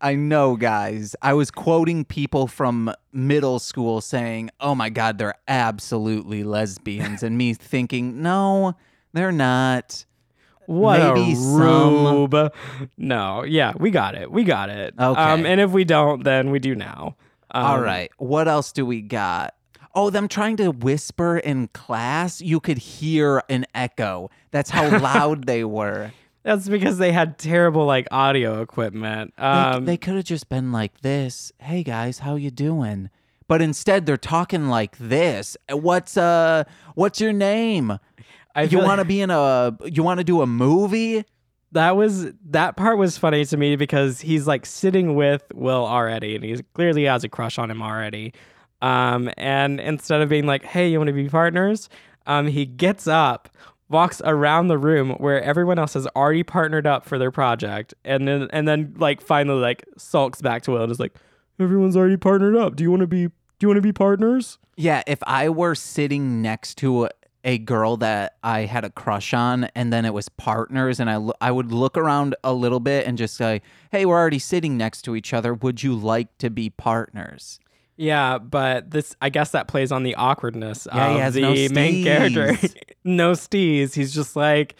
I 0.00 0.14
know, 0.16 0.56
guys. 0.56 1.14
I 1.22 1.32
was 1.34 1.50
quoting 1.50 2.04
people 2.04 2.46
from 2.46 2.92
middle 3.12 3.58
school 3.58 4.00
saying, 4.00 4.50
oh 4.60 4.74
my 4.74 4.88
God, 4.90 5.18
they're 5.18 5.34
absolutely 5.48 6.42
lesbians. 6.44 7.22
and 7.22 7.38
me 7.38 7.54
thinking, 7.54 8.20
no, 8.22 8.74
they're 9.12 9.32
not. 9.32 10.04
What 10.66 11.14
Maybe 11.14 11.32
a 11.32 11.36
some- 11.36 12.04
rube. 12.06 12.52
No, 12.96 13.42
yeah, 13.44 13.72
we 13.78 13.90
got 13.90 14.14
it. 14.14 14.30
We 14.30 14.44
got 14.44 14.70
it. 14.70 14.94
Okay. 14.98 15.20
Um, 15.20 15.44
and 15.46 15.60
if 15.60 15.70
we 15.70 15.84
don't, 15.84 16.22
then 16.24 16.50
we 16.50 16.58
do 16.58 16.74
now. 16.74 17.16
Um, 17.50 17.64
All 17.66 17.80
right. 17.80 18.10
What 18.18 18.48
else 18.48 18.72
do 18.72 18.86
we 18.86 19.00
got? 19.02 19.54
Oh, 19.94 20.08
them 20.08 20.26
trying 20.28 20.56
to 20.56 20.70
whisper 20.70 21.36
in 21.36 21.68
class. 21.68 22.40
You 22.40 22.60
could 22.60 22.78
hear 22.78 23.42
an 23.50 23.66
echo. 23.74 24.30
That's 24.50 24.70
how 24.70 24.88
loud 24.98 25.46
they 25.46 25.64
were. 25.64 26.12
That's 26.44 26.68
because 26.68 26.98
they 26.98 27.12
had 27.12 27.38
terrible 27.38 27.84
like 27.84 28.08
audio 28.10 28.62
equipment. 28.62 29.34
They, 29.36 29.42
Um, 29.44 29.84
they 29.84 29.96
could 29.96 30.14
have 30.14 30.24
just 30.24 30.48
been 30.48 30.72
like 30.72 31.02
this. 31.02 31.52
Hey 31.58 31.82
guys, 31.82 32.20
how 32.20 32.36
you 32.36 32.50
doing? 32.50 33.10
But 33.48 33.60
instead, 33.60 34.06
they're 34.06 34.16
talking 34.16 34.68
like 34.68 34.96
this. 34.96 35.56
What's 35.70 36.16
uh? 36.16 36.64
What's 36.94 37.20
your 37.20 37.34
name? 37.34 37.98
I 38.54 38.62
You 38.62 38.78
want 38.78 39.00
to 39.00 39.04
be 39.04 39.20
in 39.20 39.30
a? 39.30 39.76
You 39.84 40.02
want 40.02 40.18
to 40.18 40.24
do 40.24 40.42
a 40.42 40.46
movie? 40.46 41.24
that 41.72 41.96
was 41.96 42.30
that 42.50 42.76
part 42.76 42.98
was 42.98 43.18
funny 43.18 43.44
to 43.46 43.56
me 43.56 43.76
because 43.76 44.20
he's 44.20 44.46
like 44.46 44.64
sitting 44.66 45.14
with 45.14 45.42
Will 45.54 45.84
already, 45.86 46.36
and 46.36 46.44
he 46.44 46.62
clearly 46.74 47.04
has 47.04 47.24
a 47.24 47.28
crush 47.28 47.58
on 47.58 47.70
him 47.70 47.82
already. 47.82 48.32
Um, 48.82 49.30
and 49.36 49.80
instead 49.80 50.20
of 50.20 50.28
being 50.28 50.46
like, 50.46 50.64
"Hey, 50.64 50.90
you 50.90 50.98
want 50.98 51.08
to 51.08 51.14
be 51.14 51.28
partners?" 51.28 51.88
Um, 52.26 52.46
he 52.46 52.66
gets 52.66 53.06
up, 53.06 53.48
walks 53.88 54.20
around 54.24 54.68
the 54.68 54.78
room 54.78 55.10
where 55.12 55.42
everyone 55.42 55.78
else 55.78 55.94
has 55.94 56.06
already 56.08 56.42
partnered 56.42 56.86
up 56.86 57.06
for 57.06 57.18
their 57.18 57.30
project, 57.30 57.94
and 58.04 58.28
then 58.28 58.48
and 58.52 58.68
then 58.68 58.94
like 58.98 59.20
finally 59.22 59.60
like 59.60 59.84
sulks 59.96 60.42
back 60.42 60.62
to 60.64 60.72
Will 60.72 60.82
and 60.82 60.92
is 60.92 61.00
like, 61.00 61.14
"Everyone's 61.58 61.96
already 61.96 62.18
partnered 62.18 62.56
up. 62.56 62.76
Do 62.76 62.84
you 62.84 62.90
want 62.90 63.00
to 63.00 63.06
be? 63.06 63.28
Do 63.28 63.32
you 63.62 63.68
want 63.68 63.78
to 63.78 63.82
be 63.82 63.92
partners?" 63.92 64.58
Yeah, 64.76 65.02
if 65.06 65.18
I 65.26 65.48
were 65.48 65.74
sitting 65.74 66.42
next 66.42 66.76
to 66.78 67.08
a, 67.44 67.58
girl 67.58 67.96
that 67.98 68.36
I 68.42 68.60
had 68.60 68.84
a 68.84 68.90
crush 68.90 69.34
on 69.34 69.64
and 69.74 69.92
then 69.92 70.04
it 70.04 70.14
was 70.14 70.28
partners 70.28 71.00
and 71.00 71.08
I 71.08 71.16
lo- 71.16 71.34
I 71.40 71.50
would 71.50 71.72
look 71.72 71.96
around 71.96 72.34
a 72.44 72.52
little 72.52 72.80
bit 72.80 73.06
and 73.06 73.18
just 73.18 73.36
say, 73.36 73.62
"Hey, 73.90 74.04
we're 74.04 74.18
already 74.18 74.38
sitting 74.38 74.76
next 74.76 75.02
to 75.02 75.16
each 75.16 75.32
other. 75.32 75.54
Would 75.54 75.82
you 75.82 75.94
like 75.94 76.36
to 76.38 76.50
be 76.50 76.70
partners?" 76.70 77.60
Yeah, 77.96 78.38
but 78.38 78.90
this 78.90 79.14
I 79.20 79.28
guess 79.28 79.50
that 79.50 79.68
plays 79.68 79.92
on 79.92 80.02
the 80.02 80.14
awkwardness 80.14 80.88
Yeah, 80.92 81.12
he 81.12 81.18
has 81.20 81.34
the 81.34 81.42
no 81.42 81.54
main 81.74 82.04
character. 82.04 82.56
no 83.04 83.32
steez. 83.32 83.94
He's 83.94 84.14
just 84.14 84.34
like, 84.34 84.76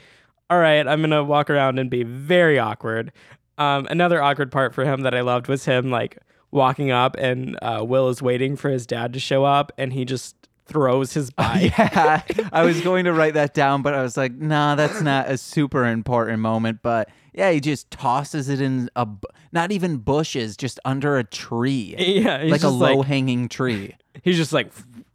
all 0.50 0.58
right, 0.58 0.86
I'm 0.86 1.00
gonna 1.00 1.24
walk 1.24 1.50
around 1.50 1.78
and 1.78 1.90
be 1.90 2.02
very 2.02 2.58
awkward. 2.58 3.12
Um, 3.58 3.86
another 3.90 4.22
awkward 4.22 4.50
part 4.50 4.74
for 4.74 4.84
him 4.84 5.02
that 5.02 5.14
I 5.14 5.20
loved 5.20 5.46
was 5.46 5.64
him 5.64 5.90
like 5.90 6.18
walking 6.50 6.90
up 6.90 7.16
and 7.16 7.58
uh, 7.62 7.84
Will 7.86 8.08
is 8.08 8.22
waiting 8.22 8.56
for 8.56 8.70
his 8.70 8.86
dad 8.86 9.12
to 9.12 9.20
show 9.20 9.44
up 9.44 9.72
and 9.78 9.92
he 9.92 10.04
just 10.04 10.41
throws 10.72 11.12
his 11.12 11.30
bike. 11.36 11.76
yeah, 11.78 12.22
I 12.52 12.64
was 12.64 12.80
going 12.80 13.04
to 13.04 13.12
write 13.12 13.34
that 13.34 13.54
down, 13.54 13.82
but 13.82 13.94
I 13.94 14.02
was 14.02 14.16
like, 14.16 14.32
"Nah, 14.32 14.74
that's 14.74 15.00
not 15.00 15.30
a 15.30 15.36
super 15.38 15.86
important 15.86 16.40
moment." 16.40 16.80
But 16.82 17.08
yeah, 17.34 17.50
he 17.52 17.60
just 17.60 17.90
tosses 17.90 18.48
it 18.48 18.60
in 18.60 18.90
a 18.96 19.06
bu- 19.06 19.28
not 19.52 19.70
even 19.72 19.98
bushes, 19.98 20.56
just 20.56 20.80
under 20.84 21.16
a 21.18 21.24
tree, 21.24 21.94
yeah, 21.98 22.38
like 22.38 22.60
a 22.60 22.64
just 22.64 22.74
like- 22.76 22.96
low 22.96 23.02
hanging 23.02 23.48
tree. 23.48 23.94
he's 24.22 24.36
just 24.36 24.52
like 24.52 24.70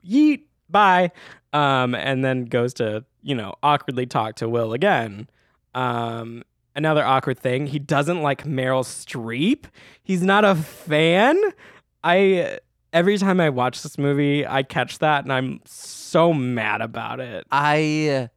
yeet 0.07 0.41
bye 0.69 1.11
um 1.53 1.93
and 1.95 2.25
then 2.25 2.43
goes 2.45 2.73
to 2.73 3.05
you 3.21 3.33
know 3.35 3.53
awkwardly 3.63 4.05
talk 4.05 4.35
to 4.35 4.49
will 4.49 4.73
again 4.73 5.29
um 5.75 6.43
another 6.75 7.05
awkward 7.05 7.39
thing 7.39 7.67
he 7.67 7.79
doesn't 7.79 8.21
like 8.21 8.43
meryl 8.43 8.83
streep 8.83 9.65
he's 10.03 10.21
not 10.23 10.43
a 10.43 10.55
fan 10.55 11.39
i 12.03 12.57
every 12.97 13.17
time 13.17 13.39
i 13.39 13.49
watch 13.49 13.81
this 13.83 13.97
movie 13.97 14.45
i 14.45 14.63
catch 14.63 14.99
that 14.99 15.23
and 15.23 15.31
i'm 15.31 15.59
so 15.65 16.33
mad 16.33 16.81
about 16.81 17.19
it 17.19 17.45
I 17.51 18.29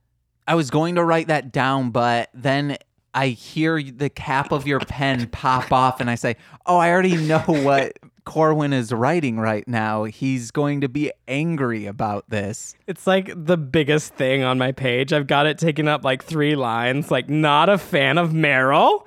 I 0.49 0.55
was 0.57 0.71
going 0.71 0.97
to 0.97 1.05
write 1.05 1.29
that 1.29 1.53
down, 1.53 1.91
but 1.91 2.29
then 2.35 2.77
I 3.15 3.29
hear 3.29 3.81
the 3.81 4.09
cap 4.09 4.51
of 4.51 4.67
your 4.67 4.81
pen 4.81 5.29
pop 5.29 5.71
off, 5.71 6.01
and 6.01 6.11
I 6.11 6.17
say, 6.17 6.35
"Oh, 6.67 6.77
I 6.79 6.91
already 6.91 7.17
know 7.17 7.39
what 7.47 7.93
Corwin 8.25 8.73
is 8.73 8.91
writing 8.93 9.39
right 9.39 9.67
now. 9.69 10.05
He's 10.05 10.51
going 10.51 10.81
to 10.81 10.89
be 10.89 11.13
angry 11.29 11.87
about 11.87 12.29
this." 12.31 12.75
it's 12.89 13.07
like 13.07 13.31
the 13.37 13.57
biggest 13.57 14.15
thing 14.15 14.43
on 14.43 14.59
my 14.59 14.73
page 14.73 15.13
i've 15.13 15.29
got 15.29 15.47
it 15.47 15.57
taken 15.59 15.87
up 15.87 16.05
like 16.05 16.25
three 16.25 16.57
lines 16.57 17.11
like 17.13 17.31
not 17.31 17.69
a 17.69 17.79
fan 17.79 18.19
of 18.19 18.31
meryl 18.31 19.07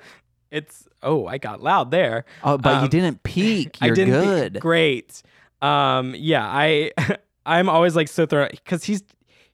it's 0.50 0.88
oh 1.02 1.26
i 1.26 1.36
got 1.36 1.60
loud 1.62 1.90
there 1.90 2.24
Oh, 2.42 2.56
but 2.56 2.76
you 2.76 2.84
Um, 2.84 2.88
didn't 2.88 3.22
peek. 3.22 3.78
You're 3.82 3.92
I 3.92 3.94
didn't 3.94 4.14
good. 4.14 4.60
great. 4.60 5.22
Um, 5.64 6.14
yeah, 6.16 6.46
I 6.46 6.92
I'm 7.46 7.68
always 7.68 7.96
like 7.96 8.08
so 8.08 8.26
thrown 8.26 8.48
because 8.50 8.84
he's 8.84 9.02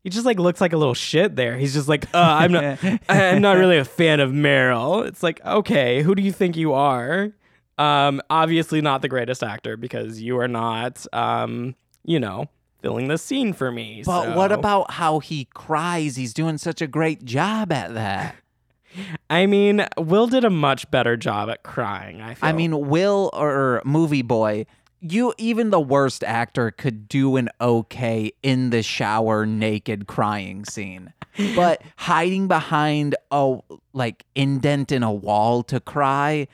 he 0.02 0.10
just 0.10 0.24
like 0.24 0.38
looks 0.38 0.60
like 0.60 0.72
a 0.72 0.76
little 0.76 0.94
shit 0.94 1.36
there. 1.36 1.56
He's 1.58 1.74
just 1.74 1.88
like, 1.88 2.06
uh, 2.14 2.18
I'm 2.18 2.52
not, 2.52 2.78
I'm 3.08 3.42
not 3.42 3.58
really 3.58 3.76
a 3.76 3.84
fan 3.84 4.20
of 4.20 4.30
Meryl. 4.30 5.06
It's 5.06 5.22
like, 5.22 5.44
okay, 5.44 6.02
who 6.02 6.14
do 6.14 6.22
you 6.22 6.32
think 6.32 6.56
you 6.56 6.72
are? 6.72 7.32
Um, 7.76 8.20
obviously 8.30 8.80
not 8.80 9.02
the 9.02 9.08
greatest 9.08 9.42
actor 9.42 9.76
because 9.76 10.20
you 10.20 10.38
are 10.38 10.48
not, 10.48 11.06
um, 11.12 11.74
you 12.04 12.18
know, 12.18 12.46
filling 12.80 13.08
the 13.08 13.18
scene 13.18 13.52
for 13.52 13.70
me. 13.70 14.02
But 14.04 14.34
what 14.36 14.52
about 14.52 14.92
how 14.92 15.18
he 15.18 15.46
cries? 15.54 16.16
He's 16.16 16.32
doing 16.32 16.56
such 16.56 16.80
a 16.80 16.86
great 16.86 17.24
job 17.24 17.70
at 17.72 17.94
that. 17.94 18.36
I 19.30 19.46
mean, 19.46 19.86
Will 19.98 20.26
did 20.26 20.44
a 20.44 20.50
much 20.50 20.90
better 20.90 21.16
job 21.16 21.48
at 21.48 21.62
crying. 21.62 22.20
I 22.20 22.34
feel. 22.34 22.48
I 22.48 22.52
mean, 22.52 22.88
Will 22.88 23.30
or 23.32 23.82
Movie 23.84 24.22
Boy, 24.22 24.66
you 25.00 25.32
even 25.38 25.70
the 25.70 25.80
worst 25.80 26.22
actor 26.24 26.70
could 26.70 27.08
do 27.08 27.36
an 27.36 27.48
okay 27.60 28.32
in 28.42 28.70
the 28.70 28.82
shower 28.82 29.46
naked 29.46 30.06
crying 30.06 30.64
scene. 30.64 31.12
But 31.54 31.80
hiding 31.96 32.48
behind 32.48 33.14
a 33.30 33.58
like 33.94 34.24
indent 34.34 34.90
in 34.92 35.02
a 35.04 35.12
wall 35.12 35.62
to 35.64 35.78
cry, 35.80 36.48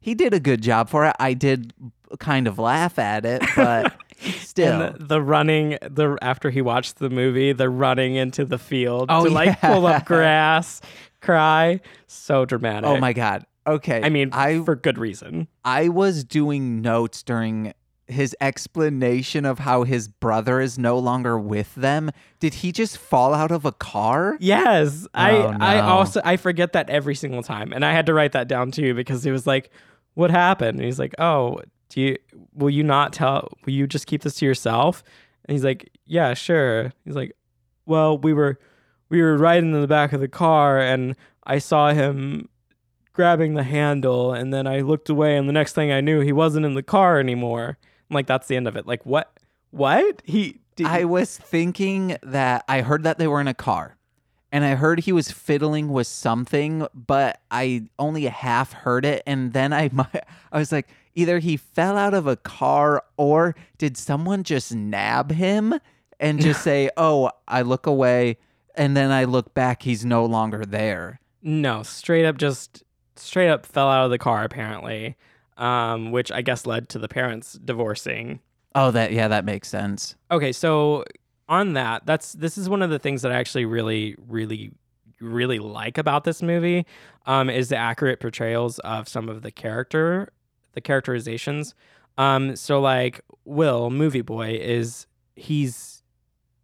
he 0.00 0.14
did 0.14 0.34
a 0.34 0.40
good 0.40 0.62
job 0.62 0.88
for 0.88 1.04
it. 1.06 1.14
I 1.20 1.34
did 1.34 1.72
kind 2.18 2.48
of 2.48 2.58
laugh 2.58 2.98
at 2.98 3.24
it, 3.26 3.42
but 3.54 3.94
still. 4.38 4.80
And 4.82 4.94
the, 4.98 5.04
the 5.06 5.22
running, 5.22 5.78
the 5.82 6.16
after 6.22 6.50
he 6.50 6.62
watched 6.62 6.96
the 6.98 7.10
movie, 7.10 7.52
the 7.52 7.68
running 7.68 8.14
into 8.16 8.44
the 8.44 8.58
field 8.58 9.06
Oh, 9.10 9.24
to 9.26 9.30
like 9.30 9.60
pull 9.60 9.86
up 9.86 10.04
grass, 10.06 10.80
cry, 11.20 11.80
so 12.06 12.44
dramatic. 12.46 12.88
oh 12.88 12.96
my 12.98 13.12
god. 13.12 13.44
Okay. 13.66 14.00
I 14.02 14.08
mean, 14.10 14.30
I 14.32 14.62
for 14.64 14.76
good 14.76 14.98
reason. 14.98 15.48
I 15.64 15.88
was 15.88 16.24
doing 16.24 16.80
notes 16.82 17.22
during 17.22 17.72
his 18.06 18.36
explanation 18.40 19.46
of 19.46 19.60
how 19.60 19.84
his 19.84 20.08
brother 20.08 20.60
is 20.60 20.78
no 20.78 20.98
longer 20.98 21.38
with 21.38 21.74
them. 21.74 22.10
Did 22.40 22.54
he 22.54 22.70
just 22.72 22.98
fall 22.98 23.32
out 23.32 23.50
of 23.50 23.64
a 23.64 23.72
car? 23.72 24.36
Yes, 24.40 25.06
I 25.14 25.30
Oh, 25.32 25.56
I 25.58 25.76
no. 25.76 25.82
also 25.86 26.20
I 26.24 26.36
forget 26.36 26.74
that 26.74 26.90
every 26.90 27.14
single 27.14 27.42
time, 27.42 27.72
and 27.72 27.84
I 27.84 27.92
had 27.92 28.04
to 28.06 28.14
write 28.14 28.32
that 28.32 28.46
down 28.48 28.70
too 28.72 28.92
because 28.94 29.24
he 29.24 29.30
was 29.30 29.46
like, 29.46 29.70
"What 30.14 30.30
happened?" 30.30 30.78
And 30.78 30.84
he's 30.84 30.98
like, 30.98 31.14
"Oh, 31.18 31.60
do 31.88 32.00
you 32.02 32.16
will 32.52 32.68
you 32.70 32.82
not 32.82 33.14
tell? 33.14 33.48
Will 33.64 33.72
you 33.72 33.86
just 33.86 34.06
keep 34.06 34.22
this 34.22 34.34
to 34.36 34.44
yourself?" 34.44 35.02
And 35.46 35.54
he's 35.54 35.64
like, 35.64 35.88
"Yeah, 36.04 36.34
sure." 36.34 36.92
He's 37.06 37.16
like, 37.16 37.32
"Well, 37.86 38.18
we 38.18 38.34
were 38.34 38.58
we 39.08 39.22
were 39.22 39.38
riding 39.38 39.72
in 39.72 39.80
the 39.80 39.86
back 39.88 40.12
of 40.12 40.20
the 40.20 40.28
car, 40.28 40.78
and 40.78 41.16
I 41.46 41.56
saw 41.58 41.92
him." 41.94 42.50
Grabbing 43.14 43.54
the 43.54 43.62
handle 43.62 44.32
and 44.32 44.52
then 44.52 44.66
I 44.66 44.80
looked 44.80 45.08
away 45.08 45.36
and 45.36 45.48
the 45.48 45.52
next 45.52 45.72
thing 45.72 45.90
I 45.90 46.00
knew 46.00 46.20
he 46.20 46.32
wasn't 46.32 46.66
in 46.66 46.74
the 46.74 46.82
car 46.82 47.18
anymore. 47.18 47.78
I'm 48.10 48.14
like 48.14 48.26
that's 48.26 48.46
the 48.46 48.56
end 48.56 48.68
of 48.68 48.76
it. 48.76 48.86
Like 48.86 49.06
what? 49.06 49.32
What? 49.70 50.22
He 50.24 50.60
did, 50.76 50.86
I 50.86 51.04
was 51.04 51.36
thinking 51.36 52.16
that 52.22 52.64
I 52.68 52.82
heard 52.82 53.02
that 53.04 53.18
they 53.18 53.26
were 53.26 53.40
in 53.40 53.48
a 53.48 53.54
car. 53.54 53.96
And 54.52 54.64
I 54.64 54.76
heard 54.76 55.00
he 55.00 55.10
was 55.10 55.32
fiddling 55.32 55.88
with 55.88 56.06
something, 56.06 56.86
but 56.94 57.40
I 57.50 57.88
only 57.98 58.26
half 58.26 58.72
heard 58.72 59.04
it. 59.04 59.24
And 59.26 59.52
then 59.52 59.72
I, 59.72 59.90
I 60.52 60.58
was 60.58 60.70
like, 60.70 60.88
either 61.16 61.40
he 61.40 61.56
fell 61.56 61.96
out 61.96 62.14
of 62.14 62.28
a 62.28 62.36
car 62.36 63.02
or 63.16 63.56
did 63.78 63.96
someone 63.96 64.44
just 64.44 64.72
nab 64.72 65.32
him 65.32 65.74
and 66.20 66.40
just 66.40 66.62
say, 66.64 66.88
"Oh, 66.96 67.30
I 67.48 67.62
look 67.62 67.86
away," 67.86 68.38
and 68.76 68.96
then 68.96 69.10
I 69.10 69.24
look 69.24 69.54
back, 69.54 69.82
he's 69.82 70.04
no 70.04 70.24
longer 70.24 70.64
there. 70.64 71.20
No, 71.42 71.82
straight 71.82 72.24
up 72.24 72.36
just 72.36 72.83
straight 73.16 73.48
up 73.48 73.66
fell 73.66 73.88
out 73.88 74.04
of 74.04 74.10
the 74.10 74.18
car 74.18 74.44
apparently. 74.44 75.16
Um, 75.56 76.10
which 76.10 76.32
I 76.32 76.42
guess 76.42 76.66
led 76.66 76.88
to 76.88 76.98
the 76.98 77.06
parents 77.06 77.52
divorcing. 77.52 78.40
Oh, 78.74 78.90
that 78.90 79.12
yeah, 79.12 79.28
that 79.28 79.44
makes 79.44 79.68
sense. 79.68 80.16
Okay, 80.32 80.50
so 80.50 81.04
on 81.48 81.74
that, 81.74 82.06
that's 82.06 82.32
this 82.32 82.58
is 82.58 82.68
one 82.68 82.82
of 82.82 82.90
the 82.90 82.98
things 82.98 83.22
that 83.22 83.30
I 83.30 83.36
actually 83.36 83.64
really, 83.64 84.16
really, 84.26 84.72
really 85.20 85.60
like 85.60 85.96
about 85.96 86.24
this 86.24 86.42
movie, 86.42 86.86
um, 87.26 87.48
is 87.48 87.68
the 87.68 87.76
accurate 87.76 88.18
portrayals 88.18 88.80
of 88.80 89.08
some 89.08 89.28
of 89.28 89.42
the 89.42 89.52
character, 89.52 90.32
the 90.72 90.80
characterizations. 90.80 91.76
Um, 92.18 92.56
so 92.56 92.80
like 92.80 93.20
Will, 93.44 93.90
movie 93.90 94.22
boy, 94.22 94.58
is 94.60 95.06
he's 95.36 96.02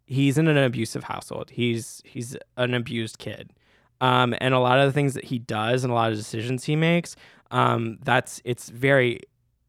he's 0.04 0.36
in 0.36 0.48
an 0.48 0.58
abusive 0.58 1.04
household. 1.04 1.50
He's 1.50 2.02
he's 2.04 2.36
an 2.56 2.74
abused 2.74 3.18
kid. 3.18 3.52
Um, 4.00 4.34
and 4.40 4.54
a 4.54 4.58
lot 4.58 4.78
of 4.78 4.86
the 4.86 4.92
things 4.92 5.14
that 5.14 5.24
he 5.24 5.38
does 5.38 5.84
and 5.84 5.90
a 5.90 5.94
lot 5.94 6.10
of 6.10 6.16
decisions 6.16 6.64
he 6.64 6.76
makes, 6.76 7.16
um, 7.50 7.98
that's 8.02 8.40
it's 8.44 8.70
very 8.70 9.20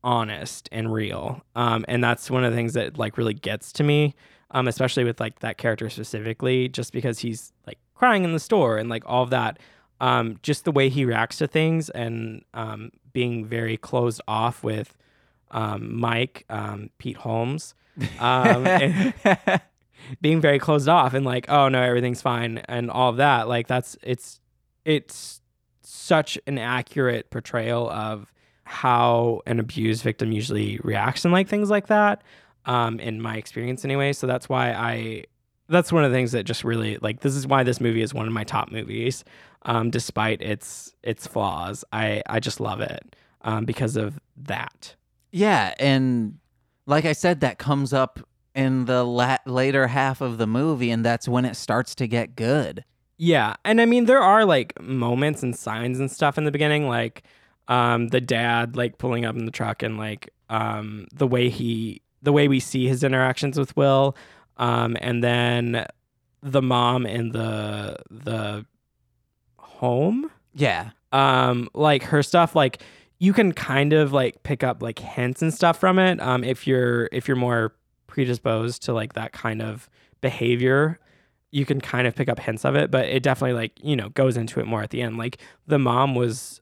honest 0.03 0.69
and 0.71 0.91
real. 0.91 1.41
Um, 1.55 1.85
and 1.87 2.03
that's 2.03 2.29
one 2.31 2.43
of 2.43 2.51
the 2.51 2.57
things 2.57 2.73
that 2.73 2.97
like 2.97 3.17
really 3.17 3.33
gets 3.33 3.71
to 3.73 3.83
me, 3.83 4.15
um, 4.51 4.67
especially 4.67 5.03
with 5.03 5.19
like 5.19 5.39
that 5.39 5.57
character 5.57 5.89
specifically, 5.89 6.69
just 6.69 6.93
because 6.93 7.19
he's 7.19 7.53
like 7.67 7.77
crying 7.93 8.23
in 8.23 8.33
the 8.33 8.39
store 8.39 8.77
and 8.77 8.89
like 8.89 9.03
all 9.05 9.23
of 9.23 9.29
that. 9.31 9.59
Um, 9.99 10.39
just 10.41 10.65
the 10.65 10.71
way 10.71 10.89
he 10.89 11.05
reacts 11.05 11.37
to 11.37 11.47
things 11.47 11.91
and 11.91 12.43
um, 12.55 12.91
being 13.13 13.45
very 13.45 13.77
closed 13.77 14.19
off 14.27 14.63
with 14.63 14.97
um, 15.51 15.99
Mike, 15.99 16.43
um, 16.49 16.89
Pete 16.97 17.17
Holmes, 17.17 17.75
um, 18.19 18.65
and 18.65 19.13
being 20.21 20.41
very 20.41 20.59
closed 20.59 20.89
off 20.89 21.13
and 21.13 21.25
like, 21.25 21.49
oh 21.49 21.69
no, 21.69 21.81
everything's 21.81 22.21
fine 22.21 22.59
and 22.67 22.89
all 22.89 23.09
of 23.09 23.17
that. 23.17 23.47
Like 23.47 23.67
that's 23.67 23.97
it's 24.03 24.39
it's 24.85 25.41
such 25.81 26.37
an 26.47 26.57
accurate 26.57 27.29
portrayal 27.29 27.89
of 27.89 28.31
how 28.63 29.41
an 29.45 29.59
abused 29.59 30.03
victim 30.03 30.31
usually 30.31 30.79
reacts 30.83 31.25
and 31.25 31.33
like 31.33 31.47
things 31.47 31.69
like 31.69 31.87
that. 31.87 32.23
Um, 32.65 32.99
in 32.99 33.19
my 33.19 33.37
experience 33.37 33.83
anyway. 33.83 34.13
So 34.13 34.27
that's 34.27 34.47
why 34.47 34.71
I 34.71 35.23
that's 35.67 35.91
one 35.91 36.03
of 36.03 36.11
the 36.11 36.15
things 36.17 36.33
that 36.33 36.43
just 36.43 36.63
really 36.63 36.97
like 37.01 37.21
this 37.21 37.35
is 37.35 37.47
why 37.47 37.63
this 37.63 37.81
movie 37.81 38.03
is 38.03 38.13
one 38.13 38.27
of 38.27 38.33
my 38.33 38.43
top 38.43 38.71
movies. 38.71 39.23
Um, 39.63 39.89
despite 39.89 40.41
its 40.41 40.93
its 41.03 41.27
flaws. 41.27 41.83
I, 41.91 42.23
I 42.27 42.39
just 42.39 42.59
love 42.59 42.81
it. 42.81 43.15
Um, 43.43 43.65
because 43.65 43.95
of 43.95 44.19
that. 44.37 44.95
Yeah, 45.31 45.73
and 45.79 46.37
like 46.85 47.05
I 47.05 47.13
said, 47.13 47.39
that 47.39 47.57
comes 47.57 47.93
up 47.93 48.19
in 48.55 48.85
the 48.85 49.03
la- 49.03 49.37
later 49.45 49.87
half 49.87 50.21
of 50.21 50.37
the 50.37 50.47
movie, 50.47 50.91
and 50.91 51.05
that's 51.05 51.27
when 51.27 51.45
it 51.45 51.55
starts 51.55 51.95
to 51.95 52.07
get 52.07 52.35
good. 52.35 52.83
Yeah, 53.17 53.55
and 53.63 53.79
I 53.79 53.85
mean 53.85 54.05
there 54.05 54.21
are 54.21 54.45
like 54.45 54.79
moments 54.81 55.43
and 55.43 55.55
signs 55.55 55.99
and 55.99 56.09
stuff 56.09 56.37
in 56.37 56.43
the 56.45 56.51
beginning, 56.51 56.87
like 56.87 57.23
um, 57.67 58.07
the 58.07 58.21
dad 58.21 58.75
like 58.75 58.97
pulling 58.97 59.25
up 59.25 59.35
in 59.35 59.45
the 59.45 59.51
truck 59.51 59.83
and 59.83 59.97
like 59.97 60.29
um, 60.49 61.07
the 61.13 61.27
way 61.27 61.49
he 61.49 62.01
the 62.23 62.31
way 62.31 62.47
we 62.47 62.59
see 62.59 62.87
his 62.87 63.03
interactions 63.03 63.57
with 63.57 63.75
Will, 63.77 64.15
um, 64.57 64.97
and 65.01 65.23
then 65.23 65.85
the 66.41 66.61
mom 66.61 67.05
in 67.05 67.29
the 67.29 67.97
the 68.09 68.65
home, 69.57 70.31
Yeah, 70.53 70.91
um, 71.11 71.69
like 71.73 72.03
her 72.03 72.23
stuff, 72.23 72.55
like 72.55 72.81
you 73.19 73.33
can 73.33 73.51
kind 73.51 73.93
of 73.93 74.11
like 74.13 74.41
pick 74.43 74.63
up 74.63 74.81
like 74.81 74.99
hints 74.99 75.41
and 75.41 75.53
stuff 75.53 75.79
from 75.79 75.99
it, 75.99 76.19
um, 76.21 76.43
if 76.43 76.65
you're 76.65 77.07
if 77.11 77.27
you're 77.27 77.37
more 77.37 77.75
predisposed 78.11 78.83
to 78.83 78.93
like 78.93 79.13
that 79.13 79.31
kind 79.31 79.61
of 79.61 79.89
behavior 80.19 80.99
you 81.51 81.65
can 81.65 81.81
kind 81.81 82.07
of 82.07 82.15
pick 82.15 82.29
up 82.29 82.39
hints 82.39 82.63
of 82.63 82.75
it, 82.75 82.89
but 82.89 83.05
it 83.05 83.21
definitely 83.21 83.53
like, 83.53 83.73
you 83.83 83.95
know, 83.95 84.09
goes 84.09 84.37
into 84.37 84.59
it 84.61 84.65
more 84.65 84.81
at 84.81 84.89
the 84.89 85.01
end. 85.01 85.17
Like 85.17 85.37
the 85.67 85.77
mom 85.77 86.15
was 86.15 86.61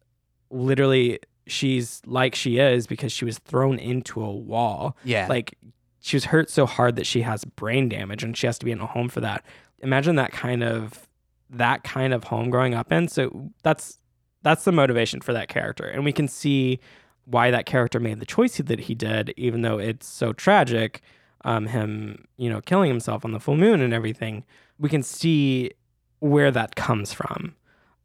literally 0.49 1.19
she's 1.45 2.01
like 2.05 2.33
she 2.35 2.57
is 2.57 2.87
because 2.87 3.11
she 3.11 3.23
was 3.23 3.37
thrown 3.37 3.77
into 3.77 4.21
a 4.21 4.31
wall. 4.31 4.97
yeah, 5.03 5.27
Like 5.27 5.55
she 5.99 6.15
was 6.15 6.25
hurt 6.25 6.49
so 6.49 6.65
hard 6.65 6.95
that 6.95 7.05
she 7.05 7.21
has 7.21 7.45
brain 7.45 7.87
damage 7.87 8.23
and 8.23 8.35
she 8.35 8.47
has 8.47 8.57
to 8.59 8.65
be 8.65 8.71
in 8.71 8.79
a 8.79 8.87
home 8.87 9.09
for 9.09 9.21
that. 9.21 9.45
Imagine 9.79 10.15
that 10.15 10.31
kind 10.31 10.63
of 10.63 11.07
that 11.51 11.83
kind 11.83 12.13
of 12.13 12.25
home 12.25 12.49
growing 12.49 12.73
up 12.73 12.91
in. 12.91 13.07
So 13.07 13.51
that's 13.63 13.99
that's 14.41 14.63
the 14.63 14.71
motivation 14.71 15.21
for 15.21 15.33
that 15.33 15.49
character. 15.49 15.85
And 15.85 16.03
we 16.03 16.13
can 16.13 16.27
see 16.27 16.79
why 17.25 17.51
that 17.51 17.67
character 17.67 17.99
made 17.99 18.19
the 18.19 18.25
choice 18.25 18.57
that 18.57 18.79
he 18.79 18.95
did, 18.95 19.33
even 19.37 19.61
though 19.61 19.77
it's 19.77 20.07
so 20.07 20.33
tragic, 20.33 21.01
um, 21.45 21.67
him, 21.67 22.25
you 22.37 22.49
know, 22.49 22.61
killing 22.61 22.89
himself 22.89 23.23
on 23.25 23.31
the 23.31 23.39
full 23.39 23.55
moon 23.57 23.81
and 23.81 23.93
everything. 23.93 24.43
We 24.77 24.89
can 24.89 25.03
see 25.03 25.71
where 26.19 26.51
that 26.51 26.75
comes 26.75 27.13
from. 27.13 27.55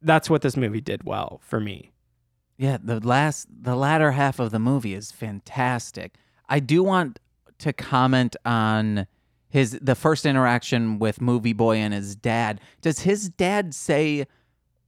That's 0.02 0.28
what 0.30 0.42
this 0.42 0.56
movie 0.56 0.80
did 0.80 1.04
well 1.04 1.40
for 1.42 1.60
me. 1.60 1.90
yeah. 2.58 2.78
The 2.82 3.00
last, 3.00 3.48
the 3.50 3.74
latter 3.76 4.12
half 4.12 4.38
of 4.38 4.50
the 4.50 4.58
movie 4.58 4.94
is 4.94 5.10
fantastic. 5.12 6.14
I 6.48 6.60
do 6.60 6.82
want 6.82 7.18
to 7.58 7.72
comment 7.72 8.36
on 8.44 9.06
his 9.48 9.78
the 9.80 9.94
first 9.94 10.26
interaction 10.26 10.98
with 10.98 11.20
Movie 11.20 11.52
Boy 11.52 11.76
and 11.76 11.94
his 11.94 12.16
dad. 12.16 12.60
Does 12.82 13.00
his 13.00 13.28
dad 13.30 13.74
say? 13.74 14.26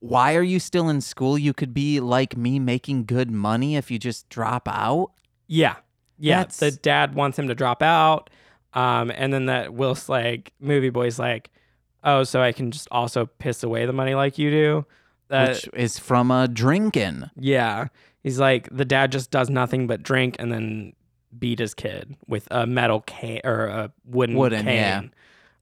Why 0.01 0.35
are 0.37 0.43
you 0.43 0.61
still 0.61 0.89
in 0.91 1.01
school? 1.01 1.39
You 1.39 1.55
could 1.55 1.73
be 1.73 2.01
like 2.01 2.37
me 2.37 2.59
making 2.59 3.07
good 3.07 3.31
money 3.31 3.77
if 3.77 3.91
you 3.91 3.99
just 3.99 4.29
drop 4.29 4.69
out. 4.69 5.13
Yeah. 5.49 5.77
Yeah. 6.19 6.39
That's- 6.41 6.59
The 6.61 6.71
dad 6.71 7.15
wants 7.15 7.39
him 7.39 7.49
to 7.49 7.55
drop 7.55 7.83
out. 7.83 8.29
Um, 8.77 9.11
and 9.15 9.33
then 9.33 9.47
that 9.47 9.73
Will's 9.75 10.09
like, 10.09 10.53
movie 10.61 10.91
boy's 10.91 11.19
like, 11.19 11.51
oh, 12.05 12.23
so 12.25 12.43
I 12.43 12.53
can 12.53 12.71
just 12.71 12.87
also 12.91 13.27
piss 13.27 13.63
away 13.63 13.87
the 13.87 13.93
money 13.93 14.15
like 14.15 14.39
you 14.39 14.51
do. 14.51 14.87
That, 15.29 15.49
which 15.49 15.69
is 15.75 15.99
from 15.99 16.31
a 16.31 16.47
drinking. 16.47 17.31
yeah. 17.37 17.89
He's 18.23 18.39
like, 18.41 18.69
the 18.71 18.85
dad 18.85 19.13
just 19.13 19.31
does 19.31 19.49
nothing 19.49 19.87
but 19.87 20.03
drink 20.03 20.37
and 20.39 20.53
then 20.53 20.93
beat 21.39 21.59
his 21.61 21.75
kid 21.75 22.17
with 22.27 22.49
a 22.51 22.67
metal 22.67 23.01
cane 23.03 23.41
or 23.45 23.67
a 23.67 23.93
wooden, 24.05 24.37
Wooden, 24.37 24.65
cane. 24.65 24.75
yeah. 24.75 25.03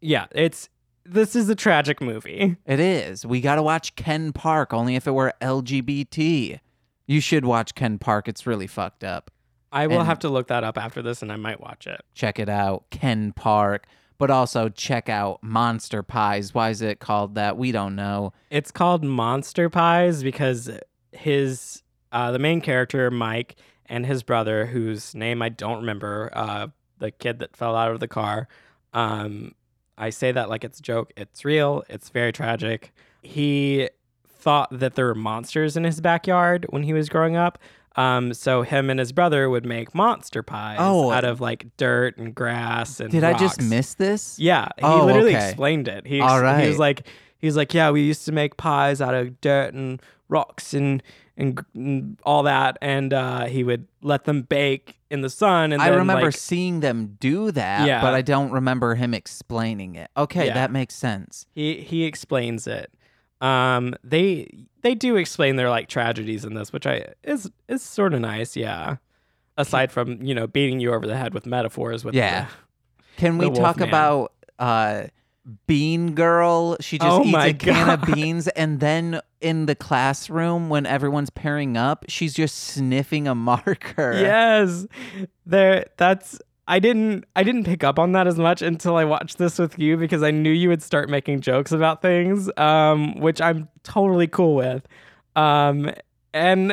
Yeah, 0.00 0.26
it's 0.32 0.68
this 1.06 1.36
is 1.36 1.48
a 1.48 1.54
tragic 1.54 2.00
movie. 2.00 2.56
It 2.66 2.80
is. 2.80 3.24
We 3.26 3.40
got 3.42 3.54
to 3.56 3.62
watch 3.62 3.94
Ken 3.96 4.32
Park, 4.32 4.72
only 4.74 4.96
if 4.96 5.06
it 5.06 5.12
were 5.12 5.32
LGBT. 5.40 6.60
You 7.06 7.20
should 7.20 7.44
watch 7.44 7.74
Ken 7.74 7.98
Park. 7.98 8.28
It's 8.28 8.46
really 8.46 8.66
fucked 8.66 9.04
up. 9.04 9.30
I 9.74 9.88
will 9.88 10.04
have 10.04 10.20
to 10.20 10.28
look 10.28 10.46
that 10.48 10.62
up 10.62 10.78
after 10.78 11.02
this 11.02 11.20
and 11.20 11.32
I 11.32 11.36
might 11.36 11.60
watch 11.60 11.86
it. 11.86 12.00
Check 12.14 12.38
it 12.38 12.48
out, 12.48 12.84
Ken 12.90 13.32
Park. 13.32 13.86
But 14.16 14.30
also 14.30 14.68
check 14.68 15.08
out 15.08 15.42
Monster 15.42 16.04
Pies. 16.04 16.54
Why 16.54 16.70
is 16.70 16.80
it 16.80 17.00
called 17.00 17.34
that? 17.34 17.58
We 17.58 17.72
don't 17.72 17.96
know. 17.96 18.32
It's 18.48 18.70
called 18.70 19.02
Monster 19.02 19.68
Pies 19.68 20.22
because 20.22 20.70
his 21.10 21.82
uh, 22.12 22.30
the 22.30 22.38
main 22.38 22.60
character 22.60 23.10
Mike 23.10 23.56
and 23.86 24.06
his 24.06 24.22
brother, 24.22 24.66
whose 24.66 25.16
name 25.16 25.42
I 25.42 25.48
don't 25.48 25.78
remember, 25.78 26.30
uh, 26.32 26.68
the 26.98 27.10
kid 27.10 27.40
that 27.40 27.56
fell 27.56 27.74
out 27.74 27.90
of 27.90 27.98
the 27.98 28.06
car. 28.08 28.46
Um, 28.92 29.56
I 29.98 30.10
say 30.10 30.30
that 30.30 30.48
like 30.48 30.62
it's 30.62 30.78
a 30.78 30.82
joke. 30.82 31.12
It's 31.16 31.44
real. 31.44 31.82
It's 31.88 32.08
very 32.08 32.32
tragic. 32.32 32.92
He 33.20 33.88
thought 34.26 34.68
that 34.78 34.94
there 34.94 35.06
were 35.06 35.14
monsters 35.14 35.76
in 35.76 35.84
his 35.84 36.00
backyard 36.00 36.66
when 36.70 36.84
he 36.84 36.92
was 36.92 37.08
growing 37.08 37.34
up. 37.34 37.58
Um, 37.96 38.34
so 38.34 38.62
him 38.62 38.90
and 38.90 38.98
his 38.98 39.12
brother 39.12 39.48
would 39.48 39.64
make 39.64 39.94
monster 39.94 40.42
pies 40.42 40.78
Oh. 40.80 41.10
out 41.12 41.24
of 41.24 41.40
like 41.40 41.66
dirt 41.76 42.18
and 42.18 42.34
grass 42.34 42.98
and 42.98 43.10
Did 43.10 43.22
I 43.24 43.34
just 43.38 43.62
miss 43.62 43.94
this? 43.94 44.36
Yeah, 44.38 44.68
he 44.78 44.84
Oh, 44.84 45.04
literally 45.06 45.36
okay. 45.36 45.46
explained 45.48 45.86
it. 45.88 46.06
He, 46.06 46.20
All 46.20 46.44
ex- 46.44 46.62
he 46.62 46.68
was 46.68 46.78
like, 46.78 47.06
he 47.38 47.46
was 47.46 47.56
like, 47.56 47.72
yeah, 47.72 47.90
we 47.90 48.02
used 48.02 48.24
to 48.24 48.32
make 48.32 48.56
pies 48.56 49.00
out 49.00 49.14
of 49.14 49.40
dirt 49.40 49.74
and 49.74 50.00
rocks 50.28 50.74
and 50.74 51.02
and, 51.36 51.64
and 51.74 52.16
all 52.24 52.44
that, 52.44 52.78
and 52.80 53.12
uh, 53.12 53.46
he 53.46 53.64
would 53.64 53.88
let 54.02 54.22
them 54.22 54.42
bake 54.42 55.00
in 55.10 55.20
the 55.22 55.28
sun. 55.28 55.72
And 55.72 55.82
I 55.82 55.90
then, 55.90 55.98
remember 55.98 56.26
like, 56.26 56.36
seeing 56.36 56.78
them 56.78 57.16
do 57.18 57.50
that, 57.50 57.88
Yeah. 57.88 58.00
but 58.00 58.14
I 58.14 58.22
don't 58.22 58.52
remember 58.52 58.94
him 58.94 59.12
explaining 59.12 59.96
it. 59.96 60.12
Okay, 60.16 60.46
Yeah. 60.46 60.54
that 60.54 60.70
makes 60.70 60.94
sense. 60.94 61.46
he 61.52 61.80
he 61.80 62.04
explains 62.04 62.68
it. 62.68 62.92
Um, 63.44 63.94
they 64.04 64.66
they 64.82 64.94
do 64.94 65.16
explain 65.16 65.56
their 65.56 65.70
like 65.70 65.88
tragedies 65.88 66.44
in 66.44 66.54
this, 66.54 66.72
which 66.72 66.86
I 66.86 67.06
is 67.22 67.50
is 67.68 67.82
sort 67.82 68.14
of 68.14 68.20
nice. 68.20 68.56
Yeah. 68.56 68.96
Aside 69.56 69.92
from 69.92 70.22
you 70.22 70.34
know 70.34 70.46
beating 70.46 70.80
you 70.80 70.92
over 70.94 71.06
the 71.06 71.16
head 71.16 71.34
with 71.34 71.46
metaphors 71.46 72.04
with 72.04 72.14
Yeah. 72.14 72.46
the- 72.46 72.50
Can 73.18 73.38
we 73.38 73.46
talk 73.50 73.76
Wolfman. 73.76 73.88
about 73.88 74.32
uh 74.58 75.04
Bean 75.66 76.14
Girl? 76.14 76.76
She 76.80 76.98
just 76.98 77.10
Oh 77.10 77.22
eats 77.24 77.36
a 77.36 77.52
can 77.54 77.90
of 77.90 78.14
beans 78.14 78.48
and 78.48 78.80
then 78.80 79.20
in 79.40 79.66
the 79.66 79.74
classroom 79.74 80.70
when 80.70 80.86
everyone's 80.86 81.28
pairing 81.30 81.76
up, 81.76 82.04
she's 82.08 82.32
just 82.34 82.56
sniffing 82.56 83.28
a 83.28 83.34
marker. 83.50 84.14
Yes. 84.18 84.86
There 85.46 85.86
that's 85.98 86.40
I 86.66 86.78
didn't 86.78 87.24
I 87.36 87.42
didn't 87.42 87.64
pick 87.64 87.84
up 87.84 87.98
on 87.98 88.12
that 88.12 88.26
as 88.26 88.38
much 88.38 88.62
until 88.62 88.96
I 88.96 89.04
watched 89.04 89.38
this 89.38 89.58
with 89.58 89.78
you 89.78 89.96
because 89.96 90.22
I 90.22 90.30
knew 90.30 90.50
you 90.50 90.68
would 90.70 90.82
start 90.82 91.08
making 91.10 91.40
jokes 91.40 91.72
about 91.72 92.00
things 92.02 92.50
um 92.56 93.20
which 93.20 93.40
I'm 93.40 93.68
totally 93.82 94.26
cool 94.26 94.54
with. 94.54 94.86
Um 95.36 95.90
and 96.32 96.72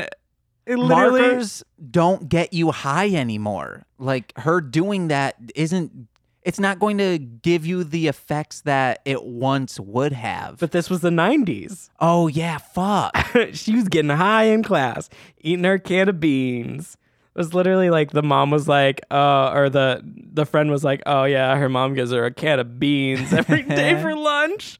it 0.66 0.78
literally 0.78 1.22
Markers 1.22 1.64
don't 1.90 2.30
get 2.30 2.54
you 2.54 2.72
high 2.72 3.10
anymore. 3.10 3.86
Like 3.98 4.34
her 4.38 4.62
doing 4.62 5.10
that 5.10 5.36
isn't 5.56 6.08
it's 6.44 6.60
not 6.60 6.80
going 6.80 6.98
to 6.98 7.20
give 7.20 7.68
you 7.68 7.84
the 7.84 8.08
effects 8.08 8.62
that 8.62 9.02
it 9.06 9.24
once 9.24 9.80
would 9.80 10.12
have. 10.12 10.58
but 10.58 10.72
this 10.72 10.90
was 10.90 11.02
the 11.02 11.10
90s. 11.10 11.90
oh 12.00 12.28
yeah, 12.28 12.58
fuck. 12.58 13.16
she 13.54 13.76
was 13.76 13.88
getting 13.88 14.10
high 14.10 14.46
in 14.46 14.64
class, 14.64 15.10
eating 15.40 15.66
her 15.66 15.78
can 15.78 16.10
of 16.10 16.20
beans. 16.20 16.98
It 17.34 17.38
was 17.38 17.54
literally 17.54 17.90
like 17.90 18.12
the 18.12 18.22
mom 18.24 18.52
was 18.52 18.68
like, 18.68 19.00
uh, 19.10 19.52
or 19.54 19.70
the 19.70 20.02
the 20.34 20.46
friend 20.46 20.70
was 20.70 20.84
like, 20.84 21.02
oh 21.06 21.24
yeah, 21.24 21.56
her 21.56 21.70
mom 21.70 21.94
gives 21.94 22.12
her 22.12 22.26
a 22.26 22.32
can 22.34 22.60
of 22.60 22.78
beans 22.80 23.32
every 23.42 23.64
day 23.64 24.02
for 24.02 24.14
lunch. 24.16 24.80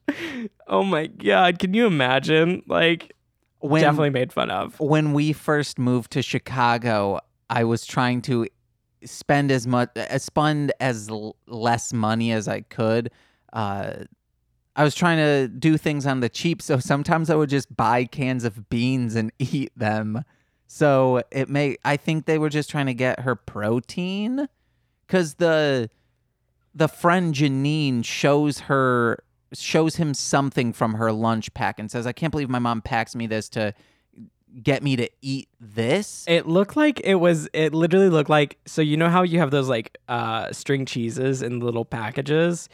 Oh 0.66 0.82
my 0.82 1.06
god, 1.06 1.58
can 1.58 1.72
you 1.72 1.86
imagine? 1.86 2.62
Like, 2.66 3.12
When 3.60 3.80
definitely 3.82 4.10
made 4.10 4.32
fun 4.34 4.50
of. 4.50 4.78
when 4.80 5.12
we 5.14 5.32
first 5.32 5.78
moved 5.78 6.10
to 6.12 6.20
Chicago, 6.22 7.20
I 7.48 7.64
was 7.64 7.86
trying 7.86 8.20
to 8.22 8.46
spend 9.04 9.50
as 9.50 9.66
much, 9.66 9.88
uh, 9.96 10.18
spend 10.18 10.72
as 10.78 11.08
l- 11.08 11.36
less 11.46 11.92
money 11.92 12.32
as 12.32 12.48
I 12.48 12.60
could. 12.60 13.10
Uh, 13.52 14.04
I 14.76 14.84
was 14.84 14.94
trying 14.94 15.18
to 15.18 15.48
do 15.48 15.76
things 15.76 16.06
on 16.06 16.20
the 16.20 16.28
cheap, 16.28 16.60
so 16.62 16.78
sometimes 16.78 17.28
I 17.30 17.34
would 17.34 17.50
just 17.50 17.74
buy 17.74 18.04
cans 18.04 18.44
of 18.44 18.68
beans 18.68 19.14
and 19.16 19.32
eat 19.38 19.72
them. 19.76 20.22
So 20.74 21.22
it 21.30 21.50
may, 21.50 21.76
I 21.84 21.98
think 21.98 22.24
they 22.24 22.38
were 22.38 22.48
just 22.48 22.70
trying 22.70 22.86
to 22.86 22.94
get 22.94 23.20
her 23.20 23.34
protein, 23.36 24.48
because 25.06 25.34
the 25.34 25.90
the 26.74 26.88
friend 26.88 27.34
Janine 27.34 28.02
shows 28.02 28.60
her 28.60 29.22
shows 29.52 29.96
him 29.96 30.14
something 30.14 30.72
from 30.72 30.94
her 30.94 31.12
lunch 31.12 31.52
pack 31.52 31.78
and 31.78 31.90
says, 31.90 32.06
"I 32.06 32.12
can't 32.12 32.30
believe 32.30 32.48
my 32.48 32.58
mom 32.58 32.80
packs 32.80 33.14
me 33.14 33.26
this 33.26 33.50
to." 33.50 33.74
get 34.62 34.82
me 34.82 34.96
to 34.96 35.08
eat 35.22 35.48
this. 35.58 36.26
It 36.28 36.46
looked 36.46 36.76
like 36.76 37.00
it 37.04 37.14
was. 37.14 37.48
It 37.54 37.72
literally 37.72 38.10
looked 38.10 38.28
like. 38.28 38.58
So 38.66 38.82
you 38.82 38.98
know 38.98 39.08
how 39.08 39.22
you 39.22 39.38
have 39.38 39.50
those 39.50 39.66
like 39.66 39.96
uh, 40.08 40.52
string 40.52 40.84
cheeses 40.84 41.40
in 41.40 41.60
little 41.60 41.86
packages, 41.86 42.68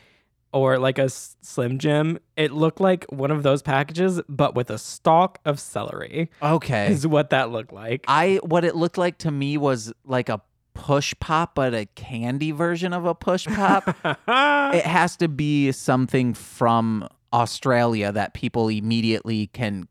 or 0.53 0.79
like 0.79 0.99
a 0.99 1.09
Slim 1.09 1.79
Jim. 1.79 2.19
It 2.37 2.53
looked 2.53 2.81
like 2.81 3.05
one 3.11 3.31
of 3.31 3.43
those 3.43 3.63
packages, 3.63 4.21
but 4.29 4.55
with 4.55 4.71
a 4.71 4.79
stalk 4.79 5.39
of 5.45 5.61
celery. 5.61 6.31
Okay. 6.43 6.91
Is 6.93 7.07
what 7.07 7.31
that 7.31 7.51
looked 7.51 7.73
like. 7.73 8.05
I 8.09 8.41
what 8.43 8.65
it 8.65 8.75
looked 8.75 8.99
like 8.99 9.19
to 9.19 9.31
me 9.31 9.57
was 9.57 9.93
like 10.05 10.29
a 10.29 10.41
push 10.75 11.13
pop, 11.21 11.55
but 11.55 11.75
a 11.75 11.87
candy 11.87 12.53
version 12.53 12.93
of 12.93 13.05
a 13.05 13.15
push 13.15 13.47
pop. 13.47 13.97
it 14.05 14.85
has 14.87 15.17
to 15.17 15.29
be 15.29 15.73
something 15.73 16.35
from 16.35 17.09
Australia 17.33 18.13
that 18.13 18.33
people 18.33 18.69
immediately 18.69 19.49
can 19.49 19.89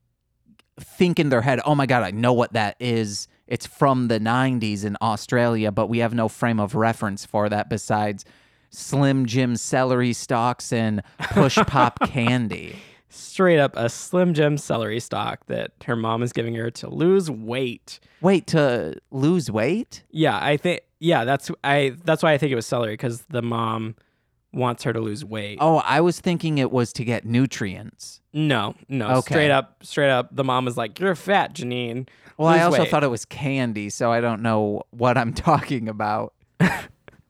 think 0.79 1.19
in 1.19 1.29
their 1.29 1.41
head, 1.41 1.59
oh 1.65 1.75
my 1.75 1.85
God, 1.85 2.03
I 2.03 2.11
know 2.11 2.33
what 2.33 2.53
that 2.53 2.75
is. 2.79 3.27
It's 3.47 3.65
from 3.65 4.07
the 4.07 4.19
90s 4.19 4.83
in 4.85 4.97
Australia, 5.01 5.71
but 5.71 5.87
we 5.87 5.99
have 5.99 6.13
no 6.13 6.27
frame 6.27 6.59
of 6.59 6.75
reference 6.75 7.25
for 7.25 7.49
that 7.49 7.69
besides 7.69 8.25
Slim 8.69 9.25
Jim 9.25 9.55
celery 9.55 10.13
stalks 10.13 10.71
and 10.73 11.01
push 11.31 11.55
pop 11.67 11.99
candy. 12.07 12.75
Straight 13.09 13.59
up 13.59 13.75
a 13.75 13.89
Slim 13.89 14.33
Jim 14.33 14.57
celery 14.57 14.99
stalk 14.99 15.45
that 15.47 15.71
her 15.85 15.95
mom 15.95 16.21
is 16.21 16.33
giving 16.33 16.55
her 16.55 16.69
to 16.71 16.89
lose 16.89 17.31
weight. 17.31 17.99
Wait, 18.21 18.47
to 18.47 18.95
lose 19.11 19.49
weight? 19.49 20.03
Yeah, 20.11 20.37
I 20.41 20.57
think. 20.57 20.81
Yeah, 20.99 21.23
that's 21.25 21.49
I. 21.63 21.93
That's 22.03 22.21
why 22.23 22.33
I 22.33 22.37
think 22.37 22.51
it 22.51 22.55
was 22.55 22.65
celery 22.65 22.93
because 22.93 23.21
the 23.29 23.41
mom 23.41 23.95
wants 24.51 24.83
her 24.83 24.91
to 24.93 24.99
lose 24.99 25.23
weight. 25.23 25.57
Oh, 25.61 25.77
I 25.85 26.01
was 26.01 26.19
thinking 26.19 26.57
it 26.57 26.71
was 26.71 26.91
to 26.93 27.05
get 27.05 27.25
nutrients. 27.25 28.21
No, 28.33 28.75
no. 28.89 29.07
Okay. 29.17 29.33
Straight 29.33 29.51
up, 29.51 29.83
straight 29.83 30.09
up. 30.09 30.35
The 30.35 30.43
mom 30.43 30.67
is 30.67 30.75
like, 30.77 30.99
"You're 30.99 31.15
fat, 31.15 31.53
Janine." 31.55 32.07
Well, 32.37 32.49
I 32.49 32.61
also 32.61 32.79
weight. 32.81 32.91
thought 32.91 33.03
it 33.03 33.07
was 33.09 33.25
candy, 33.25 33.89
so 33.89 34.11
I 34.11 34.21
don't 34.21 34.41
know 34.41 34.83
what 34.91 35.17
I'm 35.17 35.33
talking 35.35 35.87
about. 35.87 36.33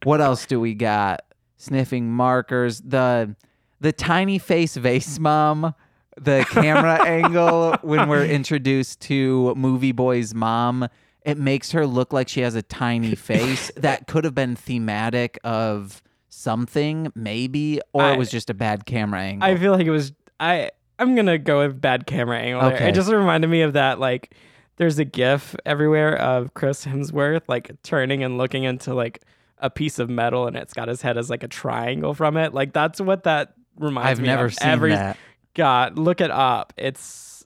what 0.04 0.22
else 0.22 0.46
do 0.46 0.60
we 0.60 0.74
got? 0.74 1.22
Sniffing 1.58 2.12
markers, 2.12 2.80
the 2.82 3.36
the 3.80 3.91
tiny 3.91 4.38
face 4.39 4.76
vase 4.76 5.20
mom, 5.20 5.74
the 6.20 6.45
camera 6.49 7.03
angle 7.05 7.76
when 7.82 8.08
we're 8.10 8.26
introduced 8.26 9.01
to 9.01 9.53
movie 9.55 9.91
boy's 9.91 10.34
mom, 10.34 10.88
it 11.24 11.38
makes 11.38 11.72
her 11.72 11.86
look 11.88 12.14
like 12.14 12.28
she 12.30 12.41
has 12.41 12.55
a 12.55 12.62
tiny 12.62 13.16
face 13.16 13.72
that 13.78 14.08
could 14.08 14.24
have 14.24 14.34
been 14.36 14.55
thematic 14.55 15.39
of 15.43 16.01
something 16.30 17.12
maybe 17.16 17.82
or 17.93 18.03
I- 18.03 18.14
it 18.14 18.18
was 18.18 18.30
just 18.30 18.49
a 18.49 18.53
bad 18.53 18.86
camera 18.86 19.22
angle. 19.22 19.47
I 19.49 19.55
feel 19.58 19.72
like 19.72 19.86
it 19.88 19.91
was. 19.91 20.14
I. 20.39 20.72
I'm 20.99 21.14
gonna 21.16 21.38
go 21.38 21.60
with 21.60 21.80
bad 21.80 22.08
camera 22.08 22.39
angle. 22.39 22.70
there. 22.72 22.88
It 22.88 22.95
just 22.95 23.12
reminded 23.12 23.47
me 23.51 23.62
of 23.62 23.74
that. 23.74 23.99
Like, 23.99 24.34
there's 24.78 24.97
a 24.97 25.05
GIF 25.05 25.55
everywhere 25.64 26.16
of 26.18 26.55
Chris 26.55 26.86
Hemsworth 26.86 27.43
like 27.47 27.72
turning 27.84 28.24
and 28.24 28.38
looking 28.39 28.64
into 28.64 28.95
like 28.95 29.22
a 29.60 29.70
piece 29.70 29.99
of 29.99 30.10
metal, 30.10 30.47
and 30.47 30.55
it's 30.55 30.74
got 30.74 30.88
his 30.88 31.01
head 31.01 31.18
as 31.18 31.30
like 31.30 31.43
a 31.43 31.47
triangle 31.47 32.14
from 32.14 32.38
it. 32.38 32.53
Like 32.53 32.74
that's 32.74 32.99
what 33.01 33.24
that 33.24 33.53
reminds 33.78 34.05
me. 34.05 34.12
I've 34.12 34.22
me 34.22 34.28
never 34.28 34.45
of. 34.45 34.53
seen 34.53 34.68
Every 34.70 34.91
that. 34.91 35.18
God, 35.53 35.97
look 35.97 36.22
it 36.22 36.32
up. 36.32 36.74
It's 36.78 37.45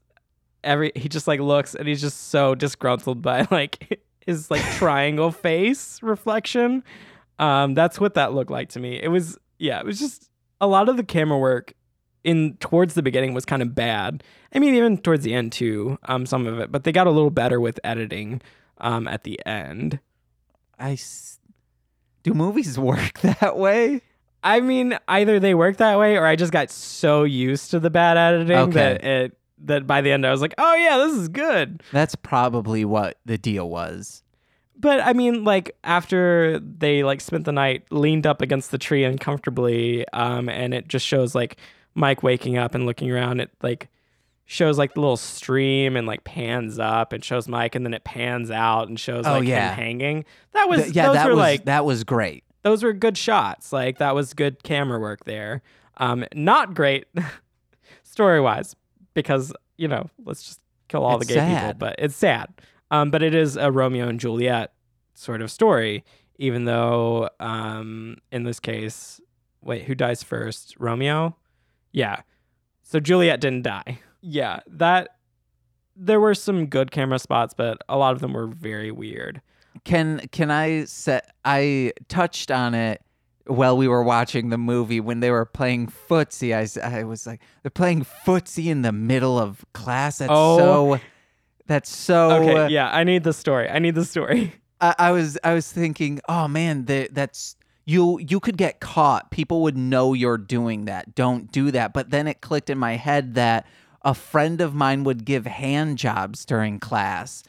every 0.64 0.92
he 0.96 1.10
just 1.10 1.28
like 1.28 1.40
looks 1.40 1.74
and 1.74 1.88
he's 1.88 2.02
just 2.02 2.30
so 2.30 2.54
disgruntled 2.54 3.22
by 3.22 3.48
like 3.52 4.00
his 4.26 4.52
like 4.52 4.62
triangle 4.78 5.32
face 5.32 6.02
reflection. 6.04 6.84
Um 7.40 7.74
that's 7.74 8.00
what 8.00 8.14
that 8.16 8.34
looked 8.34 8.52
like 8.52 8.70
to 8.70 8.80
me. 8.80 9.00
It 9.02 9.08
was 9.08 9.38
yeah, 9.58 9.80
it 9.80 9.86
was 9.86 10.00
just 10.00 10.30
a 10.60 10.68
lot 10.68 10.90
of 10.90 10.98
the 10.98 11.04
camera 11.04 11.38
work 11.40 11.74
in 12.24 12.56
towards 12.60 12.94
the 12.94 13.02
beginning 13.02 13.34
was 13.34 13.46
kind 13.46 13.62
of 13.64 13.74
bad. 13.74 14.24
I 14.54 14.60
mean 14.60 14.76
even 14.76 14.98
towards 15.00 15.24
the 15.24 15.34
end 15.34 15.52
too, 15.52 15.98
um 16.04 16.26
some 16.28 16.46
of 16.46 16.60
it, 16.60 16.72
but 16.72 16.84
they 16.84 16.92
got 16.92 17.08
a 17.08 17.12
little 17.12 17.32
better 17.32 17.60
with 17.60 17.80
editing 17.84 18.42
um 18.80 19.08
at 19.08 19.24
the 19.24 19.40
end. 19.48 20.00
I 20.78 20.92
s- 20.94 21.40
do 22.24 22.34
movies 22.34 22.78
work 22.92 23.20
that 23.22 23.58
way? 23.58 24.02
I 24.44 24.60
mean, 24.60 24.98
either 25.08 25.40
they 25.40 25.54
work 25.54 25.78
that 25.78 26.00
way 26.00 26.18
or 26.18 26.26
I 26.26 26.36
just 26.36 26.52
got 26.52 26.72
so 26.72 27.24
used 27.24 27.72
to 27.72 27.80
the 27.80 27.90
bad 27.92 28.18
editing 28.18 28.58
Okay. 28.58 28.72
that 28.74 29.04
it 29.04 29.38
that 29.66 29.86
by 29.86 30.02
the 30.02 30.12
end 30.12 30.26
I 30.26 30.32
was 30.32 30.42
like, 30.42 30.56
"Oh 30.58 30.74
yeah, 30.76 30.98
this 30.98 31.14
is 31.14 31.28
good." 31.30 31.84
That's 31.92 32.16
probably 32.16 32.84
what 32.84 33.20
the 33.26 33.38
deal 33.38 33.70
was. 33.70 34.24
but 34.76 35.00
I 35.02 35.14
mean, 35.14 35.44
like 35.44 35.78
after 35.84 36.60
they 36.60 37.04
like 37.04 37.22
spent 37.22 37.46
the 37.46 37.52
night 37.52 37.84
leaned 37.92 38.26
up 38.26 38.42
against 38.42 38.72
the 38.72 38.80
tree 38.80 39.04
uncomfortably, 39.04 40.08
um, 40.14 40.50
and 40.50 40.74
it 40.74 40.88
just 40.88 41.06
shows 41.06 41.36
like 41.36 41.58
Mike 41.94 42.24
waking 42.24 42.58
up 42.58 42.74
and 42.74 42.88
looking 42.88 43.12
around. 43.12 43.40
It 43.42 43.52
like 43.62 43.90
shows 44.52 44.78
like 44.78 44.94
the 44.96 45.00
little 45.00 45.16
stream 45.16 45.96
and 45.96 46.06
like 46.06 46.26
pans 46.26 46.78
up 46.78 47.14
and 47.14 47.24
shows 47.24 47.48
Mike, 47.48 47.74
and 47.74 47.86
then 47.86 47.94
it 47.94 48.04
pans 48.04 48.52
out 48.52 48.90
and 48.90 49.00
shows 49.00 49.26
Oh, 49.26 49.40
like 49.40 49.48
yeah. 49.48 49.70
him 49.70 49.76
hanging. 49.76 50.26
That 50.52 50.68
was 50.68 50.84
Th- 50.84 50.96
yeah, 50.96 51.06
those 51.08 51.16
that 51.16 51.26
were 51.28 51.32
was 51.32 51.38
like 51.40 51.66
that 51.66 51.86
was 51.86 52.04
great. 52.04 52.44
those 52.64 52.84
were 52.84 52.92
good 52.92 53.18
shots. 53.18 53.72
Like 53.72 53.98
that 54.00 54.14
was 54.14 54.34
good 54.34 54.62
camera 54.64 55.00
work 55.00 55.24
there. 55.24 55.62
Um, 55.98 56.26
not 56.36 56.74
great 56.74 57.06
story 58.04 58.42
wise 58.42 58.76
because 59.14 59.54
you 59.78 59.88
know 59.88 60.10
let's 60.26 60.44
just 60.44 60.60
kill 60.90 61.04
all 61.06 61.18
It's 61.18 61.28
the 61.28 61.34
gay 61.36 61.56
people, 61.56 61.74
but 61.76 61.96
it's 61.98 62.16
sad. 62.16 62.50
Um, 62.92 63.10
but 63.10 63.24
it 63.24 63.34
is 63.34 63.56
a 63.56 63.72
Romeo 63.72 64.10
and 64.10 64.20
Juliet 64.20 64.74
sort 65.14 65.42
of 65.42 65.50
story, 65.50 66.04
even 66.38 66.66
though 66.66 67.30
um, 67.40 68.18
in 68.34 68.44
this 68.44 68.60
case, 68.60 69.22
wait, 69.62 69.84
who 69.86 69.96
dies 69.96 70.24
first? 70.24 70.76
Romeo. 70.78 71.38
Yeah. 71.94 72.22
So 72.82 73.00
Juliet 73.00 73.40
didn't 73.40 73.62
die. 73.62 74.00
Yeah, 74.22 74.60
that 74.68 75.16
there 75.96 76.20
were 76.20 76.36
some 76.36 76.68
good 76.68 76.92
camera 76.92 77.20
spots, 77.20 77.54
but 77.56 77.78
a 77.90 77.98
lot 77.98 78.14
of 78.14 78.22
them 78.22 78.34
were 78.34 78.48
very 78.48 78.92
weird. 78.92 79.42
Can 79.84 80.20
can 80.32 80.52
I 80.52 80.86
say 80.86 81.22
I 81.46 81.94
touched 82.08 82.52
on 82.52 82.74
it 82.74 83.02
while 83.48 83.76
we 83.76 83.88
were 83.88 84.04
watching 84.04 84.50
the 84.50 84.58
movie 84.58 85.00
when 85.00 85.20
they 85.20 85.32
were 85.32 85.46
playing 85.46 85.88
footsie. 85.88 86.54
I, 86.54 87.00
I 87.00 87.04
was 87.04 87.26
like, 87.26 87.42
they're 87.64 87.72
playing 87.72 88.06
footsie 88.26 88.68
in 88.68 88.82
the 88.84 88.92
middle 88.92 89.40
of 89.40 89.66
class. 89.74 90.20
That's 90.20 90.32
Oh. 90.34 90.58
so. 90.98 91.00
That's 91.68 91.90
so. 91.90 92.32
Okay, 92.32 92.74
yeah, 92.74 92.90
I 92.92 93.04
need 93.04 93.24
the 93.24 93.34
story. 93.34 93.70
I 93.70 93.80
need 93.80 93.96
the 93.96 94.06
story. 94.06 94.54
I, 94.82 94.96
I 94.98 95.12
was 95.12 95.38
I 95.44 95.54
was 95.54 95.72
thinking, 95.72 96.20
oh 96.28 96.48
man, 96.48 96.86
the, 96.86 97.08
that's 97.12 97.56
you 97.86 98.20
you 98.20 98.40
could 98.40 98.58
get 98.58 98.80
caught. 98.82 99.32
People 99.32 99.62
would 99.64 99.78
know 99.78 100.14
you're 100.14 100.38
doing 100.38 100.86
that. 100.86 101.16
Don't 101.16 101.52
do 101.52 101.72
that. 101.72 101.94
But 101.94 102.10
then 102.10 102.28
it 102.28 102.42
clicked 102.42 102.70
in 102.70 102.78
my 102.78 102.96
head 102.98 103.36
that 103.36 103.66
a 104.04 104.14
friend 104.14 104.62
of 104.62 104.74
mine 104.74 105.04
would 105.04 105.26
give 105.26 105.46
hand 105.46 105.98
jobs 105.98 106.46
during 106.46 106.80
class. 106.80 107.44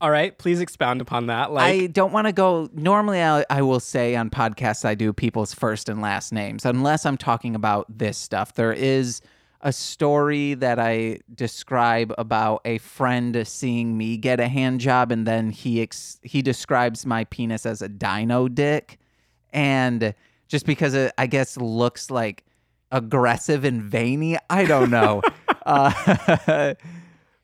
All 0.00 0.10
right, 0.10 0.36
please 0.38 0.60
expound 0.60 1.00
upon 1.00 1.26
that. 1.26 1.50
Like, 1.50 1.74
I 1.74 1.86
don't 1.88 2.12
want 2.12 2.28
to 2.28 2.32
go. 2.32 2.70
Normally, 2.72 3.20
I, 3.20 3.44
I 3.50 3.62
will 3.62 3.80
say 3.80 4.14
on 4.14 4.30
podcasts 4.30 4.84
I 4.84 4.94
do 4.94 5.12
people's 5.12 5.52
first 5.52 5.88
and 5.88 6.00
last 6.00 6.32
names, 6.32 6.64
unless 6.64 7.04
I'm 7.04 7.16
talking 7.16 7.56
about 7.56 7.86
this 7.98 8.16
stuff. 8.16 8.54
There 8.54 8.72
is 8.72 9.20
a 9.60 9.72
story 9.72 10.54
that 10.54 10.78
I 10.78 11.18
describe 11.34 12.14
about 12.16 12.60
a 12.64 12.78
friend 12.78 13.44
seeing 13.46 13.98
me 13.98 14.16
get 14.16 14.38
a 14.38 14.46
hand 14.46 14.80
job, 14.80 15.10
and 15.10 15.26
then 15.26 15.50
he 15.50 15.82
ex- 15.82 16.20
he 16.22 16.42
describes 16.42 17.04
my 17.04 17.24
penis 17.24 17.66
as 17.66 17.82
a 17.82 17.88
dino 17.88 18.46
dick, 18.46 19.00
and 19.52 20.14
just 20.46 20.64
because 20.64 20.94
it, 20.94 21.12
I 21.18 21.26
guess 21.26 21.56
looks 21.56 22.08
like 22.08 22.44
aggressive 22.92 23.64
and 23.64 23.82
veiny, 23.82 24.38
I 24.48 24.64
don't 24.64 24.90
know. 24.90 25.22
uh, 25.68 26.74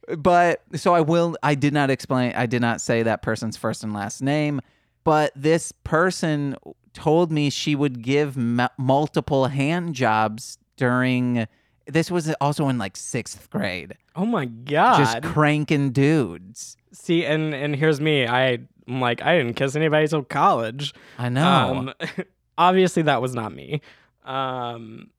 but 0.18 0.62
so 0.74 0.94
I 0.94 1.00
will. 1.00 1.36
I 1.42 1.54
did 1.54 1.72
not 1.72 1.90
explain. 1.90 2.32
I 2.34 2.46
did 2.46 2.60
not 2.60 2.80
say 2.80 3.02
that 3.02 3.22
person's 3.22 3.56
first 3.56 3.84
and 3.84 3.92
last 3.92 4.22
name. 4.22 4.60
But 5.04 5.32
this 5.36 5.72
person 5.84 6.56
told 6.94 7.30
me 7.30 7.50
she 7.50 7.74
would 7.74 8.02
give 8.02 8.36
m- 8.38 8.68
multiple 8.78 9.46
hand 9.46 9.94
jobs 9.94 10.58
during. 10.76 11.46
This 11.86 12.10
was 12.10 12.32
also 12.40 12.68
in 12.68 12.78
like 12.78 12.96
sixth 12.96 13.50
grade. 13.50 13.94
oh 14.16 14.24
my 14.24 14.46
god. 14.46 14.98
Just 14.98 15.22
cranking 15.22 15.90
dudes. 15.92 16.76
See, 16.92 17.24
and 17.26 17.52
and 17.54 17.76
here's 17.76 18.00
me. 18.00 18.26
I 18.26 18.60
I'm 18.88 19.00
like 19.00 19.22
I 19.22 19.36
didn't 19.36 19.54
kiss 19.54 19.76
anybody 19.76 20.08
till 20.08 20.22
college. 20.22 20.94
I 21.18 21.28
know. 21.28 21.42
Um, 21.44 21.94
obviously 22.58 23.02
that 23.02 23.20
was 23.20 23.34
not 23.34 23.54
me. 23.54 23.82
Um, 24.24 25.10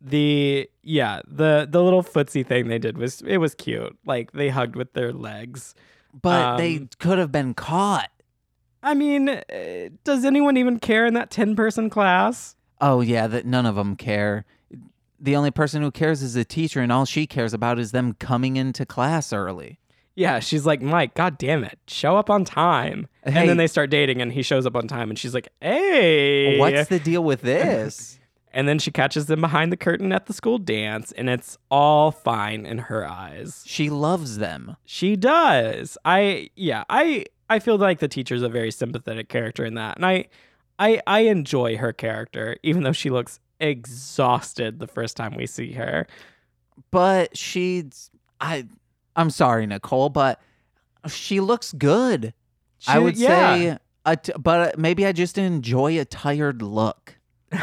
the 0.00 0.68
yeah 0.82 1.20
the 1.26 1.66
the 1.68 1.82
little 1.82 2.02
footsie 2.02 2.46
thing 2.46 2.68
they 2.68 2.78
did 2.78 2.98
was 2.98 3.22
it 3.22 3.38
was 3.38 3.54
cute. 3.54 3.96
Like 4.06 4.32
they 4.32 4.48
hugged 4.48 4.76
with 4.76 4.92
their 4.92 5.12
legs. 5.12 5.74
but 6.22 6.56
they 6.56 6.76
um, 6.76 6.88
could 6.98 7.18
have 7.18 7.32
been 7.32 7.54
caught. 7.54 8.10
I 8.82 8.94
mean, 8.94 9.28
uh, 9.28 9.42
does 10.04 10.24
anyone 10.24 10.56
even 10.56 10.78
care 10.78 11.04
in 11.04 11.14
that 11.14 11.30
ten 11.30 11.56
person 11.56 11.90
class? 11.90 12.54
Oh 12.80 13.00
yeah, 13.00 13.26
that 13.26 13.44
none 13.44 13.66
of 13.66 13.74
them 13.74 13.96
care. 13.96 14.44
The 15.20 15.34
only 15.34 15.50
person 15.50 15.82
who 15.82 15.90
cares 15.90 16.22
is 16.22 16.34
the 16.34 16.44
teacher, 16.44 16.80
and 16.80 16.92
all 16.92 17.04
she 17.04 17.26
cares 17.26 17.52
about 17.52 17.80
is 17.80 17.90
them 17.90 18.14
coming 18.14 18.56
into 18.56 18.86
class 18.86 19.32
early. 19.32 19.80
Yeah, 20.14 20.38
she's 20.40 20.64
like, 20.66 20.80
Mike, 20.82 21.14
god 21.14 21.38
damn 21.38 21.62
it, 21.62 21.78
show 21.86 22.16
up 22.16 22.28
on 22.30 22.44
time. 22.44 23.06
And 23.22 23.48
then 23.48 23.56
they 23.56 23.68
start 23.68 23.88
dating 23.90 24.20
and 24.20 24.32
he 24.32 24.42
shows 24.42 24.66
up 24.66 24.74
on 24.74 24.88
time 24.88 25.10
and 25.10 25.18
she's 25.18 25.32
like, 25.32 25.48
hey. 25.60 26.58
What's 26.58 26.88
the 26.88 26.98
deal 26.98 27.22
with 27.22 27.40
this? 27.42 28.17
And 28.52 28.66
then 28.68 28.78
she 28.78 28.90
catches 28.90 29.26
them 29.26 29.40
behind 29.40 29.70
the 29.72 29.76
curtain 29.76 30.12
at 30.12 30.26
the 30.26 30.32
school 30.32 30.58
dance 30.58 31.12
and 31.12 31.28
it's 31.28 31.58
all 31.70 32.10
fine 32.10 32.64
in 32.66 32.78
her 32.78 33.06
eyes. 33.06 33.62
she 33.66 33.90
loves 33.90 34.38
them. 34.38 34.76
She 34.84 35.16
does. 35.16 35.98
I 36.04 36.50
yeah, 36.56 36.84
I 36.88 37.26
I 37.50 37.58
feel 37.58 37.76
like 37.76 37.98
the 37.98 38.08
teacher's 38.08 38.42
a 38.42 38.48
very 38.48 38.70
sympathetic 38.70 39.28
character 39.28 39.64
in 39.64 39.74
that. 39.74 39.96
And 39.96 40.06
I 40.06 40.26
I 40.78 41.00
I 41.06 41.20
enjoy 41.20 41.76
her 41.76 41.92
character 41.92 42.56
even 42.62 42.82
though 42.82 42.92
she 42.92 43.10
looks 43.10 43.40
exhausted 43.60 44.78
the 44.78 44.86
first 44.86 45.16
time 45.16 45.34
we 45.36 45.46
see 45.46 45.72
her. 45.72 46.06
but 46.90 47.36
she's 47.36 48.10
I 48.40 48.66
I'm 49.16 49.30
sorry 49.30 49.66
Nicole 49.66 50.08
but 50.08 50.40
she 51.06 51.40
looks 51.40 51.72
good. 51.72 52.34
I 52.86 52.98
would 52.98 53.16
yeah. 53.16 53.28
say 53.28 53.78
a 54.04 54.16
t- 54.16 54.32
but 54.38 54.78
maybe 54.78 55.04
I 55.04 55.12
just 55.12 55.38
enjoy 55.38 55.98
a 55.98 56.04
tired 56.04 56.62
look. 56.62 57.16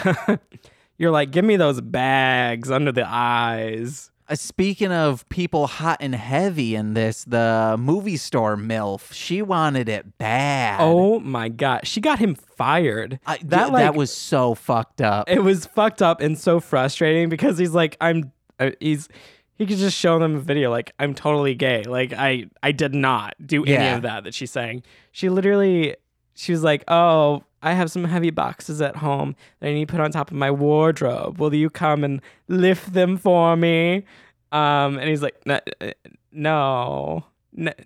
You're 0.98 1.12
like, 1.12 1.32
give 1.32 1.44
me 1.46 1.58
those 1.58 1.82
bags 1.82 2.72
under 2.72 2.92
the 2.92 3.06
eyes. 3.08 4.12
Uh, 4.28 4.34
speaking 4.34 4.92
of 4.92 5.28
people 5.30 5.68
hot 5.68 5.98
and 6.00 6.16
heavy 6.16 6.74
in 6.74 6.96
this, 6.96 7.24
the 7.26 7.76
movie 7.78 8.18
store 8.18 8.56
MILF, 8.58 9.14
she 9.14 9.42
wanted 9.44 9.88
it 9.88 10.18
bad. 10.18 10.80
Oh 10.82 11.20
my 11.20 11.48
god, 11.50 11.86
she 11.86 12.02
got 12.02 12.18
him 12.18 12.34
fired. 12.34 13.20
I, 13.28 13.38
that, 13.38 13.50
that, 13.50 13.72
like- 13.72 13.84
that 13.84 13.94
was 13.96 14.12
so 14.12 14.56
fucked 14.56 15.02
up. 15.02 15.30
It 15.30 15.44
was 15.44 15.66
fucked 15.68 16.02
up 16.02 16.22
and 16.22 16.38
so 16.40 16.60
frustrating 16.60 17.30
because 17.30 17.58
he's 17.60 17.74
like, 17.76 17.98
I'm, 18.02 18.32
uh, 18.60 18.72
he's, 18.80 19.10
he 19.58 19.66
could 19.68 19.78
just 19.78 19.96
show 19.98 20.18
them 20.18 20.36
a 20.36 20.40
video 20.40 20.72
like 20.72 20.92
I'm 20.98 21.14
totally 21.14 21.54
gay. 21.54 21.84
Like 21.84 22.12
I, 22.12 22.46
I 22.64 22.72
did 22.72 22.96
not 22.96 23.36
do 23.46 23.64
any 23.64 23.74
Yeah. 23.74 23.96
of 23.98 24.02
that 24.04 24.24
that 24.24 24.34
she's 24.34 24.52
saying. 24.52 24.82
She 25.12 25.30
literally, 25.30 25.96
she 26.34 26.52
was 26.52 26.64
like, 26.64 26.84
oh, 26.88 27.44
I 27.66 27.74
have 27.74 27.90
some 27.92 28.04
heavy 28.06 28.30
boxes 28.30 28.82
at 28.82 28.96
home 28.98 29.36
that 29.60 29.70
I 29.70 29.74
need 29.74 29.88
to 29.88 29.92
put 29.92 30.00
on 30.02 30.12
top 30.12 30.30
of 30.32 30.38
my 30.38 30.52
wardrobe. 30.52 31.40
Will 31.40 31.54
you 31.54 31.70
come 31.70 32.04
and 32.04 32.22
lift 32.48 32.94
them 32.94 33.18
for 33.18 33.56
me? 33.58 34.04
Um, 34.52 34.98
and 35.00 35.10
he's 35.10 35.22
like, 35.24 35.36
"N- 35.48 35.60
uh, 35.82 35.92
no, 36.32 37.26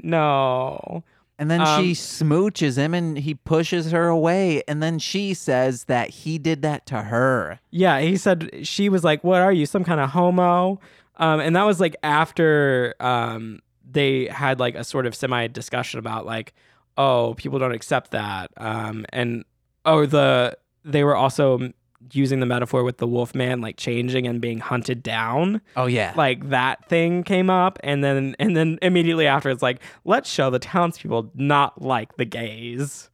no. 0.04 1.04
And 1.38 1.50
then 1.50 1.62
she 1.62 1.92
Um, 1.92 1.96
smooches 1.96 2.76
him 2.76 2.94
and 2.94 3.18
he 3.18 3.34
pushes 3.34 3.92
her 3.92 4.08
away. 4.10 4.62
And 4.68 4.84
then 4.84 5.00
she 5.00 5.34
says 5.34 5.86
that 5.86 6.10
he 6.10 6.38
did 6.38 6.62
that 6.64 6.86
to 6.88 7.04
her. 7.04 7.60
Yeah, 7.72 8.02
he 8.02 8.18
said 8.18 8.50
she 8.64 8.90
was 8.90 9.04
like, 9.06 9.24
"What 9.24 9.42
are 9.42 9.54
you, 9.54 9.66
some 9.66 9.84
kind 9.86 10.02
of 10.02 10.10
homo?" 10.10 10.80
Um, 11.16 11.40
and 11.40 11.56
that 11.56 11.64
was 11.64 11.80
like 11.80 11.96
after 12.04 12.94
um, 13.00 13.60
they 13.90 14.26
had 14.28 14.60
like 14.60 14.76
a 14.76 14.84
sort 14.84 15.06
of 15.06 15.16
semi 15.16 15.48
discussion 15.48 15.98
about 16.00 16.26
like, 16.26 16.54
oh, 16.98 17.34
people 17.36 17.58
don't 17.60 17.72
accept 17.74 18.12
that, 18.12 18.52
um, 18.58 19.06
and 19.14 19.46
oh, 19.90 20.06
the 20.06 20.58
they 20.86 21.04
were 21.04 21.16
also 21.16 21.72
using 22.14 22.40
the 22.40 22.46
metaphor 22.46 22.84
with 22.84 22.98
the 22.98 23.06
wolf 23.08 23.36
man 23.36 23.60
like 23.62 23.76
changing 23.78 24.26
and 24.26 24.40
being 24.42 24.60
hunted 24.60 25.04
down 25.04 25.62
Oh, 25.76 25.86
yeah. 25.86 26.14
like 26.16 26.50
that 26.50 26.88
thing 26.88 27.24
came 27.24 27.50
up 27.50 27.78
and 27.84 28.04
then 28.04 28.36
and 28.40 28.56
then 28.56 28.80
immediately 28.82 29.28
after 29.28 29.50
it's 29.50 29.62
like 29.62 29.82
let's 30.06 30.30
show 30.30 30.50
the 30.50 30.60
townspeople 30.60 31.30
not 31.36 31.82
like 31.82 32.16
the 32.18 32.26
gays 32.26 33.10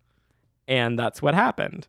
and 0.68 0.98
that's 1.00 1.22
what 1.22 1.34
happened 1.34 1.88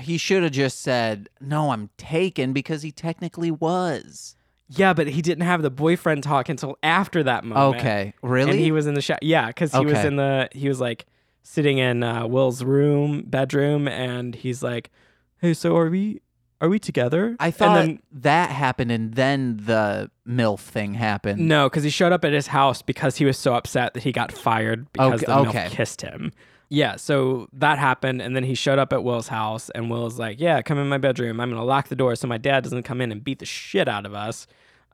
he 0.00 0.18
should 0.18 0.42
have 0.42 0.50
just 0.50 0.80
said, 0.80 1.28
No, 1.40 1.70
I'm 1.70 1.88
taken 1.96 2.52
because 2.52 2.82
he 2.82 2.90
technically 2.90 3.52
was. 3.52 4.34
Yeah, 4.68 4.92
but 4.92 5.06
he 5.06 5.22
didn't 5.22 5.44
have 5.44 5.62
the 5.62 5.70
boyfriend 5.70 6.24
talk 6.24 6.48
until 6.48 6.76
after 6.82 7.22
that 7.22 7.44
moment. 7.44 7.76
Okay. 7.76 8.12
Really? 8.20 8.50
And 8.50 8.58
he 8.58 8.72
was 8.72 8.88
in 8.88 8.94
the 8.94 9.00
shower. 9.00 9.20
Yeah, 9.22 9.46
because 9.46 9.72
he 9.72 9.84
was 9.86 10.04
in 10.04 10.16
the 10.16 10.48
he 10.50 10.66
was 10.68 10.80
like 10.80 11.06
sitting 11.44 11.78
in 11.78 12.02
uh, 12.02 12.26
Will's 12.26 12.64
room 12.64 13.22
bedroom, 13.26 13.86
and 13.86 14.34
he's 14.34 14.62
like, 14.62 14.90
"Hey, 15.38 15.54
so 15.54 15.76
are 15.76 15.88
we 15.88 16.20
are 16.60 16.68
we 16.68 16.78
together?" 16.80 17.36
I 17.38 17.50
thought 17.52 17.78
And 17.78 17.88
then, 17.90 18.02
that 18.22 18.50
happened 18.50 18.90
and 18.90 19.14
then 19.14 19.58
the 19.64 20.10
MILF 20.26 20.58
thing 20.60 20.94
happened. 20.94 21.46
no, 21.46 21.68
because 21.68 21.84
he 21.84 21.90
showed 21.90 22.12
up 22.12 22.24
at 22.24 22.32
his 22.32 22.48
house 22.48 22.82
because 22.82 23.16
he 23.16 23.24
was 23.24 23.36
so 23.38 23.54
upset 23.54 23.94
that 23.94 24.02
he 24.02 24.10
got 24.12 24.32
fired 24.32 24.90
because 24.92 25.22
Okay- 25.22 25.26
the 25.26 25.32
MILF 25.32 25.48
okay. 25.48 25.68
kissed 25.70 26.00
him. 26.00 26.32
Yeah, 26.70 26.96
so 26.96 27.46
that 27.52 27.78
happened, 27.78 28.22
and 28.22 28.34
then 28.34 28.42
he 28.42 28.54
showed 28.54 28.78
up 28.78 28.92
at 28.92 29.04
Will's 29.04 29.28
house, 29.28 29.68
and 29.74 29.90
Will's 29.90 30.18
like, 30.18 30.40
"Yeah, 30.40 30.60
come 30.62 30.78
in 30.78 30.88
my 30.88 30.98
bedroom. 30.98 31.38
I'm 31.38 31.50
gonna 31.50 31.62
lock 31.64 31.88
the 31.88 31.94
door 31.96 32.16
so 32.16 32.26
my 32.26 32.38
dad 32.38 32.64
doesn't 32.64 32.82
come 32.84 33.00
in 33.02 33.12
and 33.12 33.22
beat 33.22 33.38
the 33.38 33.46
shit 33.46 33.86
out 33.86 34.06
of 34.06 34.14
us." 34.14 34.46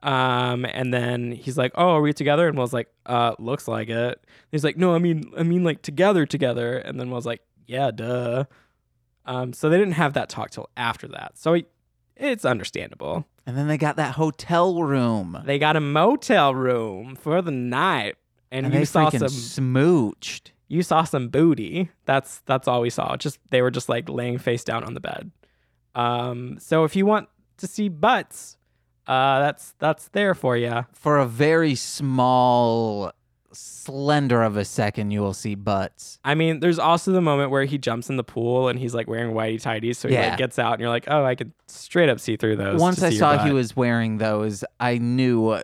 Um, 0.03 0.65
and 0.65 0.93
then 0.93 1.31
he's 1.31 1.57
like, 1.57 1.71
"Oh, 1.75 1.89
are 1.95 2.01
we 2.01 2.13
together?" 2.13 2.47
And 2.47 2.57
Will's 2.57 2.73
like, 2.73 2.87
"Uh, 3.05 3.35
looks 3.39 3.67
like 3.67 3.89
it." 3.89 4.23
He's 4.51 4.63
like, 4.63 4.77
"No, 4.77 4.95
I 4.95 4.97
mean, 4.99 5.31
I 5.37 5.43
mean, 5.43 5.63
like 5.63 5.81
together, 5.81 6.25
together." 6.25 6.77
And 6.77 6.99
then 6.99 7.11
Will's 7.11 7.25
like, 7.25 7.41
yeah, 7.67 7.91
duh. 7.91 8.45
Um, 9.25 9.53
so 9.53 9.69
they 9.69 9.77
didn't 9.77 9.93
have 9.93 10.13
that 10.13 10.27
talk 10.29 10.49
till 10.49 10.69
after 10.75 11.07
that. 11.09 11.37
So 11.37 11.53
he, 11.53 11.65
it's 12.17 12.43
understandable. 12.43 13.25
And 13.45 13.55
then 13.57 13.67
they 13.67 13.77
got 13.77 13.95
that 13.95 14.15
hotel 14.15 14.81
room. 14.83 15.37
They 15.45 15.57
got 15.59 15.75
a 15.75 15.79
motel 15.79 16.53
room 16.53 17.15
for 17.15 17.41
the 17.41 17.51
night, 17.51 18.15
and, 18.51 18.65
And 18.65 18.75
you 18.75 18.85
saw 18.85 19.09
some 19.09 19.27
smooched. 19.27 20.51
you 20.67 20.83
saw 20.83 21.03
some 21.03 21.29
booty. 21.29 21.89
That's 22.05 22.39
that's 22.45 22.67
all 22.67 22.81
we 22.81 22.89
saw. 22.89 23.15
Just 23.15 23.39
they 23.51 23.61
were 23.61 23.71
just 23.71 23.87
like 23.87 24.09
laying 24.09 24.37
face 24.37 24.63
down 24.63 24.83
on 24.83 24.93
the 24.95 24.99
bed. 24.99 25.31
Um, 25.95 26.57
so 26.59 26.83
if 26.83 26.95
you 26.95 27.05
want 27.05 27.29
to 27.57 27.67
see 27.67 27.89
butts, 27.89 28.57
uh, 29.07 29.39
that's 29.39 29.73
that's 29.79 30.07
there 30.09 30.33
for 30.35 30.55
you. 30.57 30.85
For 30.93 31.17
a 31.17 31.25
very 31.25 31.75
small, 31.75 33.11
slender 33.51 34.43
of 34.43 34.57
a 34.57 34.63
second, 34.65 35.11
you 35.11 35.21
will 35.21 35.33
see 35.33 35.55
butts. 35.55 36.19
I 36.23 36.35
mean, 36.35 36.59
there's 36.59 36.79
also 36.79 37.11
the 37.11 37.21
moment 37.21 37.51
where 37.51 37.65
he 37.65 37.77
jumps 37.77 38.09
in 38.09 38.17
the 38.17 38.23
pool 38.23 38.67
and 38.69 38.79
he's 38.79 38.93
like 38.93 39.07
wearing 39.07 39.33
whitey 39.35 39.61
tighties, 39.61 39.95
so 39.97 40.07
he 40.07 40.13
Yeah. 40.13 40.29
like 40.29 40.37
gets 40.37 40.57
out 40.59 40.73
and 40.73 40.81
you're 40.81 40.89
like, 40.89 41.05
oh, 41.07 41.25
I 41.25 41.35
could 41.35 41.51
straight 41.67 42.09
up 42.09 42.19
see 42.19 42.37
through 42.37 42.55
those. 42.57 42.79
Once 42.79 43.01
I 43.03 43.09
saw 43.09 43.43
he 43.43 43.51
was 43.51 43.75
wearing 43.75 44.17
those, 44.17 44.63
I 44.79 44.97
knew 44.97 45.49
uh, 45.49 45.61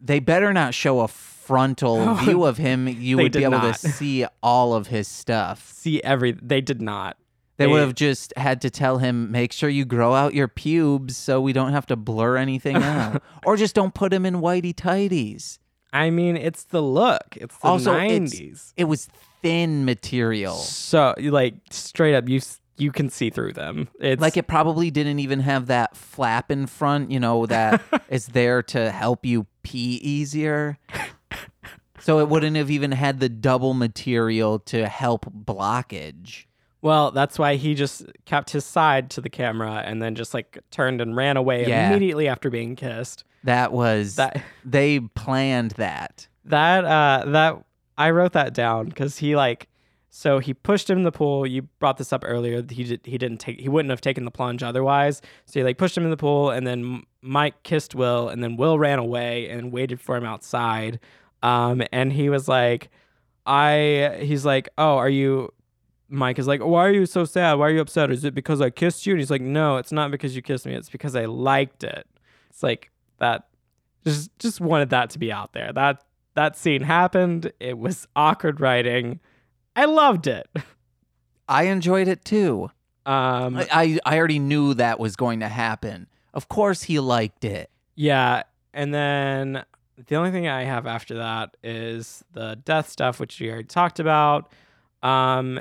they 0.00 0.18
better 0.20 0.52
not 0.52 0.74
show 0.74 1.00
a 1.00 1.08
frontal 1.08 1.96
Oh, 2.00 2.14
view 2.24 2.44
of 2.44 2.56
him. 2.58 2.86
You 2.88 3.16
would 3.18 3.32
be 3.32 3.44
able 3.44 3.58
not. 3.58 3.74
to 3.76 3.88
see 3.92 4.24
all 4.42 4.74
of 4.74 4.86
his 4.88 5.08
stuff. 5.08 5.72
see 5.72 6.02
every. 6.02 6.32
They 6.32 6.60
did 6.60 6.80
not. 6.82 7.16
They 7.60 7.66
would 7.68 7.80
have 7.80 7.94
just 7.94 8.32
had 8.36 8.60
to 8.62 8.70
tell 8.70 8.98
him, 8.98 9.30
make 9.30 9.52
sure 9.52 9.68
you 9.68 9.84
grow 9.84 10.14
out 10.14 10.34
your 10.34 10.48
pubes 10.48 11.16
so 11.16 11.40
we 11.40 11.52
don't 11.52 11.72
have 11.72 11.86
to 11.86 11.96
blur 11.96 12.36
anything 12.36 12.76
out. 12.82 13.22
or 13.44 13.56
just 13.56 13.74
don't 13.74 13.94
put 13.94 14.12
him 14.12 14.26
in 14.26 14.36
whitey 14.36 14.74
tighties. 14.74 15.58
I 15.92 16.10
mean, 16.10 16.36
it's 16.36 16.64
the 16.64 16.82
look. 16.82 17.36
It's 17.36 17.56
the 17.58 17.66
Also, 17.68 17.94
it's- 17.96 18.32
90s. 18.34 18.72
It 18.76 18.84
was 18.84 19.08
thin 19.42 19.84
material. 19.84 20.54
So 20.56 21.14
like 21.18 21.54
straight 21.70 22.14
up, 22.14 22.28
you 22.28 22.40
you 22.78 22.92
can 22.92 23.10
see 23.10 23.28
through 23.28 23.52
them. 23.52 23.88
It's 24.00 24.22
Like 24.22 24.38
it 24.38 24.46
probably 24.46 24.90
didn't 24.90 25.18
even 25.18 25.40
have 25.40 25.66
that 25.66 25.94
flap 25.96 26.50
in 26.50 26.66
front, 26.66 27.10
you 27.10 27.20
know, 27.20 27.44
that 27.46 27.82
is 28.08 28.26
there 28.28 28.62
to 28.64 28.90
help 28.90 29.26
you 29.26 29.46
pee 29.62 29.96
easier. 30.02 30.78
So 31.98 32.20
it 32.20 32.28
wouldn't 32.30 32.56
have 32.56 32.70
even 32.70 32.92
had 32.92 33.20
the 33.20 33.28
double 33.28 33.74
material 33.74 34.58
to 34.60 34.88
help 34.88 35.26
blockage. 35.26 36.46
Well, 36.82 37.10
that's 37.10 37.38
why 37.38 37.56
he 37.56 37.74
just 37.74 38.04
kept 38.24 38.50
his 38.50 38.64
side 38.64 39.10
to 39.10 39.20
the 39.20 39.28
camera 39.30 39.82
and 39.84 40.00
then 40.00 40.14
just 40.14 40.32
like 40.32 40.58
turned 40.70 41.00
and 41.00 41.14
ran 41.14 41.36
away 41.36 41.66
Yeah. 41.66 41.88
immediately 41.90 42.26
after 42.28 42.48
being 42.50 42.74
kissed. 42.76 43.24
That 43.44 43.72
was 43.72 44.16
That 44.16 44.42
they 44.64 45.00
planned 45.00 45.72
that. 45.72 46.26
that 46.46 46.84
uh 46.84 47.24
that 47.30 47.62
I 47.98 48.10
wrote 48.10 48.32
that 48.32 48.54
down 48.54 48.86
because 48.86 49.18
he 49.18 49.36
like 49.36 49.66
so 50.12 50.38
he 50.40 50.54
pushed 50.54 50.88
him 50.90 50.98
in 50.98 51.04
the 51.04 51.12
pool. 51.12 51.46
You 51.46 51.62
brought 51.78 51.96
this 51.98 52.12
up 52.12 52.24
earlier. 52.26 52.64
He 52.68 52.82
did 52.84 53.00
he 53.04 53.16
didn't 53.18 53.38
take 53.38 53.60
he 53.60 53.68
wouldn't 53.68 53.90
have 53.90 54.00
taken 54.00 54.24
the 54.24 54.30
plunge 54.30 54.62
otherwise. 54.62 55.20
So 55.44 55.60
he 55.60 55.64
like 55.64 55.76
pushed 55.78 55.96
him 55.96 56.04
in 56.04 56.10
the 56.10 56.16
pool 56.16 56.50
and 56.50 56.66
then 56.66 57.02
Mike 57.22 57.62
kissed 57.62 57.94
Will 57.94 58.28
and 58.30 58.42
then 58.42 58.56
Will 58.56 58.78
ran 58.78 58.98
away 58.98 59.48
and 59.50 59.70
waited 59.70 60.00
for 60.00 60.16
him 60.16 60.24
outside. 60.24 60.98
Um 61.42 61.82
and 61.92 62.12
he 62.12 62.30
was 62.30 62.48
like 62.48 62.88
I 63.46 64.18
he's 64.22 64.44
like, 64.44 64.68
"Oh, 64.78 64.96
are 64.96 65.08
you 65.08 65.52
Mike 66.10 66.38
is 66.38 66.46
like, 66.46 66.60
"Why 66.60 66.86
are 66.86 66.92
you 66.92 67.06
so 67.06 67.24
sad? 67.24 67.54
Why 67.54 67.68
are 67.68 67.70
you 67.70 67.80
upset? 67.80 68.10
Is 68.10 68.24
it 68.24 68.34
because 68.34 68.60
I 68.60 68.70
kissed 68.70 69.06
you?" 69.06 69.12
And 69.14 69.20
he's 69.20 69.30
like, 69.30 69.40
"No, 69.42 69.76
it's 69.76 69.92
not 69.92 70.10
because 70.10 70.34
you 70.36 70.42
kissed 70.42 70.66
me. 70.66 70.74
It's 70.74 70.90
because 70.90 71.14
I 71.16 71.24
liked 71.26 71.84
it." 71.84 72.06
It's 72.50 72.62
like 72.62 72.90
that 73.18 73.48
just 74.04 74.36
just 74.38 74.60
wanted 74.60 74.90
that 74.90 75.10
to 75.10 75.18
be 75.18 75.30
out 75.32 75.52
there. 75.52 75.72
That 75.72 76.02
that 76.34 76.56
scene 76.56 76.82
happened. 76.82 77.52
It 77.60 77.78
was 77.78 78.06
awkward 78.16 78.60
writing. 78.60 79.20
I 79.76 79.84
loved 79.84 80.26
it. 80.26 80.48
I 81.48 81.64
enjoyed 81.64 82.08
it 82.08 82.24
too. 82.24 82.70
Um 83.06 83.56
I, 83.56 83.68
I 83.72 83.98
I 84.06 84.18
already 84.18 84.38
knew 84.38 84.74
that 84.74 84.98
was 85.00 85.16
going 85.16 85.40
to 85.40 85.48
happen. 85.48 86.06
Of 86.34 86.48
course 86.48 86.82
he 86.82 86.98
liked 87.00 87.44
it. 87.44 87.70
yeah, 87.96 88.42
and 88.72 88.94
then 88.94 89.64
the 90.06 90.16
only 90.16 90.30
thing 90.30 90.48
I 90.48 90.62
have 90.64 90.86
after 90.86 91.16
that 91.18 91.56
is 91.62 92.24
the 92.32 92.56
death 92.64 92.88
stuff 92.88 93.20
which 93.20 93.38
we 93.40 93.50
already 93.50 93.64
talked 93.64 94.00
about. 94.00 94.52
Um 95.02 95.60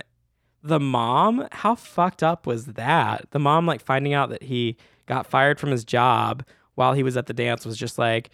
the 0.63 0.79
mom, 0.79 1.47
how 1.51 1.75
fucked 1.75 2.23
up 2.23 2.45
was 2.45 2.65
that? 2.65 3.25
The 3.31 3.39
mom 3.39 3.65
like 3.65 3.81
finding 3.81 4.13
out 4.13 4.29
that 4.29 4.43
he 4.43 4.77
got 5.05 5.25
fired 5.25 5.59
from 5.59 5.71
his 5.71 5.83
job 5.83 6.43
while 6.75 6.93
he 6.93 7.03
was 7.03 7.17
at 7.17 7.25
the 7.27 7.33
dance 7.33 7.65
was 7.65 7.77
just 7.77 7.97
like, 7.97 8.29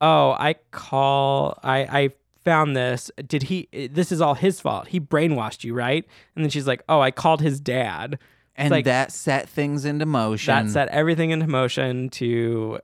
"Oh, 0.00 0.32
I 0.38 0.54
call 0.70 1.58
I 1.62 1.78
I 1.80 2.10
found 2.44 2.76
this. 2.76 3.10
Did 3.26 3.44
he 3.44 3.68
this 3.92 4.12
is 4.12 4.20
all 4.20 4.34
his 4.34 4.60
fault. 4.60 4.88
He 4.88 5.00
brainwashed 5.00 5.64
you, 5.64 5.74
right?" 5.74 6.04
And 6.34 6.44
then 6.44 6.50
she's 6.50 6.66
like, 6.66 6.82
"Oh, 6.88 7.00
I 7.00 7.10
called 7.10 7.40
his 7.40 7.60
dad." 7.60 8.18
And 8.54 8.70
like- 8.70 8.84
that 8.84 9.12
set 9.12 9.48
things 9.48 9.84
into 9.84 10.04
motion. 10.06 10.54
That 10.54 10.70
set 10.70 10.88
everything 10.88 11.30
into 11.30 11.46
motion 11.46 12.10
to 12.10 12.80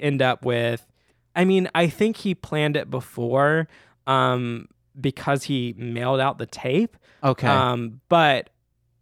end 0.00 0.22
up 0.22 0.44
with 0.44 0.86
I 1.34 1.44
mean, 1.44 1.68
I 1.74 1.88
think 1.88 2.18
he 2.18 2.34
planned 2.34 2.76
it 2.76 2.90
before 2.90 3.68
um 4.06 4.66
because 5.00 5.44
he 5.44 5.74
mailed 5.76 6.20
out 6.20 6.38
the 6.38 6.46
tape. 6.46 6.96
okay. 7.22 7.46
Um, 7.46 8.00
but 8.08 8.50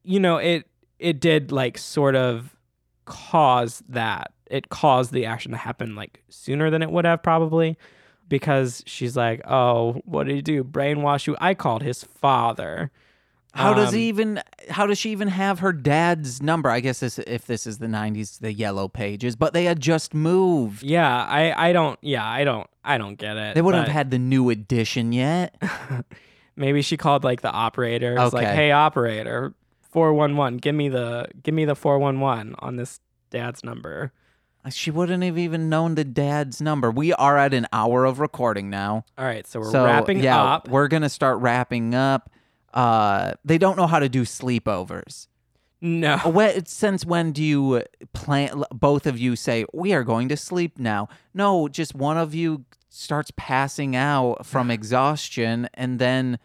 you 0.03 0.21
know, 0.21 0.37
it 0.37 0.67
it 0.99 1.21
did 1.21 1.53
like 1.53 1.79
sort 1.79 2.17
of 2.17 2.57
cause 3.05 3.83
that. 3.89 4.33
It 4.47 4.69
caused 4.69 5.13
the 5.13 5.27
action 5.27 5.53
to 5.53 5.57
happen 5.57 5.95
like 5.95 6.23
sooner 6.29 6.71
than 6.71 6.83
it 6.83 6.91
would 6.91 7.05
have 7.05 7.23
probably. 7.23 7.79
Because 8.29 8.83
she's 8.87 9.17
like, 9.17 9.41
Oh, 9.45 10.01
what 10.05 10.27
did 10.27 10.37
he 10.37 10.43
do? 10.43 10.63
Brainwash 10.63 11.27
you? 11.27 11.37
I 11.41 11.55
called 11.55 11.83
his 11.83 12.05
father. 12.05 12.93
How 13.53 13.75
does 13.75 13.89
Um, 13.89 13.95
he 13.95 14.09
even? 14.09 14.43
How 14.69 14.87
does 14.87 14.99
she 14.99 15.11
even 15.11 15.29
have 15.29 15.59
her 15.59 15.73
dad's 15.73 16.41
number? 16.41 16.71
I 16.71 16.81
guess 16.81 17.01
this, 17.01 17.19
if 17.19 17.47
this 17.47 17.67
is 17.67 17.79
the 17.79 17.87
'90s, 17.87 18.39
the 18.39 18.53
yellow 18.53 18.87
pages, 18.87 19.35
but 19.35 19.53
they 19.53 19.65
had 19.65 19.81
just 19.81 20.15
moved. 20.15 20.83
Yeah, 20.83 21.25
I, 21.25 21.69
I 21.69 21.73
don't 21.73 21.99
yeah, 22.01 22.25
I 22.25 22.45
don't 22.45 22.69
I 22.85 22.97
don't 22.99 23.17
get 23.17 23.37
it. 23.37 23.55
They 23.55 23.63
wouldn't 23.63 23.83
but 23.87 23.89
have 23.89 23.97
had 23.97 24.11
the 24.11 24.19
new 24.19 24.51
edition 24.51 25.13
yet. 25.13 25.61
maybe 26.57 26.83
she 26.83 26.97
called 26.97 27.25
like 27.25 27.41
the 27.41 27.51
operator. 27.51 28.17
It's 28.19 28.33
like, 28.33 28.47
hey 28.47 28.71
operator, 28.71 29.55
four 29.81 30.13
one 30.15 30.37
one, 30.37 30.59
give 30.59 30.75
me 30.75 30.89
the 30.89 31.27
give 31.43 31.55
me 31.55 31.65
the 31.65 31.75
four 31.75 31.99
one 31.99 32.21
one 32.21 32.55
on 32.61 32.77
this 32.77 33.01
dad's 33.31 33.65
number. 33.65 34.13
She 34.69 34.91
wouldn't 34.91 35.23
have 35.23 35.39
even 35.39 35.71
known 35.71 35.95
the 35.95 36.05
dad's 36.05 36.61
number. 36.61 36.91
We 36.91 37.15
are 37.15 37.39
at 37.39 37.55
an 37.55 37.67
hour 37.73 38.05
of 38.05 38.21
recording 38.21 38.69
now. 38.69 39.07
All 39.17 39.25
right, 39.25 39.47
so 39.47 39.59
we're 39.61 39.71
so 39.71 39.87
wrapping 39.87 40.21
yeah, 40.21 40.41
up. 40.43 40.69
we're 40.69 40.89
gonna 40.89 41.09
start 41.09 41.39
wrapping 41.39 41.95
up. 41.95 42.31
Uh, 42.73 43.33
they 43.45 43.59
don't 43.59 43.77
know 43.77 43.87
how 43.87 43.99
to 43.99 44.09
do 44.09 44.23
sleepovers. 44.23 45.27
No. 45.81 46.19
When, 46.19 46.67
since 46.67 47.07
when 47.07 47.33
do 47.33 47.43
you 47.43 47.83
plan? 48.13 48.65
Both 48.71 49.07
of 49.07 49.19
you 49.19 49.35
say 49.35 49.65
we 49.73 49.93
are 49.93 50.05
going 50.05 50.29
to 50.29 50.37
sleep 50.37 50.79
now. 50.79 51.09
No, 51.33 51.69
just 51.69 51.95
one 51.95 52.19
of 52.19 52.35
you 52.35 52.65
starts 52.91 53.33
passing 53.37 53.97
out 53.97 54.45
from 54.45 54.71
exhaustion, 54.71 55.69
and 55.75 55.99
then 55.99 56.39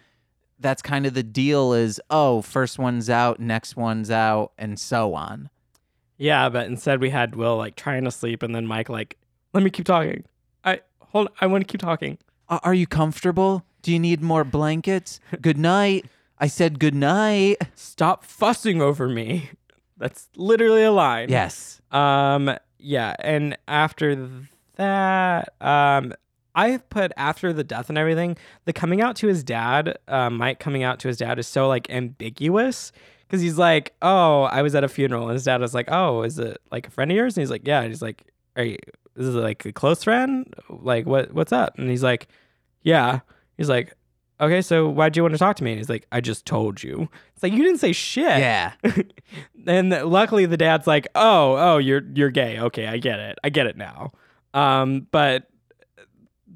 that's 0.59 0.81
kind 0.81 1.05
of 1.05 1.13
the 1.13 1.23
deal. 1.23 1.73
Is 1.73 1.99
oh, 2.09 2.41
first 2.41 2.79
one's 2.79 3.09
out, 3.09 3.39
next 3.39 3.75
one's 3.75 4.09
out, 4.09 4.53
and 4.57 4.79
so 4.79 5.13
on. 5.13 5.49
Yeah, 6.17 6.47
but 6.47 6.67
instead 6.67 7.01
we 7.01 7.09
had 7.09 7.35
Will 7.35 7.57
like 7.57 7.75
trying 7.75 8.05
to 8.05 8.11
sleep, 8.11 8.41
and 8.41 8.55
then 8.55 8.65
Mike 8.65 8.87
like, 8.87 9.17
let 9.53 9.63
me 9.63 9.69
keep 9.69 9.85
talking. 9.85 10.23
I 10.63 10.79
hold. 10.99 11.27
I 11.41 11.47
want 11.47 11.67
to 11.67 11.71
keep 11.71 11.81
talking. 11.81 12.17
Are 12.47 12.73
you 12.73 12.87
comfortable? 12.87 13.65
Do 13.81 13.91
you 13.91 13.99
need 13.99 14.21
more 14.21 14.43
blankets? 14.43 15.19
Good 15.41 15.57
night. 15.57 16.05
I 16.37 16.47
said 16.47 16.79
good 16.79 16.95
night. 16.95 17.57
Stop 17.75 18.23
fussing 18.25 18.81
over 18.81 19.07
me. 19.07 19.49
That's 19.97 20.29
literally 20.35 20.83
a 20.83 20.91
line. 20.91 21.29
Yes. 21.29 21.81
Um. 21.91 22.55
Yeah, 22.77 23.15
and 23.19 23.57
after 23.67 24.29
that, 24.75 25.53
um, 25.59 26.13
I 26.53 26.77
put 26.77 27.11
after 27.17 27.51
the 27.51 27.63
death 27.63 27.89
and 27.89 27.97
everything, 27.97 28.37
the 28.65 28.73
coming 28.73 29.01
out 29.01 29.15
to 29.17 29.27
his 29.27 29.43
dad, 29.43 29.97
uh, 30.07 30.29
Mike 30.29 30.59
coming 30.59 30.83
out 30.83 30.99
to 30.99 31.07
his 31.07 31.17
dad 31.17 31.39
is 31.39 31.47
so 31.47 31.67
like 31.67 31.89
ambiguous 31.89 32.91
because 33.21 33.41
he's 33.41 33.57
like, 33.57 33.93
"Oh, 34.01 34.43
I 34.43 34.61
was 34.61 34.75
at 34.75 34.83
a 34.83 34.87
funeral," 34.87 35.23
and 35.23 35.33
his 35.33 35.45
dad 35.45 35.61
was 35.61 35.73
like, 35.73 35.87
"Oh, 35.89 36.21
is 36.23 36.37
it 36.37 36.57
like 36.71 36.87
a 36.87 36.91
friend 36.91 37.09
of 37.09 37.15
yours?" 37.17 37.35
And 37.37 37.41
he's 37.41 37.49
like, 37.49 37.65
"Yeah." 37.65 37.79
And 37.81 37.89
he's 37.89 38.01
like, 38.01 38.23
"Are 38.55 38.63
you? 38.63 38.77
Is 39.15 39.29
it 39.29 39.39
like 39.39 39.65
a 39.65 39.71
close 39.71 40.03
friend? 40.03 40.53
Like 40.69 41.05
what? 41.05 41.33
What's 41.33 41.53
up?" 41.53 41.77
And 41.79 41.89
he's 41.89 42.03
like, 42.03 42.27
"Yeah." 42.83 43.21
He's 43.57 43.69
like, 43.69 43.95
"Okay, 44.39 44.61
so 44.61 44.89
why'd 44.89 45.15
you 45.15 45.23
want 45.23 45.33
to 45.33 45.37
talk 45.39 45.55
to 45.57 45.63
me?" 45.63 45.71
And 45.71 45.79
he's 45.79 45.89
like, 45.89 46.05
"I 46.11 46.21
just 46.21 46.45
told 46.45 46.81
you." 46.83 47.09
It's 47.33 47.43
like 47.43 47.53
you 47.53 47.63
didn't 47.63 47.79
say 47.79 47.91
shit. 47.93 48.39
Yeah. 48.39 48.73
and 49.67 49.89
luckily 49.91 50.45
the 50.45 50.57
dad's 50.57 50.87
like, 50.87 51.07
"Oh, 51.15 51.55
oh, 51.57 51.77
you're 51.77 52.01
you're 52.13 52.31
gay. 52.31 52.59
Okay, 52.59 52.87
I 52.87 52.97
get 52.97 53.19
it. 53.19 53.37
I 53.43 53.49
get 53.49 53.67
it 53.67 53.77
now." 53.77 54.11
Um, 54.53 55.07
but 55.11 55.47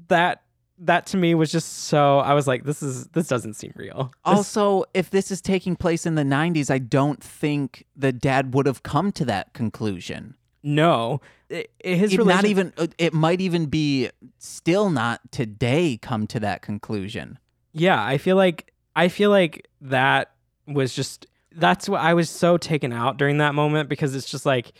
that 0.08 0.42
that 0.82 1.04
to 1.06 1.16
me 1.18 1.34
was 1.34 1.52
just 1.52 1.84
so 1.84 2.18
I 2.20 2.32
was 2.34 2.46
like, 2.46 2.64
"This 2.64 2.82
is 2.82 3.06
this 3.08 3.28
doesn't 3.28 3.54
seem 3.54 3.72
real." 3.76 4.12
Also, 4.24 4.84
if 4.94 5.10
this 5.10 5.30
is 5.30 5.40
taking 5.40 5.76
place 5.76 6.06
in 6.06 6.14
the 6.14 6.22
90s, 6.22 6.70
I 6.70 6.78
don't 6.78 7.22
think 7.22 7.84
the 7.96 8.12
dad 8.12 8.54
would 8.54 8.66
have 8.66 8.82
come 8.82 9.12
to 9.12 9.24
that 9.26 9.52
conclusion. 9.52 10.36
no, 10.62 11.20
I- 11.50 11.66
I- 11.84 11.88
his 11.88 12.12
It 12.14 12.24
not 12.24 12.44
even 12.44 12.72
it 12.98 13.12
might 13.14 13.40
even 13.40 13.66
be 13.66 14.08
still 14.38 14.88
not 14.90 15.20
today 15.32 15.98
come 16.00 16.26
to 16.28 16.40
that 16.40 16.62
conclusion. 16.62 17.38
Yeah, 17.72 18.04
I 18.04 18.18
feel 18.18 18.36
like 18.36 18.72
I 18.96 19.08
feel 19.08 19.30
like 19.30 19.68
that 19.82 20.32
was 20.66 20.94
just 20.94 21.26
that's 21.52 21.88
what 21.88 22.00
I 22.00 22.14
was 22.14 22.30
so 22.30 22.56
taken 22.56 22.92
out 22.92 23.16
during 23.16 23.38
that 23.38 23.54
moment 23.54 23.88
because 23.88 24.14
it's 24.14 24.30
just 24.30 24.46
like 24.46 24.72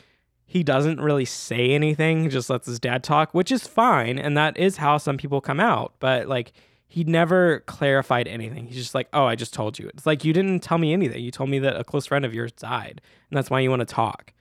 he 0.46 0.64
doesn't 0.64 1.00
really 1.00 1.24
say 1.24 1.70
anything, 1.70 2.24
he 2.24 2.28
just 2.28 2.50
lets 2.50 2.66
his 2.66 2.80
dad 2.80 3.04
talk, 3.04 3.32
which 3.32 3.52
is 3.52 3.66
fine, 3.66 4.18
and 4.18 4.36
that 4.36 4.56
is 4.56 4.78
how 4.78 4.98
some 4.98 5.16
people 5.16 5.40
come 5.40 5.60
out. 5.60 5.94
But 6.00 6.26
like 6.26 6.52
he 6.88 7.04
never 7.04 7.60
clarified 7.60 8.26
anything. 8.26 8.66
He's 8.66 8.76
just 8.76 8.96
like, 8.96 9.08
"Oh, 9.12 9.24
I 9.24 9.36
just 9.36 9.54
told 9.54 9.78
you." 9.78 9.88
It's 9.88 10.06
like 10.06 10.24
you 10.24 10.32
didn't 10.32 10.60
tell 10.60 10.78
me 10.78 10.92
anything. 10.92 11.22
You 11.22 11.30
told 11.30 11.48
me 11.48 11.60
that 11.60 11.76
a 11.78 11.84
close 11.84 12.06
friend 12.06 12.24
of 12.24 12.34
yours 12.34 12.50
died, 12.50 13.00
and 13.30 13.36
that's 13.36 13.48
why 13.48 13.60
you 13.60 13.70
want 13.70 13.80
to 13.80 13.86
talk. 13.86 14.32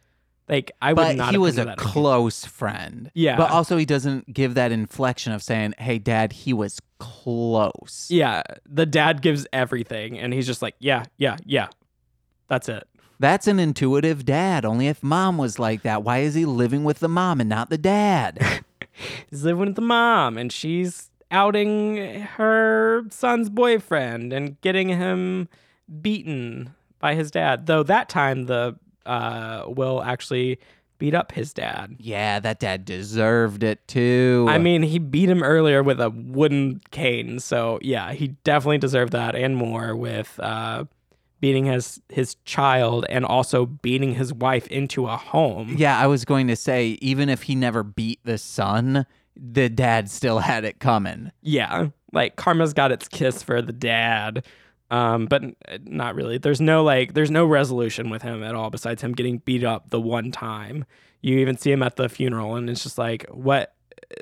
Like 0.49 0.71
I 0.81 0.93
would 0.93 0.95
But 0.95 1.15
not. 1.15 1.31
he 1.31 1.37
was 1.37 1.57
a 1.59 1.75
close 1.77 2.43
friend. 2.43 3.11
Yeah. 3.13 3.37
But 3.37 3.51
also, 3.51 3.77
he 3.77 3.85
doesn't 3.85 4.33
give 4.33 4.55
that 4.55 4.71
inflection 4.71 5.31
of 5.31 5.43
saying, 5.43 5.75
"Hey, 5.77 5.99
Dad, 5.99 6.33
he 6.33 6.53
was 6.53 6.79
close." 6.97 8.07
Yeah, 8.09 8.41
the 8.65 8.85
dad 8.87 9.21
gives 9.21 9.45
everything, 9.53 10.17
and 10.17 10.33
he's 10.33 10.47
just 10.47 10.61
like, 10.63 10.75
"Yeah, 10.79 11.03
yeah, 11.17 11.37
yeah." 11.45 11.67
That's 12.47 12.67
it. 12.67 12.87
That's 13.19 13.47
an 13.47 13.59
intuitive 13.59 14.25
dad. 14.25 14.65
Only 14.65 14.87
if 14.87 15.03
mom 15.03 15.37
was 15.37 15.59
like 15.59 15.83
that, 15.83 16.03
why 16.03 16.19
is 16.19 16.33
he 16.33 16.45
living 16.45 16.83
with 16.83 16.99
the 16.99 17.09
mom 17.09 17.39
and 17.41 17.49
not 17.49 17.69
the 17.69 17.77
dad? 17.77 18.39
He's 19.29 19.43
living 19.43 19.67
with 19.67 19.75
the 19.75 19.81
mom, 19.81 20.37
and 20.37 20.51
she's 20.51 21.09
outing 21.31 22.21
her 22.21 23.03
son's 23.11 23.49
boyfriend 23.49 24.33
and 24.33 24.59
getting 24.61 24.89
him 24.89 25.47
beaten 26.01 26.73
by 26.99 27.13
his 27.15 27.29
dad. 27.31 27.65
Though 27.65 27.83
that 27.83 28.09
time, 28.09 28.47
the 28.47 28.77
uh, 29.05 29.63
Will 29.67 30.01
actually 30.03 30.59
beat 30.97 31.15
up 31.15 31.31
his 31.31 31.53
dad. 31.53 31.95
yeah, 31.97 32.39
that 32.41 32.59
dad 32.59 32.83
deserved 32.83 33.63
it 33.63 33.87
too. 33.87 34.45
I 34.49 34.57
mean, 34.57 34.83
he 34.83 34.99
beat 34.99 35.29
him 35.29 35.41
earlier 35.41 35.81
with 35.81 36.01
a 36.01 36.09
wooden 36.09 36.81
cane, 36.91 37.39
so 37.39 37.79
yeah, 37.81 38.11
he 38.11 38.29
definitely 38.43 38.79
deserved 38.79 39.13
that 39.13 39.33
and 39.35 39.55
more 39.55 39.95
with 39.95 40.37
uh, 40.41 40.83
beating 41.39 41.65
his 41.65 42.01
his 42.09 42.35
child 42.43 43.05
and 43.09 43.23
also 43.25 43.65
beating 43.65 44.15
his 44.15 44.33
wife 44.33 44.67
into 44.67 45.07
a 45.07 45.15
home. 45.15 45.75
yeah, 45.77 45.97
I 45.97 46.07
was 46.07 46.25
going 46.25 46.47
to 46.47 46.55
say, 46.57 46.97
even 47.01 47.29
if 47.29 47.43
he 47.43 47.55
never 47.55 47.81
beat 47.81 48.19
the 48.25 48.37
son, 48.37 49.05
the 49.37 49.69
dad 49.69 50.09
still 50.09 50.39
had 50.39 50.65
it 50.65 50.79
coming. 50.79 51.31
Yeah, 51.41 51.87
like 52.11 52.35
karma's 52.35 52.73
got 52.73 52.91
its 52.91 53.07
kiss 53.07 53.41
for 53.41 53.61
the 53.61 53.71
dad. 53.71 54.45
Um, 54.91 55.27
but 55.27 55.43
not 55.85 56.15
really. 56.15 56.37
There's 56.39 56.59
no 56.61 56.83
like, 56.83 57.13
there's 57.13 57.29
no 57.31 57.45
resolution 57.45 58.09
with 58.09 58.23
him 58.23 58.43
at 58.43 58.55
all 58.55 58.69
besides 58.71 59.01
him 59.03 59.13
getting 59.13 59.37
beat 59.39 59.63
up 59.63 59.89
the 59.91 60.01
one 60.01 60.31
time. 60.31 60.85
You 61.21 61.37
even 61.39 61.57
see 61.57 61.71
him 61.71 61.83
at 61.83 61.95
the 61.95 62.09
funeral, 62.09 62.55
and 62.55 62.69
it's 62.69 62.81
just 62.83 62.97
like, 62.97 63.25
what? 63.29 63.75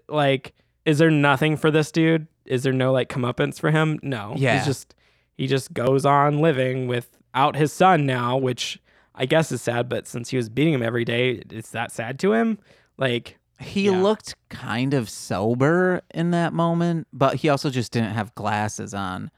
Like, 0.09 0.53
is 0.85 0.97
there 0.97 1.11
nothing 1.11 1.55
for 1.57 1.71
this 1.71 1.91
dude? 1.91 2.27
Is 2.45 2.63
there 2.63 2.73
no 2.73 2.91
like 2.91 3.09
comeuppance 3.09 3.59
for 3.59 3.71
him? 3.71 3.99
No. 4.03 4.33
Yeah. 4.37 4.57
He's 4.57 4.65
just 4.65 4.95
he 5.37 5.47
just 5.47 5.73
goes 5.73 6.05
on 6.05 6.39
living 6.39 6.87
without 6.87 7.55
his 7.55 7.71
son 7.71 8.05
now, 8.05 8.35
which 8.37 8.79
I 9.15 9.25
guess 9.25 9.51
is 9.51 9.61
sad. 9.61 9.87
But 9.89 10.07
since 10.07 10.29
he 10.29 10.37
was 10.37 10.49
beating 10.49 10.73
him 10.73 10.81
every 10.83 11.05
day, 11.05 11.41
is 11.51 11.69
that 11.71 11.91
sad 11.91 12.19
to 12.19 12.33
him? 12.33 12.57
Like, 12.97 13.37
He 13.59 13.85
Yeah. 13.85 14.01
looked 14.01 14.35
kind 14.49 14.93
of 14.93 15.09
sober 15.09 16.01
in 16.13 16.31
that 16.31 16.53
moment, 16.53 17.07
but 17.13 17.35
he 17.37 17.49
also 17.49 17.69
just 17.69 17.91
didn't 17.91 18.13
have 18.13 18.33
glasses 18.35 18.93
on. 18.93 19.29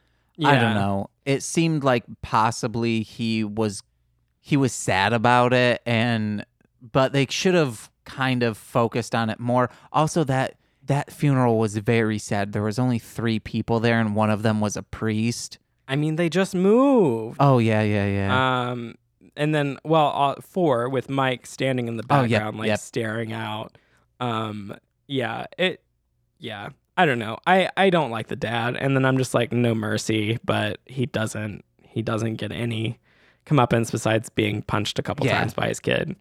I 0.47 0.55
don't 0.55 0.75
know. 0.75 1.09
It 1.25 1.43
seemed 1.43 1.83
like 1.83 2.05
possibly 2.21 3.01
he 3.01 3.43
was 3.43 3.83
he 4.41 4.55
was 4.57 4.71
sad 4.73 5.13
about 5.13 5.53
it 5.53 5.81
and 5.85 6.45
but 6.81 7.11
they 7.13 7.27
should 7.29 7.55
have 7.55 7.91
kind 8.05 8.41
of 8.41 8.57
focused 8.57 9.13
on 9.13 9.29
it 9.29 9.39
more. 9.39 9.69
Also 9.91 10.23
that 10.23 10.55
that 10.85 11.11
funeral 11.11 11.59
was 11.59 11.77
very 11.77 12.17
sad. 12.17 12.51
There 12.53 12.63
was 12.63 12.79
only 12.79 12.97
3 12.99 13.39
people 13.39 13.79
there 13.79 13.99
and 13.99 14.15
one 14.15 14.29
of 14.31 14.41
them 14.41 14.59
was 14.59 14.75
a 14.75 14.81
priest. 14.83 15.59
I 15.87 15.95
mean, 15.95 16.15
they 16.15 16.29
just 16.29 16.55
moved. 16.55 17.37
Oh 17.39 17.57
yeah, 17.59 17.81
yeah, 17.81 18.05
yeah. 18.07 18.69
Um, 18.71 18.95
and 19.35 19.53
then 19.53 19.77
well, 19.83 20.11
uh, 20.15 20.35
four 20.41 20.89
with 20.89 21.09
Mike 21.09 21.45
standing 21.45 21.87
in 21.87 21.97
the 21.97 22.03
Oh, 22.09 22.23
yep, 22.23 22.39
background, 22.41 22.57
like 22.57 22.67
yep. 22.67 22.79
staring 22.79 23.33
out. 23.33 23.77
Um, 24.19 24.75
yeah, 25.07 25.45
it, 25.57 25.83
yeah, 26.39 26.69
I 27.02 27.06
don't 27.06 27.20
know. 27.20 27.38
I 27.47 27.70
I 27.78 27.89
don't 27.89 28.12
like 28.12 28.28
the 28.28 28.36
dad, 28.36 28.76
and 28.78 28.95
then 28.95 29.06
I'm 29.06 29.18
just 29.18 29.34
like 29.34 29.52
no 29.54 29.74
mercy, 29.74 30.38
but 30.43 30.80
he 30.86 31.06
doesn't 31.06 31.64
he 31.82 32.02
doesn't 32.02 32.36
get 32.36 32.52
any 32.52 33.00
comeuppance 33.45 33.91
besides 33.91 34.30
being 34.30 34.62
punched 34.64 35.00
a 35.00 35.02
couple 35.04 35.26
Yeah. 35.26 35.39
times 35.39 35.54
by 35.54 35.68
his 35.70 35.80
kid. 35.80 36.16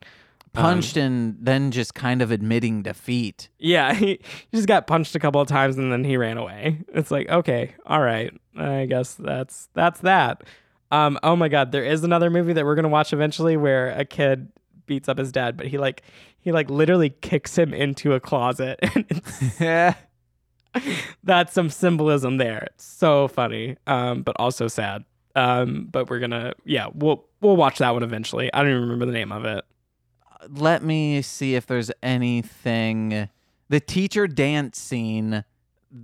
Um, 0.54 0.62
Punched 0.64 0.96
and 0.96 1.36
then 1.40 1.70
just 1.70 1.94
kind 1.94 2.22
of 2.22 2.30
admitting 2.30 2.82
defeat. 2.82 3.48
Yeah, 3.58 3.92
he, 4.02 4.18
he 4.50 4.56
just 4.56 4.66
got 4.66 4.86
punched 4.86 5.14
a 5.14 5.18
couple 5.18 5.40
of 5.40 5.46
times 5.48 5.76
and 5.76 5.92
then 5.92 6.04
he 6.04 6.16
ran 6.16 6.38
away. 6.38 6.78
It's 6.94 7.10
like, 7.10 7.28
okay, 7.28 7.74
all 7.84 8.00
right. 8.00 8.32
I 8.56 8.86
guess 8.86 9.14
that's 9.14 9.68
that's 9.74 10.00
that. 10.00 10.44
Um 10.90 11.18
oh 11.22 11.36
my 11.36 11.48
god, 11.48 11.70
there 11.72 11.84
is 11.84 12.02
another 12.04 12.30
movie 12.30 12.54
that 12.54 12.64
we're 12.64 12.74
going 12.76 12.84
to 12.84 12.88
watch 12.88 13.12
eventually 13.12 13.56
where 13.56 13.90
a 13.90 14.04
kid 14.06 14.48
beats 14.86 15.08
up 15.08 15.18
his 15.18 15.30
dad, 15.32 15.56
but 15.56 15.66
he 15.66 15.76
like 15.76 16.02
he 16.40 16.50
like 16.50 16.70
literally 16.70 17.10
kicks 17.10 17.56
him 17.58 17.74
into 17.74 18.14
a 18.14 18.20
closet 18.20 18.78
and 18.94 19.04
it's, 19.10 19.60
Yeah. 19.60 19.94
that's 21.24 21.52
some 21.52 21.70
symbolism 21.70 22.36
there. 22.38 22.68
It's 22.74 22.84
so 22.84 23.28
funny. 23.28 23.76
Um 23.86 24.22
but 24.22 24.36
also 24.38 24.68
sad. 24.68 25.04
Um 25.34 25.88
but 25.90 26.08
we're 26.10 26.18
going 26.18 26.30
to 26.32 26.54
yeah, 26.64 26.88
we'll 26.94 27.24
we'll 27.40 27.56
watch 27.56 27.78
that 27.78 27.90
one 27.90 28.02
eventually. 28.02 28.52
I 28.52 28.62
don't 28.62 28.70
even 28.70 28.82
remember 28.82 29.06
the 29.06 29.12
name 29.12 29.32
of 29.32 29.44
it. 29.44 29.64
let 30.50 30.82
me 30.82 31.22
see 31.22 31.54
if 31.54 31.66
there's 31.66 31.90
anything. 32.02 33.28
The 33.68 33.80
teacher 33.80 34.26
dance 34.26 34.78
scene 34.78 35.44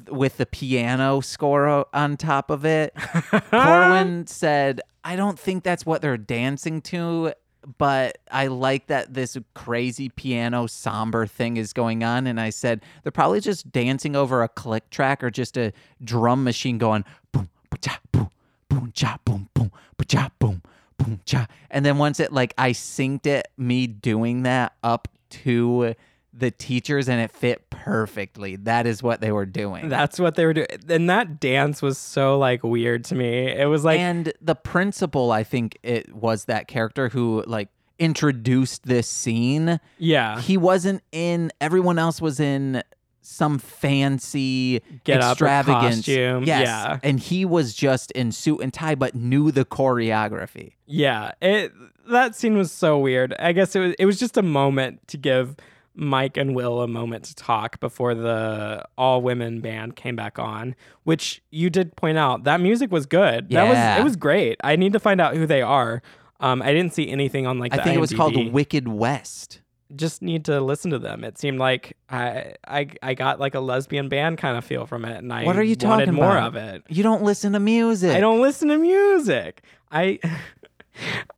with 0.08 0.38
the 0.38 0.46
piano 0.46 1.20
score 1.20 1.86
on 1.94 2.16
top 2.16 2.50
of 2.50 2.64
it. 2.64 2.94
Corwin 3.50 4.26
said, 4.26 4.80
I 5.02 5.16
don't 5.16 5.38
think 5.38 5.62
that's 5.62 5.84
what 5.84 6.00
they're 6.02 6.16
dancing 6.16 6.80
to, 6.82 7.32
but 7.78 8.18
I 8.30 8.48
like 8.48 8.86
that 8.88 9.14
this 9.14 9.36
crazy 9.54 10.08
piano 10.08 10.66
somber 10.66 11.26
thing 11.26 11.56
is 11.56 11.72
going 11.72 12.04
on. 12.04 12.26
And 12.26 12.40
I 12.40 12.50
said, 12.50 12.82
they're 13.02 13.12
probably 13.12 13.40
just 13.40 13.70
dancing 13.72 14.16
over 14.16 14.42
a 14.42 14.48
click 14.48 14.90
track 14.90 15.22
or 15.22 15.30
just 15.30 15.56
a 15.56 15.72
drum 16.02 16.44
machine 16.44 16.78
going 16.78 17.04
boom, 17.32 17.48
cha, 17.80 17.98
boom, 18.12 18.30
boom, 18.68 18.92
cha, 18.92 19.18
boom, 19.24 19.48
boom, 19.54 19.70
cha, 20.06 20.30
boom, 20.38 20.62
boom, 20.98 21.20
cha. 21.24 21.46
And 21.70 21.84
then 21.84 21.98
once 21.98 22.20
it, 22.20 22.32
like, 22.32 22.54
I 22.58 22.70
synced 22.70 23.26
it, 23.26 23.48
me 23.56 23.86
doing 23.86 24.42
that 24.42 24.74
up 24.82 25.08
to 25.30 25.94
the 26.36 26.50
teachers 26.50 27.08
and 27.08 27.20
it 27.20 27.30
fit 27.30 27.70
perfectly. 27.70 28.56
That 28.56 28.86
is 28.86 29.02
what 29.02 29.20
they 29.20 29.30
were 29.30 29.46
doing. 29.46 29.88
That's 29.88 30.18
what 30.18 30.34
they 30.34 30.44
were 30.44 30.52
doing. 30.54 30.66
And 30.88 31.08
that 31.08 31.38
dance 31.38 31.80
was 31.80 31.96
so 31.96 32.38
like 32.38 32.64
weird 32.64 33.04
to 33.04 33.14
me. 33.14 33.48
It 33.48 33.68
was 33.68 33.84
like 33.84 34.00
and 34.00 34.32
the 34.40 34.54
principal, 34.56 35.30
I 35.30 35.44
think 35.44 35.78
it 35.82 36.12
was 36.14 36.46
that 36.46 36.66
character 36.66 37.08
who 37.08 37.44
like 37.46 37.68
introduced 37.98 38.84
this 38.84 39.06
scene. 39.08 39.78
yeah. 39.98 40.40
He 40.40 40.56
wasn't 40.56 41.02
in. 41.12 41.52
Everyone 41.60 41.98
else 41.98 42.20
was 42.20 42.40
in 42.40 42.82
some 43.26 43.58
fancy 43.58 44.82
Get 45.04 45.20
up 45.22 45.32
extravagant 45.32 45.94
costume, 45.96 46.44
Yes, 46.44 46.66
yeah. 46.66 46.98
and 47.02 47.18
he 47.18 47.44
was 47.46 47.72
just 47.74 48.10
in 48.10 48.32
suit 48.32 48.60
and 48.60 48.72
tie, 48.72 48.94
but 48.94 49.14
knew 49.14 49.50
the 49.50 49.64
choreography. 49.64 50.72
Yeah, 50.86 51.32
it 51.40 51.72
that 52.08 52.34
scene 52.34 52.58
was 52.58 52.70
so 52.70 52.98
weird. 52.98 53.34
I 53.38 53.52
guess 53.52 53.74
it 53.74 53.80
was 53.80 53.94
it 53.98 54.04
was 54.06 54.18
just 54.18 54.36
a 54.36 54.42
moment 54.42 55.06
to 55.08 55.16
give 55.16 55.56
Mike 55.94 56.36
and 56.36 56.54
Will 56.54 56.80
a 56.82 56.88
moment 56.88 57.24
to 57.26 57.34
talk 57.34 57.78
before 57.80 58.14
the 58.14 58.84
all 58.98 59.22
women 59.22 59.60
band 59.60 59.96
came 59.96 60.16
back 60.16 60.38
on, 60.38 60.74
which 61.04 61.42
you 61.50 61.70
did 61.70 61.94
point 61.96 62.18
out 62.18 62.44
that 62.44 62.60
music 62.60 62.90
was 62.90 63.06
good. 63.06 63.48
That 63.50 63.64
Yeah. 63.66 63.94
was 63.94 64.00
it 64.00 64.04
was 64.04 64.16
great. 64.16 64.56
I 64.64 64.76
need 64.76 64.92
to 64.94 65.00
find 65.00 65.20
out 65.20 65.36
who 65.36 65.46
they 65.46 65.62
are. 65.62 66.02
Um, 66.40 66.60
I 66.62 66.72
didn't 66.72 66.92
see 66.94 67.08
anything 67.08 67.46
on 67.46 67.58
like 67.58 67.72
I 67.72 67.78
think 67.82 67.96
it 67.96 68.00
was 68.00 68.12
called 68.12 68.52
Wicked 68.52 68.88
West. 68.88 69.60
Just 69.94 70.22
need 70.22 70.46
to 70.46 70.60
listen 70.60 70.90
to 70.90 70.98
them. 70.98 71.22
It 71.22 71.38
seemed 71.38 71.58
like 71.60 71.96
I 72.10 72.54
I 72.66 72.88
I 73.02 73.14
got 73.14 73.38
like 73.38 73.54
a 73.54 73.60
lesbian 73.60 74.08
band 74.08 74.38
kind 74.38 74.56
of 74.58 74.64
feel 74.64 74.86
from 74.86 75.04
it, 75.04 75.18
and 75.18 75.32
I 75.32 75.44
What 75.44 75.56
are 75.56 75.62
you 75.62 75.76
wanted 75.82 76.06
talking 76.06 76.14
more 76.14 76.36
about? 76.36 76.48
of 76.48 76.56
it. 76.56 76.82
You 76.88 77.02
don't 77.04 77.22
listen 77.22 77.52
to 77.52 77.60
music. 77.60 78.10
I 78.16 78.20
don't 78.20 78.40
listen 78.40 78.68
to 78.68 78.78
music. 78.78 79.62
I 79.92 80.18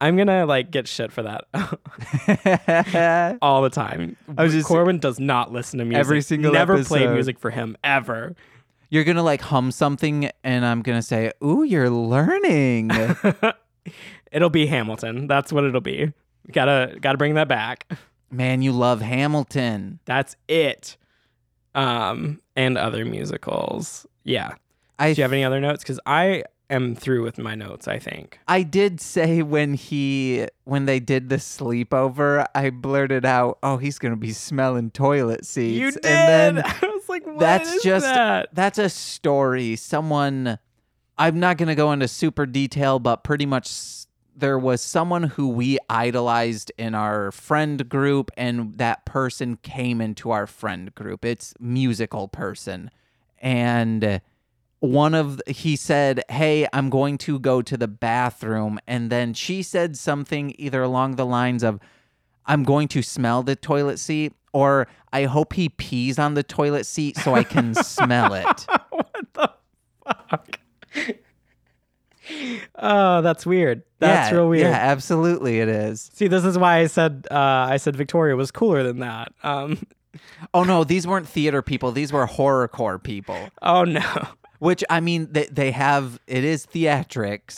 I'm 0.00 0.16
gonna 0.16 0.44
like 0.46 0.70
get 0.70 0.86
shit 0.88 1.10
for 1.12 1.22
that 1.22 1.44
all 3.42 3.62
the 3.62 3.70
time. 3.70 4.16
I 4.36 4.42
was 4.42 4.52
just- 4.52 4.66
Corwin 4.68 4.98
does 4.98 5.18
not 5.18 5.52
listen 5.52 5.78
to 5.78 5.84
music. 5.84 6.00
Every 6.00 6.20
single 6.22 6.52
never 6.52 6.82
played 6.84 7.02
episode. 7.02 7.14
music 7.14 7.38
for 7.38 7.50
him 7.50 7.76
ever. 7.82 8.34
You're 8.88 9.04
gonna 9.04 9.22
like 9.22 9.40
hum 9.40 9.72
something, 9.72 10.30
and 10.44 10.64
I'm 10.64 10.80
gonna 10.82 11.02
say, 11.02 11.32
"Ooh, 11.42 11.64
you're 11.64 11.90
learning." 11.90 12.90
It'll 14.32 14.50
be 14.50 14.66
Hamilton. 14.66 15.26
That's 15.26 15.52
what 15.52 15.64
it'll 15.64 15.80
be. 15.80 16.12
Gotta 16.52 16.96
gotta 17.00 17.18
bring 17.18 17.34
that 17.34 17.48
back. 17.48 17.90
Man, 18.30 18.62
you 18.62 18.70
love 18.72 19.00
Hamilton. 19.00 19.98
That's 20.04 20.36
it. 20.48 20.96
Um, 21.74 22.40
and 22.54 22.78
other 22.78 23.04
musicals. 23.04 24.06
Yeah. 24.24 24.54
I 24.98 25.12
Do 25.12 25.20
you 25.20 25.22
have 25.24 25.32
any 25.32 25.44
other 25.44 25.60
notes? 25.60 25.82
Because 25.82 26.00
I 26.06 26.44
am 26.70 26.94
through 26.94 27.22
with 27.22 27.38
my 27.38 27.54
notes. 27.54 27.88
I 27.88 27.98
think. 27.98 28.38
I 28.48 28.62
did 28.62 29.00
say 29.00 29.42
when 29.42 29.74
he 29.74 30.46
when 30.64 30.86
they 30.86 31.00
did 31.00 31.28
the 31.28 31.36
sleepover, 31.36 32.46
I 32.54 32.70
blurted 32.70 33.24
out, 33.24 33.58
"Oh, 33.62 33.76
he's 33.76 33.98
gonna 33.98 34.16
be 34.16 34.32
smelling 34.32 34.90
toilet 34.90 35.44
seats." 35.46 35.78
You 35.78 35.90
did. 35.92 36.06
And 36.06 36.58
then 36.58 36.64
I 36.82 36.86
was 36.86 37.08
like, 37.08 37.26
what 37.26 37.38
that's 37.38 37.72
is 37.72 37.82
just 37.82 38.06
that? 38.06 38.48
that's 38.52 38.78
a 38.78 38.88
story. 38.88 39.76
Someone, 39.76 40.58
I'm 41.18 41.40
not 41.40 41.56
gonna 41.56 41.74
go 41.74 41.92
into 41.92 42.08
super 42.08 42.46
detail, 42.46 42.98
but 42.98 43.24
pretty 43.24 43.46
much 43.46 44.06
there 44.38 44.58
was 44.58 44.82
someone 44.82 45.22
who 45.22 45.48
we 45.48 45.78
idolized 45.88 46.70
in 46.76 46.94
our 46.94 47.32
friend 47.32 47.88
group, 47.88 48.30
and 48.36 48.76
that 48.76 49.06
person 49.06 49.56
came 49.62 50.00
into 50.00 50.30
our 50.30 50.46
friend 50.46 50.94
group. 50.94 51.24
It's 51.24 51.54
musical 51.58 52.28
person, 52.28 52.90
and 53.38 54.20
one 54.86 55.14
of 55.14 55.40
he 55.46 55.76
said, 55.76 56.22
"Hey, 56.28 56.66
I'm 56.72 56.90
going 56.90 57.18
to 57.18 57.38
go 57.38 57.62
to 57.62 57.76
the 57.76 57.88
bathroom," 57.88 58.78
and 58.86 59.10
then 59.10 59.34
she 59.34 59.62
said 59.62 59.96
something 59.96 60.54
either 60.58 60.82
along 60.82 61.16
the 61.16 61.26
lines 61.26 61.62
of, 61.62 61.80
"I'm 62.46 62.62
going 62.64 62.88
to 62.88 63.02
smell 63.02 63.42
the 63.42 63.56
toilet 63.56 63.98
seat." 63.98 64.32
Or 64.52 64.86
I 65.12 65.24
hope 65.24 65.52
he 65.52 65.68
pees 65.68 66.18
on 66.18 66.32
the 66.32 66.42
toilet 66.42 66.86
seat 66.86 67.18
so 67.18 67.34
I 67.34 67.44
can 67.44 67.74
smell 67.84 68.32
it. 68.32 68.66
what 68.88 69.26
the 69.34 69.50
fuck? 70.02 70.60
oh, 72.76 73.20
that's 73.20 73.44
weird. 73.44 73.82
That's 73.98 74.30
yeah, 74.30 74.36
real 74.36 74.48
weird. 74.48 74.62
Yeah, 74.62 74.72
absolutely 74.72 75.60
it 75.60 75.68
is. 75.68 76.10
See, 76.14 76.26
this 76.28 76.44
is 76.44 76.58
why 76.58 76.78
I 76.78 76.86
said 76.86 77.26
uh, 77.30 77.34
I 77.70 77.76
said 77.76 77.96
Victoria 77.96 78.36
was 78.36 78.50
cooler 78.50 78.82
than 78.82 79.00
that. 79.00 79.32
Um, 79.42 79.86
oh 80.54 80.64
no, 80.64 80.84
these 80.84 81.06
weren't 81.06 81.28
theater 81.28 81.62
people. 81.62 81.92
These 81.92 82.12
were 82.12 82.26
horrorcore 82.26 83.02
people. 83.02 83.48
Oh 83.62 83.84
no. 83.84 84.02
Which 84.66 84.82
I 84.90 84.98
mean, 84.98 85.28
they 85.30 85.46
they 85.46 85.70
have 85.70 86.18
it 86.26 86.42
is 86.42 86.66
theatrics. 86.66 87.56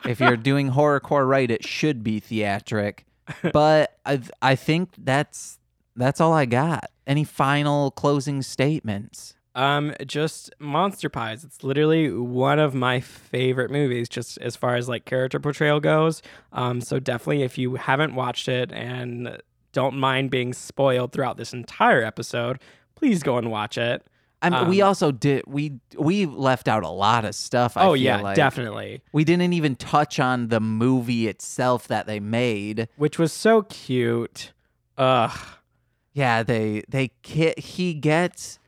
if 0.08 0.20
you're 0.20 0.36
doing 0.36 0.70
horrorcore 0.70 1.28
right, 1.28 1.50
it 1.50 1.66
should 1.66 2.04
be 2.04 2.20
theatric. 2.20 3.04
But 3.52 3.98
I 4.06 4.20
I 4.40 4.54
think 4.54 4.90
that's 4.96 5.58
that's 5.96 6.20
all 6.20 6.32
I 6.32 6.44
got. 6.44 6.88
Any 7.04 7.24
final 7.24 7.90
closing 7.90 8.42
statements? 8.42 9.34
Um, 9.56 9.94
just 10.06 10.52
Monster 10.60 11.08
Pies. 11.08 11.42
It's 11.42 11.64
literally 11.64 12.12
one 12.12 12.60
of 12.60 12.74
my 12.74 13.00
favorite 13.00 13.72
movies, 13.72 14.08
just 14.08 14.38
as 14.38 14.54
far 14.54 14.76
as 14.76 14.88
like 14.88 15.04
character 15.04 15.40
portrayal 15.40 15.80
goes. 15.80 16.22
Um, 16.52 16.80
so 16.80 17.00
definitely, 17.00 17.42
if 17.42 17.58
you 17.58 17.74
haven't 17.74 18.14
watched 18.14 18.48
it 18.48 18.70
and 18.70 19.42
don't 19.72 19.96
mind 19.96 20.30
being 20.30 20.52
spoiled 20.52 21.10
throughout 21.10 21.38
this 21.38 21.52
entire 21.52 22.04
episode, 22.04 22.60
please 22.94 23.24
go 23.24 23.36
and 23.36 23.50
watch 23.50 23.76
it. 23.76 24.06
I 24.46 24.50
mean, 24.50 24.64
um, 24.64 24.68
we 24.68 24.80
also 24.82 25.12
did 25.12 25.44
we 25.46 25.80
we 25.98 26.26
left 26.26 26.68
out 26.68 26.82
a 26.82 26.88
lot 26.88 27.24
of 27.24 27.34
stuff. 27.34 27.76
I 27.76 27.86
oh 27.86 27.94
yeah, 27.94 28.20
like. 28.20 28.36
definitely. 28.36 29.02
We 29.12 29.24
didn't 29.24 29.52
even 29.52 29.76
touch 29.76 30.20
on 30.20 30.48
the 30.48 30.60
movie 30.60 31.28
itself 31.28 31.88
that 31.88 32.06
they 32.06 32.20
made, 32.20 32.88
which 32.96 33.18
was 33.18 33.32
so 33.32 33.62
cute. 33.62 34.52
Ugh. 34.98 35.38
Yeah, 36.12 36.42
they 36.42 36.82
they 36.88 37.10
he 37.58 37.94
gets 37.94 38.58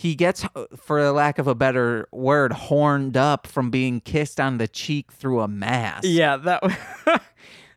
he 0.00 0.14
gets, 0.14 0.46
for 0.76 1.10
lack 1.10 1.38
of 1.38 1.46
a 1.46 1.54
better 1.54 2.08
word, 2.10 2.52
horned 2.52 3.18
up 3.18 3.46
from 3.46 3.70
being 3.70 4.00
kissed 4.00 4.40
on 4.40 4.56
the 4.56 4.66
cheek 4.66 5.12
through 5.12 5.40
a 5.40 5.48
mask. 5.48 6.04
Yeah, 6.06 6.38
that. 6.38 6.62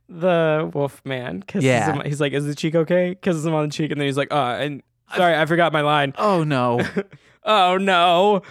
the 0.08 0.72
wolf 0.74 1.02
man 1.04 1.44
kisses 1.44 1.66
yeah. 1.66 1.92
him. 1.92 2.02
He's 2.06 2.22
like, 2.22 2.32
"Is 2.32 2.46
the 2.46 2.56
cheek 2.56 2.76
okay?" 2.76 3.16
Kisses 3.22 3.46
him 3.46 3.54
on 3.54 3.68
the 3.68 3.74
cheek, 3.74 3.92
and 3.92 4.00
then 4.00 4.08
he's 4.08 4.16
like, 4.16 4.30
"Oh, 4.32 4.38
and 4.38 4.82
sorry, 5.18 5.36
I 5.36 5.46
forgot 5.46 5.74
my 5.74 5.82
line." 5.82 6.14
Oh 6.18 6.46
no! 6.46 6.80
oh 7.46 7.78
no! 7.78 8.42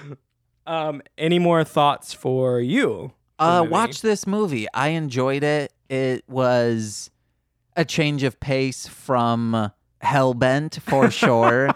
Um, 0.67 1.03
any 1.19 1.39
more 1.39 1.65
thoughts 1.65 2.13
for 2.13 2.61
you? 2.61 3.13
Uh, 3.39 3.67
watch 3.69 4.03
this 4.03 4.27
movie. 4.27 4.67
I 4.73 4.89
enjoyed 4.89 5.43
it. 5.43 5.73
It 5.89 6.25
was 6.29 7.11
a 7.77 7.85
change 7.85 8.23
of 8.23 8.39
pace 8.39 8.87
from 8.87 9.73
Hellbent 10.03 10.81
for 10.81 11.11
sure. 11.11 11.71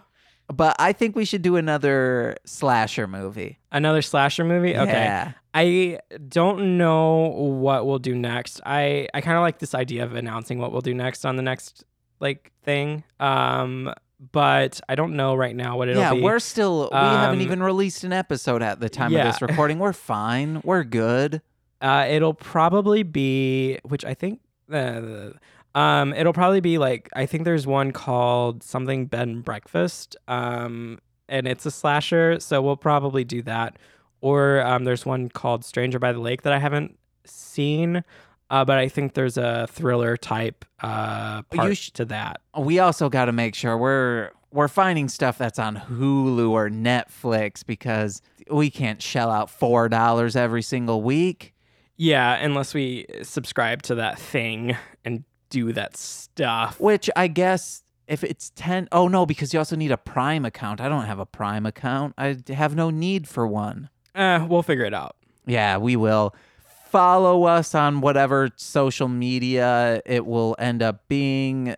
but 0.52 0.76
I 0.78 0.92
think 0.92 1.16
we 1.16 1.24
should 1.24 1.42
do 1.42 1.56
another 1.56 2.36
slasher 2.44 3.06
movie. 3.06 3.58
Another 3.72 4.02
slasher 4.02 4.44
movie? 4.44 4.76
Okay. 4.76 4.92
Yeah. 4.92 5.32
I 5.54 5.98
don't 6.28 6.78
know 6.78 7.28
what 7.30 7.86
we'll 7.86 7.98
do 7.98 8.14
next. 8.14 8.60
I 8.64 9.08
I 9.12 9.20
kind 9.20 9.36
of 9.36 9.42
like 9.42 9.58
this 9.58 9.74
idea 9.74 10.04
of 10.04 10.14
announcing 10.14 10.58
what 10.58 10.72
we'll 10.72 10.82
do 10.82 10.94
next 10.94 11.24
on 11.24 11.36
the 11.36 11.42
next 11.42 11.84
like 12.20 12.52
thing. 12.62 13.02
Um 13.18 13.92
but 14.32 14.80
I 14.88 14.94
don't 14.94 15.14
know 15.16 15.34
right 15.34 15.54
now 15.54 15.76
what 15.76 15.88
it'll 15.88 16.02
yeah, 16.02 16.14
be. 16.14 16.20
we're 16.22 16.38
still 16.40 16.88
we 16.92 16.98
Um, 16.98 17.16
haven't 17.18 17.40
even 17.40 17.62
released 17.62 18.04
an 18.04 18.12
episode 18.12 18.62
at 18.62 18.80
the 18.80 18.88
time 18.88 19.12
yeah. 19.12 19.26
of 19.26 19.32
this 19.32 19.42
recording. 19.48 19.78
We're 19.78 19.92
fine. 19.92 20.60
We're 20.64 20.84
good. 20.84 21.40
Uh 21.80 22.06
it'll 22.08 22.34
probably 22.34 23.02
be 23.04 23.78
which 23.84 24.04
I 24.04 24.14
think 24.14 24.40
uh, 24.72 25.30
um, 25.74 26.12
it'll 26.14 26.32
probably 26.32 26.60
be 26.60 26.78
like 26.78 27.08
I 27.14 27.26
think 27.26 27.44
there's 27.44 27.66
one 27.66 27.92
called 27.92 28.62
something 28.62 29.06
bed 29.06 29.28
and 29.28 29.44
breakfast. 29.44 30.16
Um, 30.26 30.98
and 31.28 31.46
it's 31.46 31.64
a 31.66 31.70
slasher, 31.70 32.40
so 32.40 32.60
we'll 32.62 32.76
probably 32.76 33.22
do 33.22 33.42
that. 33.42 33.78
Or 34.20 34.60
um, 34.62 34.84
there's 34.84 35.06
one 35.06 35.28
called 35.28 35.64
Stranger 35.64 35.98
by 35.98 36.12
the 36.12 36.18
Lake 36.20 36.42
that 36.42 36.52
I 36.52 36.58
haven't 36.58 36.98
seen. 37.24 38.02
Uh, 38.50 38.64
but 38.64 38.78
I 38.78 38.88
think 38.88 39.14
there's 39.14 39.36
a 39.36 39.66
thriller 39.70 40.16
type 40.16 40.64
uh, 40.80 41.42
part 41.42 41.76
sh- 41.76 41.90
to 41.90 42.04
that. 42.06 42.40
We 42.58 42.78
also 42.78 43.08
got 43.08 43.26
to 43.26 43.32
make 43.32 43.54
sure 43.54 43.76
we're 43.76 44.30
we're 44.50 44.68
finding 44.68 45.08
stuff 45.08 45.36
that's 45.36 45.58
on 45.58 45.76
Hulu 45.76 46.50
or 46.50 46.70
Netflix 46.70 47.64
because 47.66 48.22
we 48.50 48.70
can't 48.70 49.02
shell 49.02 49.30
out 49.30 49.50
four 49.50 49.88
dollars 49.88 50.34
every 50.36 50.62
single 50.62 51.02
week. 51.02 51.54
Yeah, 51.96 52.34
unless 52.36 52.74
we 52.74 53.06
subscribe 53.22 53.82
to 53.82 53.96
that 53.96 54.18
thing 54.18 54.76
and 55.04 55.24
do 55.50 55.72
that 55.72 55.96
stuff. 55.96 56.78
Which 56.80 57.10
I 57.16 57.26
guess 57.28 57.82
if 58.06 58.24
it's 58.24 58.50
10 58.56 58.88
oh 58.92 59.06
no 59.08 59.26
because 59.26 59.52
you 59.52 59.58
also 59.58 59.76
need 59.76 59.90
a 59.92 59.96
prime 59.98 60.46
account 60.46 60.80
i 60.80 60.88
don't 60.88 61.04
have 61.04 61.18
a 61.18 61.26
prime 61.26 61.66
account 61.66 62.14
i 62.16 62.38
have 62.48 62.74
no 62.74 62.88
need 62.88 63.28
for 63.28 63.46
one 63.46 63.90
Eh, 64.14 64.38
we'll 64.46 64.62
figure 64.62 64.86
it 64.86 64.94
out. 64.94 65.14
yeah 65.44 65.76
we 65.76 65.94
will 65.94 66.34
follow 66.90 67.44
us 67.44 67.74
on 67.74 68.00
whatever 68.00 68.50
social 68.56 69.08
media 69.08 70.00
it 70.06 70.26
will 70.26 70.56
end 70.58 70.82
up 70.82 71.06
being 71.08 71.74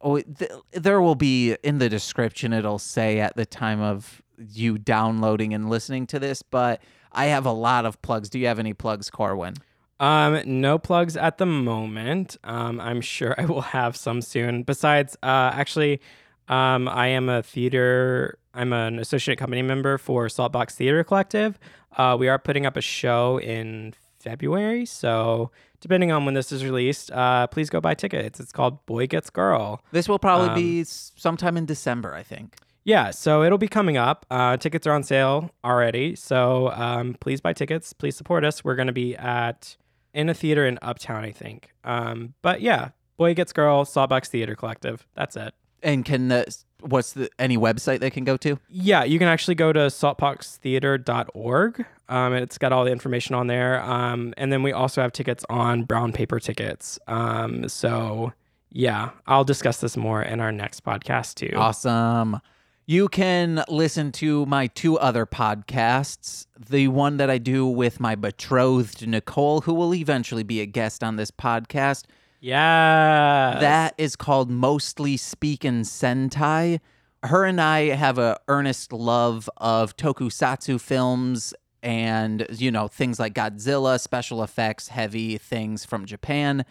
oh, 0.00 0.20
th- 0.20 0.50
there 0.72 1.00
will 1.00 1.14
be 1.14 1.56
in 1.62 1.78
the 1.78 1.88
description 1.88 2.52
it'll 2.52 2.78
say 2.78 3.18
at 3.20 3.34
the 3.36 3.46
time 3.46 3.80
of 3.80 4.22
you 4.38 4.78
downloading 4.78 5.52
and 5.54 5.68
listening 5.68 6.06
to 6.06 6.18
this 6.18 6.42
but 6.42 6.80
i 7.12 7.26
have 7.26 7.46
a 7.46 7.52
lot 7.52 7.84
of 7.84 8.00
plugs 8.02 8.28
do 8.28 8.38
you 8.38 8.46
have 8.46 8.58
any 8.58 8.72
plugs 8.74 9.10
corwin 9.10 9.54
Um, 10.00 10.42
no 10.46 10.78
plugs 10.78 11.16
at 11.16 11.38
the 11.38 11.46
moment. 11.46 12.36
Um, 12.42 12.80
I'm 12.80 13.00
sure 13.00 13.36
I 13.42 13.44
will 13.44 13.60
have 13.60 13.94
some 13.96 14.20
soon. 14.20 14.64
Besides, 14.64 15.16
uh, 15.22 15.50
actually, 15.54 16.00
um, 16.48 16.88
I 16.88 17.06
am 17.08 17.28
a 17.28 17.40
theater. 17.42 18.36
I'm 18.52 18.72
an 18.72 18.98
associate 18.98 19.38
company 19.38 19.62
member 19.62 19.98
for 19.98 20.26
Saltbox 20.26 20.72
Theater 20.72 21.04
Collective. 21.04 21.56
Uh, 21.96 22.16
we 22.18 22.26
are 22.28 22.38
putting 22.40 22.66
up 22.66 22.76
a 22.76 22.80
show 22.80 23.38
in 23.38 23.94
February, 24.22 24.86
so 24.86 25.50
depending 25.80 26.12
on 26.12 26.24
when 26.24 26.34
this 26.34 26.52
is 26.52 26.64
released, 26.64 27.10
uh, 27.10 27.46
please 27.48 27.68
go 27.70 27.80
buy 27.80 27.94
tickets. 27.94 28.38
It's 28.40 28.52
called 28.52 28.84
Boy 28.86 29.06
Gets 29.06 29.30
Girl. 29.30 29.82
this 29.92 30.08
will 30.08 30.18
probably 30.18 30.48
Um, 30.48 30.54
be 30.54 30.84
sometime 30.84 31.56
in 31.56 31.66
december 31.66 32.14
i 32.14 32.22
think 32.22 32.56
Yeah, 32.84 33.10
so 33.12 33.42
it'll 33.44 33.58
be 33.58 33.68
coming 33.68 33.96
up. 33.96 34.26
Uh, 34.30 34.56
tickets 34.56 34.86
are 34.88 34.92
on 34.94 35.02
sale 35.04 35.50
already, 35.64 36.16
so 36.16 36.70
um, 36.72 37.14
please 37.20 37.40
buy 37.40 37.52
tickets. 37.52 37.92
Please 37.92 38.16
support 38.16 38.44
us. 38.44 38.64
We're 38.64 38.74
going 38.74 38.88
to 38.94 39.00
be 39.06 39.14
at 39.16 39.76
in 40.14 40.28
a 40.28 40.34
theater 40.34 40.66
in 40.66 40.78
Uptown, 40.82 41.22
I 41.24 41.30
think. 41.30 41.70
Um, 41.84 42.34
but 42.42 42.60
yeah, 42.60 42.90
Boy 43.18 43.34
Gets 43.34 43.52
Girl, 43.52 43.84
Saltbox 43.84 44.26
Theater 44.28 44.56
Collective. 44.56 45.06
That's 45.14 45.36
it. 45.36 45.54
and 45.84 46.04
can 46.04 46.26
the 46.28 46.44
what's 46.82 47.12
the 47.12 47.30
any 47.38 47.56
website 47.56 48.00
they 48.00 48.10
can 48.10 48.24
go 48.24 48.36
to 48.38 48.58
Yeah, 48.68 49.04
you 49.04 49.18
can 49.18 49.28
actually 49.28 49.54
go 49.54 49.72
to 49.72 49.80
saltboxtheater.org. 49.80 51.86
Um, 52.08 52.32
and 52.34 52.42
it's 52.42 52.58
got 52.58 52.72
all 52.72 52.84
the 52.84 52.92
information 52.92 53.34
on 53.34 53.46
there. 53.46 53.82
Um, 53.82 54.34
and 54.36 54.52
then 54.52 54.62
we 54.62 54.72
also 54.72 55.00
have 55.00 55.12
tickets 55.12 55.44
on 55.48 55.84
brown 55.84 56.12
paper 56.12 56.38
tickets. 56.38 56.98
Um, 57.06 57.68
so 57.68 58.32
yeah, 58.70 59.10
I'll 59.26 59.44
discuss 59.44 59.80
this 59.80 59.96
more 59.96 60.22
in 60.22 60.40
our 60.40 60.52
next 60.52 60.84
podcast 60.84 61.34
too. 61.34 61.56
Awesome. 61.56 62.40
You 62.84 63.08
can 63.08 63.64
listen 63.68 64.10
to 64.12 64.44
my 64.46 64.66
two 64.66 64.98
other 64.98 65.24
podcasts. 65.24 66.46
The 66.68 66.88
one 66.88 67.16
that 67.18 67.30
I 67.30 67.38
do 67.38 67.66
with 67.66 68.00
my 68.00 68.16
betrothed 68.16 69.06
Nicole, 69.06 69.60
who 69.60 69.72
will 69.72 69.94
eventually 69.94 70.42
be 70.42 70.60
a 70.60 70.66
guest 70.66 71.04
on 71.04 71.16
this 71.16 71.30
podcast. 71.30 72.04
Yeah. 72.42 73.56
That 73.60 73.94
is 73.98 74.16
called 74.16 74.50
Mostly 74.50 75.16
Speakin' 75.16 75.82
Sentai. 75.82 76.80
Her 77.22 77.44
and 77.44 77.60
I 77.60 77.94
have 77.94 78.18
a 78.18 78.38
earnest 78.48 78.92
love 78.92 79.48
of 79.58 79.96
tokusatsu 79.96 80.80
films 80.80 81.54
and, 81.84 82.44
you 82.50 82.72
know, 82.72 82.88
things 82.88 83.20
like 83.20 83.34
Godzilla, 83.34 84.00
special 84.00 84.42
effects, 84.42 84.88
heavy 84.88 85.38
things 85.38 85.84
from 85.84 86.04
Japan. 86.04 86.64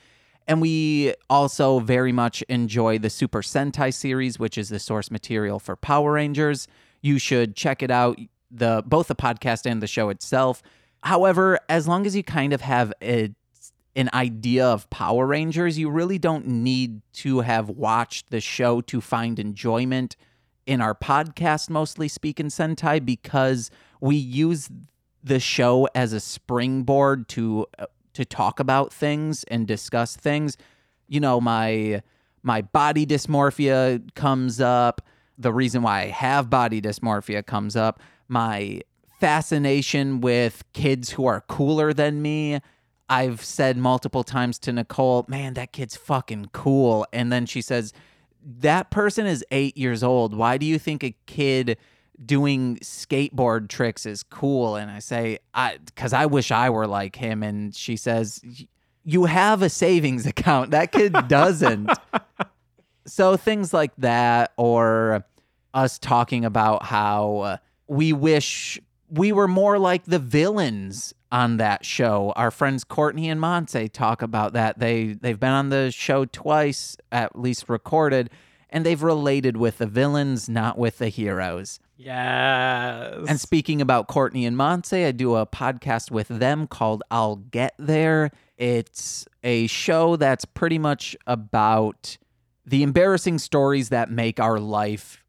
And 0.45 0.59
we 0.59 1.13
also 1.29 1.79
very 1.79 2.11
much 2.11 2.41
enjoy 2.43 2.99
the 2.99 3.09
Super 3.09 3.41
Sentai 3.41 3.93
series, 3.93 4.37
which 4.37 4.57
is 4.57 4.67
the 4.67 4.79
source 4.79 5.09
material 5.09 5.57
for 5.57 5.77
Power 5.77 6.13
Rangers. 6.13 6.67
You 7.01 7.17
should 7.17 7.55
check 7.55 7.81
it 7.81 7.91
out, 7.91 8.19
the 8.49 8.83
both 8.85 9.07
the 9.07 9.15
podcast 9.15 9.65
and 9.65 9.81
the 9.81 9.87
show 9.87 10.09
itself. 10.09 10.61
However, 11.03 11.59
as 11.69 11.87
long 11.87 12.05
as 12.05 12.13
you 12.13 12.23
kind 12.23 12.51
of 12.51 12.59
have 12.59 12.91
a 13.01 13.33
an 13.95 14.09
idea 14.13 14.65
of 14.65 14.89
Power 14.89 15.25
Rangers, 15.25 15.77
you 15.77 15.89
really 15.89 16.17
don't 16.17 16.47
need 16.47 17.01
to 17.13 17.41
have 17.41 17.69
watched 17.69 18.29
the 18.29 18.39
show 18.39 18.81
to 18.81 19.01
find 19.01 19.37
enjoyment 19.39 20.15
in 20.65 20.79
our 20.81 20.95
podcast, 20.95 21.69
mostly 21.69 22.07
speaking 22.07 22.47
Sentai, 22.47 23.03
because 23.03 23.69
we 23.99 24.15
use 24.15 24.69
the 25.23 25.39
show 25.39 25.87
as 25.93 26.13
a 26.13 26.19
springboard 26.19 27.27
to 27.29 27.65
uh, 27.77 27.85
to 28.13 28.25
talk 28.25 28.59
about 28.59 28.91
things 28.91 29.43
and 29.45 29.67
discuss 29.67 30.15
things. 30.15 30.57
You 31.07 31.19
know, 31.19 31.41
my 31.41 32.01
my 32.43 32.61
body 32.61 33.05
dysmorphia 33.05 34.01
comes 34.15 34.59
up. 34.59 35.01
The 35.37 35.53
reason 35.53 35.81
why 35.81 36.01
I 36.01 36.05
have 36.07 36.49
body 36.49 36.81
dysmorphia 36.81 37.45
comes 37.45 37.75
up. 37.75 37.99
My 38.27 38.81
fascination 39.19 40.21
with 40.21 40.63
kids 40.73 41.11
who 41.11 41.25
are 41.25 41.41
cooler 41.41 41.93
than 41.93 42.21
me. 42.21 42.59
I've 43.11 43.43
said 43.43 43.75
multiple 43.75 44.23
times 44.23 44.57
to 44.59 44.71
Nicole, 44.71 45.25
man, 45.27 45.55
that 45.55 45.73
kid's 45.73 45.97
fucking 45.97 46.51
cool. 46.53 47.05
And 47.11 47.29
then 47.29 47.45
she 47.45 47.61
says, 47.61 47.91
that 48.41 48.89
person 48.89 49.25
is 49.25 49.43
eight 49.51 49.75
years 49.75 50.01
old. 50.01 50.33
Why 50.33 50.57
do 50.57 50.65
you 50.65 50.79
think 50.79 51.03
a 51.03 51.13
kid 51.25 51.77
doing 52.25 52.77
skateboard 52.77 53.67
tricks 53.67 54.05
is 54.05 54.23
cool? 54.23 54.77
And 54.77 54.89
I 54.89 54.99
say, 54.99 55.39
I, 55.53 55.79
because 55.85 56.13
I 56.13 56.25
wish 56.25 56.51
I 56.51 56.69
were 56.69 56.87
like 56.87 57.17
him. 57.17 57.43
And 57.43 57.75
she 57.75 57.97
says, 57.97 58.41
you 59.03 59.25
have 59.25 59.61
a 59.61 59.69
savings 59.69 60.25
account. 60.25 60.71
That 60.71 60.93
kid 60.93 61.13
doesn't. 61.27 61.91
so 63.05 63.35
things 63.35 63.73
like 63.73 63.91
that, 63.97 64.53
or 64.55 65.25
us 65.73 65.99
talking 65.99 66.45
about 66.45 66.83
how 66.83 67.37
uh, 67.39 67.57
we 67.89 68.13
wish 68.13 68.79
we 69.11 69.31
were 69.31 69.47
more 69.47 69.77
like 69.77 70.05
the 70.05 70.19
villains 70.19 71.13
on 71.31 71.57
that 71.57 71.85
show. 71.85 72.33
Our 72.35 72.49
friends 72.49 72.83
Courtney 72.83 73.29
and 73.29 73.39
Monse 73.39 73.91
talk 73.91 74.21
about 74.21 74.53
that. 74.53 74.79
They 74.79 75.13
they've 75.13 75.39
been 75.39 75.51
on 75.51 75.69
the 75.69 75.91
show 75.91 76.25
twice, 76.25 76.95
at 77.11 77.37
least 77.37 77.69
recorded, 77.69 78.29
and 78.69 78.85
they've 78.85 79.01
related 79.01 79.57
with 79.57 79.77
the 79.77 79.85
villains, 79.85 80.47
not 80.47 80.77
with 80.77 80.97
the 80.97 81.09
heroes. 81.09 81.79
Yes. 81.97 83.25
And 83.27 83.39
speaking 83.39 83.81
about 83.81 84.07
Courtney 84.07 84.45
and 84.45 84.57
Monse, 84.57 85.05
I 85.05 85.11
do 85.11 85.35
a 85.35 85.45
podcast 85.45 86.09
with 86.09 86.29
them 86.29 86.65
called 86.65 87.03
I'll 87.11 87.35
Get 87.35 87.75
There. 87.77 88.31
It's 88.57 89.27
a 89.43 89.67
show 89.67 90.15
that's 90.15 90.45
pretty 90.45 90.79
much 90.79 91.15
about 91.27 92.17
the 92.65 92.81
embarrassing 92.83 93.39
stories 93.39 93.89
that 93.89 94.09
make 94.09 94.39
our 94.39 94.59
life 94.59 95.20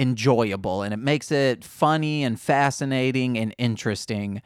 enjoyable 0.00 0.82
and 0.82 0.92
it 0.94 0.96
makes 0.96 1.30
it 1.30 1.62
funny 1.62 2.24
and 2.24 2.40
fascinating 2.40 3.36
and 3.36 3.54
interesting. 3.58 4.40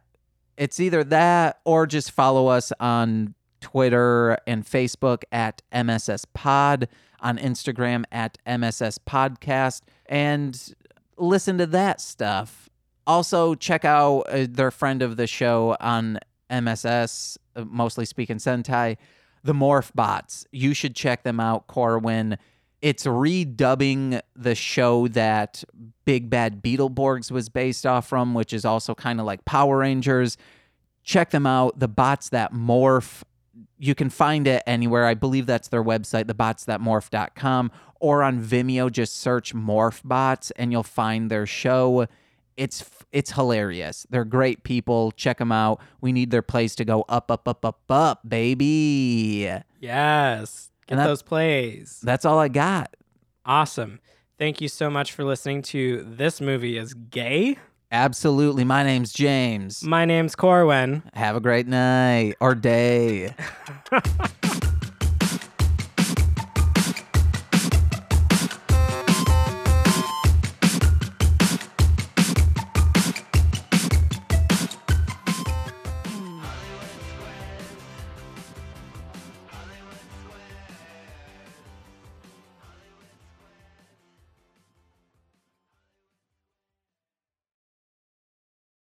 It's 0.56 0.78
either 0.78 1.02
that 1.04 1.58
or 1.64 1.86
just 1.86 2.12
follow 2.12 2.46
us 2.46 2.72
on 2.78 3.34
Twitter 3.66 4.38
and 4.46 4.64
Facebook 4.64 5.24
at 5.32 5.60
MSS 5.72 6.24
Pod, 6.34 6.86
on 7.18 7.36
Instagram 7.36 8.04
at 8.12 8.38
MSS 8.46 8.98
Podcast, 8.98 9.80
and 10.06 10.72
listen 11.16 11.58
to 11.58 11.66
that 11.66 12.00
stuff. 12.00 12.70
Also, 13.08 13.56
check 13.56 13.84
out 13.84 14.20
uh, 14.20 14.46
their 14.48 14.70
friend 14.70 15.02
of 15.02 15.16
the 15.16 15.26
show 15.26 15.76
on 15.80 16.20
MSS, 16.48 17.38
uh, 17.56 17.64
mostly 17.64 18.04
speaking 18.04 18.36
Sentai, 18.36 18.98
the 19.42 19.52
Morph 19.52 19.92
Bots. 19.96 20.46
You 20.52 20.72
should 20.72 20.94
check 20.94 21.24
them 21.24 21.40
out, 21.40 21.66
Corwin. 21.66 22.38
It's 22.80 23.04
redubbing 23.04 24.20
the 24.36 24.54
show 24.54 25.08
that 25.08 25.64
Big 26.04 26.30
Bad 26.30 26.62
Beetleborgs 26.62 27.32
was 27.32 27.48
based 27.48 27.84
off 27.84 28.08
from, 28.08 28.32
which 28.32 28.52
is 28.52 28.64
also 28.64 28.94
kind 28.94 29.18
of 29.18 29.26
like 29.26 29.44
Power 29.44 29.78
Rangers. 29.78 30.36
Check 31.02 31.30
them 31.30 31.46
out. 31.46 31.80
The 31.80 31.88
bots 31.88 32.28
that 32.28 32.52
morph 32.52 33.24
you 33.78 33.94
can 33.94 34.10
find 34.10 34.46
it 34.46 34.62
anywhere. 34.66 35.04
I 35.06 35.14
believe 35.14 35.46
that's 35.46 35.68
their 35.68 35.82
website, 35.84 36.24
thebotsthatmorph.com, 36.24 37.70
or 38.00 38.22
on 38.22 38.42
Vimeo. 38.42 38.90
Just 38.90 39.16
search 39.16 39.54
Morph 39.54 40.00
Bots 40.04 40.50
and 40.52 40.72
you'll 40.72 40.82
find 40.82 41.30
their 41.30 41.46
show. 41.46 42.06
It's 42.56 42.84
it's 43.12 43.32
hilarious. 43.32 44.06
They're 44.10 44.24
great 44.24 44.62
people. 44.64 45.12
Check 45.12 45.38
them 45.38 45.52
out. 45.52 45.80
We 46.00 46.12
need 46.12 46.30
their 46.30 46.42
plays 46.42 46.74
to 46.76 46.84
go 46.84 47.04
up, 47.08 47.30
up, 47.30 47.46
up, 47.46 47.64
up, 47.64 47.80
up, 47.90 48.28
baby. 48.28 49.50
Yes. 49.80 50.70
Get 50.86 50.96
that- 50.96 51.06
those 51.06 51.22
plays. 51.22 52.00
That's 52.02 52.24
all 52.24 52.38
I 52.38 52.48
got. 52.48 52.94
Awesome. 53.44 54.00
Thank 54.38 54.60
you 54.60 54.68
so 54.68 54.90
much 54.90 55.12
for 55.12 55.24
listening 55.24 55.62
to 55.62 56.02
This 56.06 56.40
Movie 56.40 56.76
is 56.76 56.94
Gay. 56.94 57.58
Absolutely. 57.96 58.62
My 58.62 58.82
name's 58.82 59.10
James. 59.10 59.82
My 59.82 60.04
name's 60.04 60.36
Corwin. 60.36 61.02
Have 61.14 61.34
a 61.34 61.40
great 61.40 61.66
night 61.66 62.34
or 62.40 62.54
day. 62.54 63.34